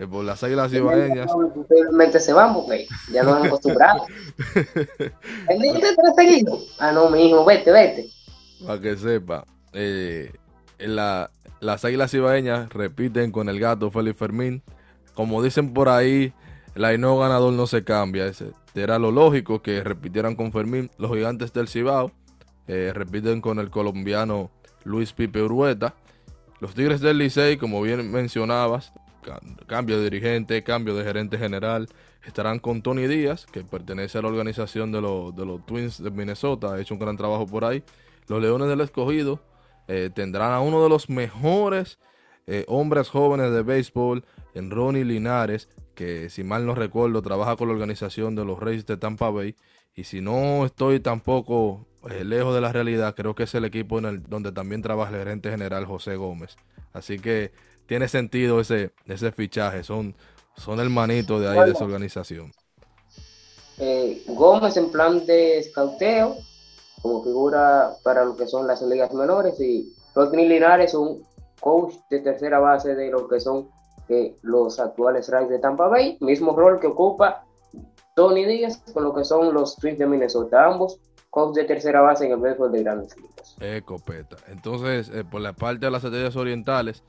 Eh, 0.00 0.06
por 0.08 0.24
las 0.24 0.42
águilas 0.42 0.72
ibaeñas. 0.72 1.30
Realmente 1.70 2.18
se 2.18 2.32
van 2.32 2.54
porque 2.54 2.88
ya 3.12 3.22
nos 3.22 3.36
han 3.36 3.46
acostumbrado. 3.46 4.04
ah, 6.80 6.90
no, 6.90 7.08
mi 7.08 7.28
hijo, 7.28 7.44
vete, 7.44 7.70
vete. 7.70 8.10
Para 8.66 8.80
que 8.80 8.96
sepa. 8.96 9.44
Eh, 9.72 10.32
la, 10.80 11.30
las 11.60 11.84
águilas 11.84 12.12
ibaeñas 12.14 12.68
repiten 12.70 13.30
con 13.30 13.48
el 13.48 13.60
gato 13.60 13.92
Félix 13.92 14.18
Fermín. 14.18 14.60
Como 15.14 15.40
dicen 15.40 15.72
por 15.72 15.88
ahí, 15.88 16.32
el 16.74 17.00
no 17.00 17.16
ganador 17.16 17.52
no 17.52 17.68
se 17.68 17.84
cambia. 17.84 18.26
Ese, 18.26 18.50
era 18.74 18.98
lo 18.98 19.12
lógico 19.12 19.62
que 19.62 19.84
repitieran 19.84 20.34
con 20.34 20.50
Fermín. 20.50 20.90
Los 20.98 21.12
gigantes 21.12 21.52
del 21.52 21.68
Cibao 21.68 22.10
eh, 22.68 22.92
repiten 22.94 23.40
con 23.40 23.58
el 23.58 23.70
colombiano 23.70 24.50
Luis 24.84 25.12
Pipe 25.12 25.42
Urueta. 25.42 25.94
Los 26.60 26.74
Tigres 26.74 27.00
del 27.00 27.18
Licey, 27.18 27.56
como 27.56 27.82
bien 27.82 28.10
mencionabas, 28.10 28.92
cambio 29.66 29.98
de 29.98 30.04
dirigente, 30.04 30.62
cambio 30.62 30.94
de 30.94 31.04
gerente 31.04 31.38
general, 31.38 31.88
estarán 32.24 32.58
con 32.58 32.82
Tony 32.82 33.06
Díaz, 33.06 33.46
que 33.46 33.62
pertenece 33.62 34.18
a 34.18 34.22
la 34.22 34.28
organización 34.28 34.92
de, 34.92 35.00
los, 35.00 35.34
de 35.36 35.44
los 35.44 35.64
Twins 35.66 36.02
de 36.02 36.10
Minnesota, 36.10 36.74
ha 36.74 36.80
hecho 36.80 36.94
un 36.94 37.00
gran 37.00 37.16
trabajo 37.16 37.46
por 37.46 37.64
ahí. 37.64 37.82
Los 38.28 38.40
Leones 38.40 38.68
del 38.68 38.80
Escogido 38.80 39.40
eh, 39.88 40.10
tendrán 40.14 40.52
a 40.52 40.60
uno 40.60 40.82
de 40.82 40.88
los 40.88 41.08
mejores 41.08 41.98
eh, 42.46 42.64
hombres 42.68 43.08
jóvenes 43.08 43.52
de 43.52 43.62
béisbol, 43.62 44.24
en 44.54 44.70
Ronnie 44.70 45.04
Linares, 45.04 45.68
que 45.94 46.30
si 46.30 46.42
mal 46.42 46.64
no 46.64 46.74
recuerdo 46.74 47.20
trabaja 47.20 47.56
con 47.56 47.68
la 47.68 47.74
organización 47.74 48.34
de 48.34 48.44
los 48.44 48.58
Reyes 48.58 48.86
de 48.86 48.96
Tampa 48.96 49.30
Bay. 49.30 49.54
Y 49.94 50.04
si 50.04 50.20
no 50.20 50.64
estoy 50.64 51.00
tampoco 51.00 51.85
eh, 52.10 52.24
lejos 52.24 52.54
de 52.54 52.60
la 52.60 52.72
realidad, 52.72 53.14
creo 53.14 53.34
que 53.34 53.44
es 53.44 53.54
el 53.54 53.64
equipo 53.64 53.98
en 53.98 54.04
el, 54.06 54.22
donde 54.22 54.52
también 54.52 54.82
trabaja 54.82 55.12
el 55.12 55.18
gerente 55.18 55.50
general 55.50 55.84
José 55.86 56.16
Gómez. 56.16 56.56
Así 56.92 57.18
que 57.18 57.52
tiene 57.86 58.08
sentido 58.08 58.60
ese, 58.60 58.92
ese 59.06 59.32
fichaje, 59.32 59.84
son, 59.84 60.14
son 60.56 60.92
manito 60.92 61.38
de 61.40 61.48
ahí 61.48 61.64
de 61.66 61.72
esa 61.72 61.84
organización. 61.84 62.52
Gómez 64.28 64.76
en 64.76 64.90
plan 64.90 65.26
de 65.26 65.58
escauteo, 65.58 66.36
como 67.02 67.22
figura 67.22 67.92
para 68.02 68.24
lo 68.24 68.36
que 68.36 68.46
son 68.46 68.66
las 68.66 68.80
ligas 68.82 69.12
menores 69.12 69.60
y 69.60 69.94
Rodney 70.14 70.48
Linares, 70.48 70.94
un 70.94 71.26
coach 71.60 71.94
de 72.10 72.20
tercera 72.20 72.58
base 72.58 72.94
de 72.94 73.10
lo 73.10 73.28
que 73.28 73.40
son 73.40 73.68
eh, 74.08 74.36
los 74.42 74.78
actuales 74.78 75.28
Rays 75.28 75.48
de 75.48 75.58
Tampa 75.58 75.88
Bay, 75.88 76.16
mismo 76.20 76.54
rol 76.56 76.80
que 76.80 76.86
ocupa 76.86 77.44
Tony 78.14 78.44
Díaz 78.44 78.82
con 78.92 79.04
lo 79.04 79.14
que 79.14 79.24
son 79.24 79.52
los 79.52 79.76
Twins 79.76 79.98
de 79.98 80.06
Minnesota, 80.06 80.66
ambos 80.66 81.00
coach 81.36 81.54
de 81.54 81.64
tercera 81.64 82.00
base 82.00 82.24
en 82.24 82.32
el 82.32 82.38
béisbol 82.38 82.72
de 82.72 82.82
grandes 82.82 83.14
ligas. 83.14 83.56
Ecopeta. 83.60 84.38
Entonces, 84.48 85.10
eh, 85.10 85.22
por 85.22 85.42
la 85.42 85.52
parte 85.52 85.84
de 85.84 85.90
las 85.90 86.02
estrellas 86.02 86.34
orientales, 86.34 87.02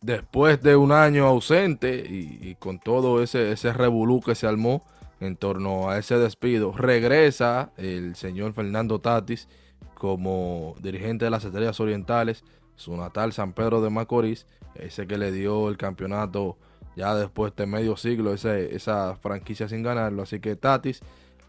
después 0.00 0.62
de 0.62 0.74
un 0.74 0.90
año 0.90 1.26
ausente 1.26 2.02
y, 2.08 2.54
con 2.58 2.80
todo 2.80 3.22
ese, 3.22 3.52
ese 3.52 3.74
revolú 3.74 4.22
que 4.22 4.34
se 4.34 4.46
armó, 4.46 4.82
en 5.20 5.36
torno 5.36 5.90
a 5.90 5.98
ese 5.98 6.16
despido. 6.16 6.72
Regresa 6.72 7.72
el 7.76 8.16
señor 8.16 8.54
Fernando 8.54 9.00
Tatis 9.00 9.48
como 9.92 10.74
dirigente 10.80 11.26
de 11.26 11.30
las 11.30 11.44
Estrellas 11.44 11.78
Orientales, 11.78 12.42
su 12.74 12.96
natal 12.96 13.34
San 13.34 13.52
Pedro 13.52 13.82
de 13.82 13.90
Macorís, 13.90 14.46
ese 14.76 15.06
que 15.06 15.18
le 15.18 15.30
dio 15.30 15.68
el 15.68 15.76
campeonato 15.76 16.56
ya 16.96 17.14
después 17.14 17.54
de 17.54 17.66
medio 17.66 17.98
siglo, 17.98 18.32
ese, 18.32 18.74
esa 18.74 19.14
franquicia 19.16 19.68
sin 19.68 19.82
ganarlo. 19.82 20.22
Así 20.22 20.40
que 20.40 20.56
Tatis, 20.56 21.02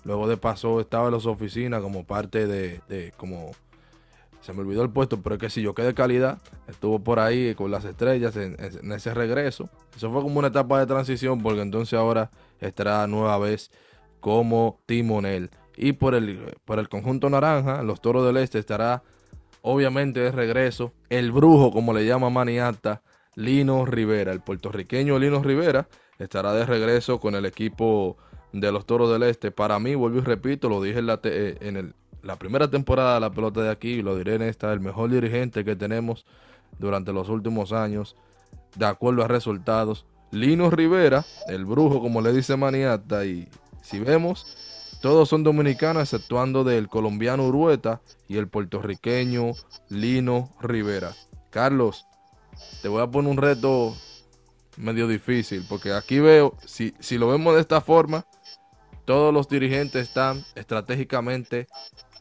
luego 0.03 0.27
de 0.27 0.37
paso, 0.37 0.79
estaba 0.79 1.07
en 1.07 1.13
las 1.13 1.25
oficinas 1.25 1.81
como 1.81 2.05
parte 2.05 2.47
de, 2.47 2.81
de 2.87 3.13
como 3.17 3.51
se 4.41 4.53
me 4.53 4.61
olvidó 4.61 4.81
el 4.81 4.89
puesto, 4.89 5.21
pero 5.21 5.35
es 5.35 5.41
que 5.41 5.49
si 5.49 5.61
yo 5.61 5.75
quedé 5.75 5.93
calidad, 5.93 6.39
estuvo 6.67 6.99
por 6.99 7.19
ahí 7.19 7.53
con 7.53 7.69
las 7.69 7.85
estrellas 7.85 8.35
en, 8.35 8.57
ese 8.91 9.13
regreso. 9.13 9.69
Eso 9.95 10.11
fue 10.11 10.21
como 10.21 10.39
una 10.39 10.47
etapa 10.47 10.79
de 10.79 10.87
transición, 10.87 11.41
porque 11.41 11.61
entonces 11.61 11.97
ahora 11.97 12.31
estará 12.59 13.05
nueva 13.07 13.37
vez 13.37 13.71
como 14.19 14.79
timonel. 14.87 15.51
Y 15.77 15.93
por 15.93 16.15
el, 16.15 16.55
por 16.65 16.79
el 16.79 16.89
conjunto 16.89 17.29
naranja, 17.29 17.83
los 17.83 18.01
toros 18.01 18.25
del 18.25 18.37
este 18.37 18.59
estará 18.59 19.03
obviamente 19.61 20.19
de 20.19 20.31
regreso 20.31 20.91
el 21.09 21.31
brujo, 21.31 21.71
como 21.71 21.93
le 21.93 22.05
llama 22.05 22.31
Maniata, 22.31 23.03
Lino 23.35 23.85
Rivera. 23.85 24.31
El 24.31 24.41
puertorriqueño 24.41 25.19
Lino 25.19 25.43
Rivera 25.43 25.87
estará 26.17 26.53
de 26.53 26.65
regreso 26.65 27.19
con 27.19 27.35
el 27.35 27.45
equipo 27.45 28.17
de 28.53 28.71
los 28.71 28.85
toros 28.85 29.11
del 29.11 29.23
este. 29.23 29.51
Para 29.51 29.79
mí, 29.79 29.95
vuelvo 29.95 30.19
y 30.19 30.21
repito, 30.21 30.69
lo 30.69 30.81
dije 30.81 30.99
en, 30.99 31.07
la 31.07 31.19
eh, 31.23 31.57
en 31.61 31.93
la 32.23 32.37
primera 32.37 32.69
temporada 32.69 33.15
de 33.15 33.19
la 33.19 33.31
pelota 33.31 33.61
de 33.61 33.69
aquí, 33.69 34.01
lo 34.01 34.17
diré 34.17 34.35
en 34.35 34.43
esta, 34.43 34.71
el 34.73 34.79
mejor 34.79 35.09
dirigente 35.09 35.65
que 35.65 35.75
tenemos 35.75 36.25
durante 36.79 37.13
los 37.13 37.29
últimos 37.29 37.71
años, 37.71 38.15
de 38.75 38.85
acuerdo 38.85 39.23
a 39.23 39.27
resultados. 39.27 40.05
Lino 40.31 40.69
Rivera, 40.69 41.25
el 41.47 41.65
brujo, 41.65 41.99
como 41.99 42.21
le 42.21 42.31
dice 42.31 42.55
Maniata, 42.55 43.25
y 43.25 43.49
si 43.81 43.99
vemos, 43.99 44.97
todos 45.01 45.27
son 45.27 45.43
dominicanos, 45.43 46.03
exceptuando 46.03 46.63
del 46.63 46.87
colombiano 46.87 47.45
Urueta 47.47 48.01
y 48.29 48.37
el 48.37 48.47
puertorriqueño 48.47 49.51
Lino 49.89 50.49
Rivera. 50.61 51.13
Carlos, 51.49 52.05
te 52.81 52.87
voy 52.87 53.01
a 53.01 53.07
poner 53.07 53.31
un 53.31 53.37
reto 53.37 53.93
medio 54.77 55.07
difícil, 55.07 55.65
porque 55.67 55.91
aquí 55.91 56.19
veo, 56.19 56.55
si, 56.65 56.93
si 56.99 57.17
lo 57.17 57.27
vemos 57.27 57.55
de 57.55 57.61
esta 57.61 57.81
forma, 57.81 58.25
todos 59.11 59.33
los 59.33 59.49
dirigentes 59.49 60.07
están 60.07 60.41
estratégicamente 60.55 61.67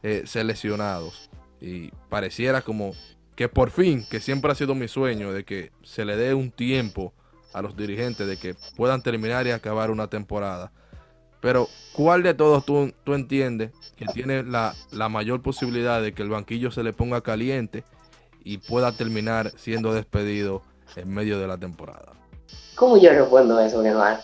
eh, 0.03 0.23
seleccionados. 0.25 1.29
Y 1.61 1.89
pareciera 2.09 2.63
como 2.63 2.91
que 3.33 3.47
por 3.47 3.71
fin, 3.71 4.05
que 4.11 4.19
siempre 4.19 4.51
ha 4.51 4.55
sido 4.55 4.75
mi 4.75 4.89
sueño, 4.89 5.31
de 5.31 5.45
que 5.45 5.71
se 5.83 6.03
le 6.03 6.17
dé 6.17 6.33
un 6.33 6.51
tiempo 6.51 7.13
a 7.53 7.61
los 7.61 7.77
dirigentes 7.77 8.27
de 8.27 8.35
que 8.35 8.57
puedan 8.75 9.01
terminar 9.01 9.47
y 9.47 9.51
acabar 9.51 9.89
una 9.89 10.07
temporada. 10.07 10.73
Pero, 11.39 11.69
¿cuál 11.93 12.23
de 12.23 12.33
todos 12.33 12.65
tú, 12.65 12.93
tú 13.05 13.13
entiendes 13.13 13.71
que 13.95 14.05
tiene 14.07 14.43
la, 14.43 14.75
la, 14.91 15.07
mayor 15.07 15.41
posibilidad 15.41 16.01
de 16.01 16.13
que 16.13 16.23
el 16.23 16.29
banquillo 16.29 16.71
se 16.71 16.83
le 16.83 16.91
ponga 16.91 17.21
caliente 17.21 17.85
y 18.43 18.57
pueda 18.57 18.91
terminar 18.91 19.49
siendo 19.55 19.93
despedido 19.93 20.61
en 20.97 21.07
medio 21.07 21.39
de 21.39 21.47
la 21.47 21.57
temporada? 21.57 22.11
¿Cómo 22.75 22.97
yo 22.97 23.11
respondo 23.11 23.61
eso, 23.61 23.81
hermano? 23.81 24.19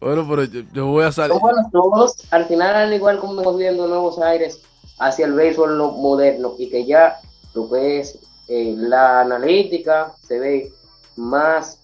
Bueno, 0.00 0.26
pero 0.28 0.42
yo, 0.44 0.86
voy 0.86 1.04
a 1.04 1.12
salir. 1.12 1.36
todos, 1.70 2.26
al 2.32 2.46
final, 2.46 2.74
al 2.74 2.92
igual 2.92 3.20
como 3.20 3.34
estamos 3.34 3.56
viendo 3.56 3.86
nuevos 3.86 4.18
aires 4.18 4.60
hacia 4.98 5.26
el 5.26 5.34
béisbol 5.34 5.76
moderno 5.76 6.54
y 6.58 6.68
que 6.70 6.84
ya 6.84 7.18
lo 7.54 7.70
que 7.70 8.00
es 8.00 8.18
eh, 8.48 8.74
la 8.76 9.20
analítica 9.20 10.12
se 10.20 10.40
ve 10.40 10.72
más 11.16 11.80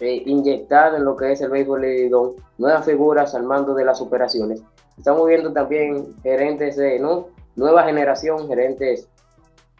eh, 0.00 0.22
inyectada 0.26 0.96
en 0.96 1.04
lo 1.04 1.16
que 1.16 1.32
es 1.32 1.40
el 1.40 1.50
béisbol 1.50 1.82
de 1.82 2.10
nuevas 2.58 2.84
figuras 2.84 3.34
al 3.34 3.42
mando 3.42 3.74
de 3.74 3.84
las 3.84 4.00
operaciones. 4.00 4.62
Estamos 4.96 5.26
viendo 5.26 5.52
también 5.52 6.14
gerentes 6.22 6.76
de 6.76 6.98
¿no? 6.98 7.28
nueva 7.54 7.84
generación, 7.84 8.48
gerentes 8.48 9.08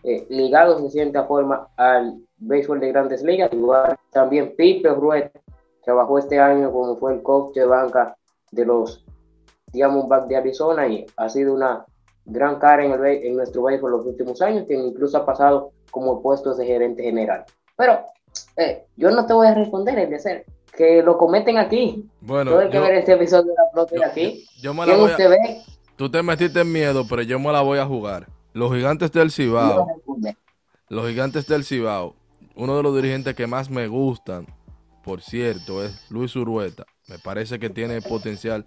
eh, 0.03 0.27
ligados 0.29 0.83
de 0.83 0.91
cierta 0.91 1.25
forma 1.25 1.69
al 1.77 2.26
béisbol 2.39 2.80
de 2.80 2.89
grandes 2.89 3.22
ligas. 3.22 3.53
Igual 3.53 3.97
también 4.11 4.55
Pipe 4.57 4.89
Ruet 4.91 5.30
trabajó 5.84 6.18
este 6.18 6.39
año 6.39 6.72
como 6.72 6.97
fue 6.97 7.14
el 7.14 7.22
coach 7.22 7.55
de 7.55 7.64
banca 7.64 8.16
de 8.51 8.64
los 8.64 9.05
Diamondbacks 9.72 10.28
de 10.28 10.37
Arizona 10.37 10.87
y 10.89 11.07
ha 11.16 11.28
sido 11.28 11.55
una 11.55 11.84
gran 12.24 12.59
cara 12.59 12.84
en, 12.84 12.93
el, 12.93 13.05
en 13.05 13.37
nuestro 13.37 13.62
béisbol 13.62 13.93
los 13.93 14.07
últimos 14.07 14.41
años, 14.43 14.66
que 14.66 14.74
incluso 14.74 15.16
ha 15.18 15.26
pasado 15.26 15.72
como 15.91 16.20
puestos 16.22 16.59
de 16.59 16.66
gerente 16.66 17.03
general. 17.03 17.45
Pero 17.76 18.01
eh, 18.57 18.84
yo 18.97 19.11
no 19.11 19.26
te 19.26 19.32
voy 19.32 19.47
a 19.47 19.55
responder, 19.55 19.99
es 19.99 20.11
decir, 20.11 20.45
que 20.76 21.03
lo 21.03 21.16
comenten 21.16 21.59
aquí. 21.59 22.09
Bueno, 22.20 22.53
Todo 22.53 22.70
que 22.70 22.80
ver 22.80 22.95
este 22.95 23.12
episodio 23.12 23.53
de 23.53 23.55
la 23.55 23.70
flota 23.72 24.07
aquí. 24.07 24.47
Yo, 24.61 24.74
me 24.74 24.87
la 24.87 24.97
voy 24.97 25.11
a, 25.11 25.16
Tú 25.97 26.11
te 26.11 26.22
metiste 26.22 26.61
en 26.61 26.72
miedo, 26.72 27.07
pero 27.09 27.22
yo 27.22 27.39
me 27.39 27.53
la 27.53 27.62
voy 27.62 27.78
a 27.78 27.87
jugar. 27.87 28.26
Los 28.53 28.72
gigantes 28.72 29.12
del 29.12 29.30
Cibao. 29.30 29.87
Los 30.89 31.09
gigantes 31.09 31.47
del 31.47 31.64
Cibao. 31.64 32.14
Uno 32.57 32.77
de 32.77 32.83
los 32.83 32.97
dirigentes 32.97 33.35
que 33.35 33.47
más 33.47 33.71
me 33.71 33.87
gustan, 33.87 34.47
por 35.05 35.23
cierto, 35.23 35.85
es 35.85 36.11
Luis 36.11 36.35
Urueta. 36.35 36.85
Me 37.07 37.19
parece 37.19 37.59
que 37.59 37.71
tiene 37.71 38.03
potencial. 38.03 38.65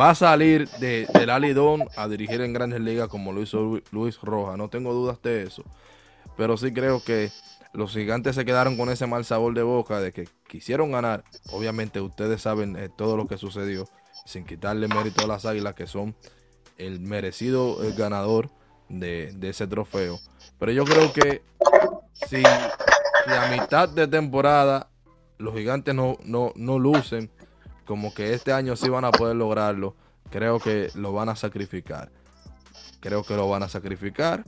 Va 0.00 0.10
a 0.10 0.14
salir 0.14 0.68
de, 0.80 1.06
del 1.12 1.30
Alidón 1.30 1.84
a 1.96 2.08
dirigir 2.08 2.40
en 2.40 2.52
grandes 2.52 2.80
ligas 2.80 3.08
como 3.08 3.32
Luis, 3.32 3.52
Luis 3.90 4.20
Roja. 4.20 4.56
No 4.56 4.68
tengo 4.70 4.94
dudas 4.94 5.20
de 5.22 5.42
eso. 5.42 5.62
Pero 6.36 6.56
sí 6.56 6.72
creo 6.72 7.02
que 7.04 7.30
los 7.74 7.92
gigantes 7.92 8.36
se 8.36 8.44
quedaron 8.44 8.76
con 8.76 8.88
ese 8.88 9.06
mal 9.06 9.24
sabor 9.24 9.52
de 9.52 9.62
boca 9.62 10.00
de 10.00 10.12
que 10.12 10.28
quisieron 10.48 10.92
ganar. 10.92 11.24
Obviamente 11.50 12.00
ustedes 12.00 12.40
saben 12.40 12.76
eh, 12.76 12.88
todo 12.96 13.16
lo 13.16 13.26
que 13.26 13.36
sucedió, 13.36 13.86
sin 14.24 14.44
quitarle 14.44 14.88
mérito 14.88 15.24
a 15.24 15.26
las 15.26 15.44
águilas 15.44 15.74
que 15.74 15.86
son 15.86 16.16
el 16.78 17.00
merecido 17.00 17.84
eh, 17.84 17.92
ganador 17.96 18.50
de, 18.88 19.36
ese 19.42 19.66
trofeo. 19.66 20.18
Pero 20.58 20.72
yo 20.72 20.84
creo 20.84 21.12
que 21.12 21.42
si, 22.28 22.42
a 23.26 23.48
mitad 23.50 23.88
de 23.88 24.06
temporada 24.06 24.88
los 25.38 25.54
gigantes 25.54 25.94
no, 25.94 26.18
no, 26.24 26.52
no 26.56 26.78
lucen 26.78 27.30
como 27.84 28.14
que 28.14 28.32
este 28.32 28.52
año 28.52 28.76
sí 28.76 28.88
van 28.88 29.04
a 29.04 29.10
poder 29.10 29.36
lograrlo, 29.36 29.94
creo 30.30 30.58
que 30.58 30.90
lo 30.94 31.12
van 31.12 31.28
a 31.28 31.36
sacrificar. 31.36 32.10
Creo 33.00 33.22
que 33.22 33.36
lo 33.36 33.48
van 33.48 33.62
a 33.62 33.68
sacrificar 33.68 34.44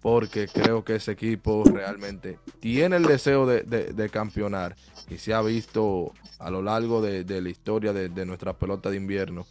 porque 0.00 0.46
creo 0.46 0.84
que 0.84 0.94
ese 0.96 1.12
equipo 1.12 1.64
realmente 1.64 2.38
tiene 2.60 2.96
el 2.96 3.04
deseo 3.04 3.44
de, 3.44 4.10
campeonar. 4.12 4.76
Y 5.08 5.18
se 5.18 5.34
ha 5.34 5.42
visto 5.42 6.12
a 6.38 6.50
lo 6.50 6.62
largo 6.62 7.02
de, 7.02 7.24
la 7.42 7.48
historia 7.48 7.92
de, 7.92 8.26
nuestra 8.26 8.52
pelota 8.52 8.90
de 8.90 8.96
invierno 8.96 9.46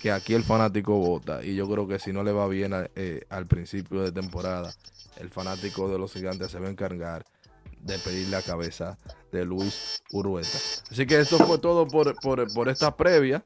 que 0.00 0.10
aquí 0.10 0.32
el 0.32 0.42
fanático 0.42 0.96
vota. 0.96 1.44
Y 1.44 1.54
yo 1.54 1.68
creo 1.68 1.86
que 1.86 1.98
si 1.98 2.12
no 2.12 2.22
le 2.22 2.32
va 2.32 2.48
bien 2.48 2.72
eh, 2.94 3.26
al 3.28 3.46
principio 3.46 4.02
de 4.02 4.12
temporada, 4.12 4.74
el 5.18 5.28
fanático 5.28 5.90
de 5.90 5.98
los 5.98 6.12
gigantes 6.12 6.50
se 6.50 6.58
va 6.58 6.68
a 6.68 6.70
encargar 6.70 7.24
de 7.84 7.98
pedir 7.98 8.28
la 8.28 8.42
cabeza 8.42 8.98
de 9.30 9.44
Luis 9.44 10.02
Urueta. 10.10 10.58
Así 10.90 11.06
que 11.06 11.20
esto 11.20 11.38
fue 11.38 11.58
todo 11.58 11.86
por, 11.86 12.14
por, 12.20 12.68
esta 12.68 12.96
previa. 12.96 13.44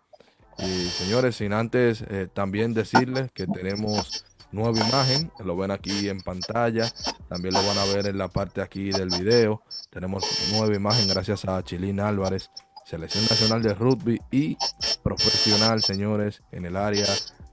Y 0.59 0.89
señores, 0.89 1.37
sin 1.37 1.53
antes 1.53 2.03
eh, 2.09 2.29
también 2.33 2.75
decirles 2.75 3.31
que 3.33 3.47
tenemos 3.47 4.25
nueva 4.51 4.79
imagen, 4.79 5.31
lo 5.45 5.57
ven 5.57 5.71
aquí 5.71 6.09
en 6.09 6.21
pantalla, 6.21 6.91
también 7.29 7.55
lo 7.55 7.65
van 7.65 7.79
a 7.79 7.85
ver 7.85 8.07
en 8.07 8.19
la 8.19 8.29
parte 8.29 8.61
aquí 8.61 8.91
del 8.91 9.09
video. 9.09 9.63
Tenemos 9.91 10.25
nueva 10.53 10.75
imagen 10.75 11.09
gracias 11.09 11.45
a 11.45 11.63
Chilín 11.63 12.01
Álvarez, 12.01 12.51
Selección 12.85 13.25
Nacional 13.25 13.63
de 13.63 13.75
Rugby 13.75 14.21
y 14.31 14.57
profesional, 15.03 15.83
señores, 15.83 16.43
en 16.51 16.65
el 16.65 16.77
área 16.77 17.07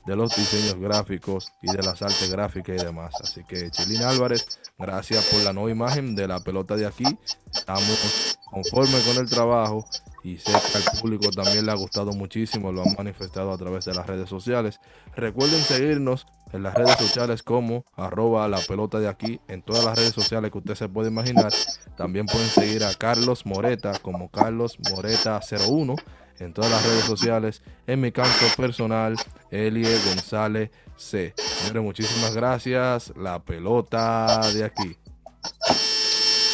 de 0.06 0.16
los 0.16 0.36
diseños 0.36 0.76
gráficos 0.76 1.52
y 1.62 1.72
de 1.72 1.82
las 1.82 2.02
artes 2.02 2.32
gráficas 2.32 2.82
y 2.82 2.86
demás. 2.86 3.14
Así 3.22 3.44
que 3.44 3.70
Chilín 3.72 4.04
Álvarez, 4.04 4.60
gracias 4.78 5.26
por 5.26 5.42
la 5.44 5.54
nueva 5.54 5.72
imagen 5.72 6.16
de 6.16 6.28
la 6.28 6.40
pelota 6.40 6.76
de 6.76 6.86
aquí. 6.86 7.06
Estamos 7.54 8.38
conformes 8.50 9.04
con 9.04 9.18
el 9.18 9.30
trabajo 9.30 9.86
y 10.24 10.38
sé 10.38 10.52
que 10.52 10.78
al 10.78 11.00
público 11.00 11.30
también 11.32 11.66
le 11.66 11.72
ha 11.72 11.76
gustado 11.76 12.12
muchísimo, 12.14 12.72
lo 12.72 12.84
han 12.84 12.96
manifestado 12.98 13.52
a 13.52 13.58
través 13.58 13.86
de 13.86 13.94
las 13.94 14.08
redes 14.08 14.30
sociales. 14.30 14.80
Recuerden 15.16 15.62
seguirnos 15.62 16.28
en 16.54 16.64
las 16.64 16.74
redes 16.74 16.98
sociales 16.98 17.44
como 17.44 17.86
arroba 17.96 18.48
la 18.48 18.60
pelota 18.60 19.00
de 19.00 19.08
aquí, 19.08 19.40
en 19.48 19.62
todas 19.62 19.86
las 19.86 19.98
redes 19.98 20.14
sociales 20.14 20.52
que 20.52 20.58
usted 20.60 20.76
se 20.76 20.90
puede 20.90 21.10
imaginar. 21.10 21.52
También 21.98 22.26
pueden 22.28 22.50
seguir 22.50 22.84
a 22.84 22.94
Carlos 22.94 23.46
Moreta 23.46 24.00
como 24.00 24.30
Carlos 24.30 24.78
Moreta 24.92 25.40
01 25.42 25.96
en 26.40 26.54
todas 26.54 26.72
las 26.72 26.86
redes 26.86 27.06
sociales. 27.06 27.62
En 27.88 28.02
mi 28.02 28.12
caso 28.12 28.46
personal, 28.58 29.16
Elie 29.52 29.98
González 30.06 30.70
C. 30.98 31.34
Señores, 31.36 31.84
muchísimas 31.84 32.36
gracias. 32.36 33.14
La 33.18 33.40
pelota 33.40 34.42
de 34.54 34.64
aquí. 34.64 34.98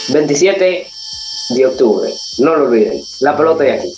27 0.09 0.87
de 1.55 1.65
octubre. 1.65 2.09
No 2.39 2.55
lo 2.55 2.65
olviden. 2.65 3.01
La 3.21 3.35
pelota 3.37 3.63
de 3.63 3.73
aquí. 3.73 3.93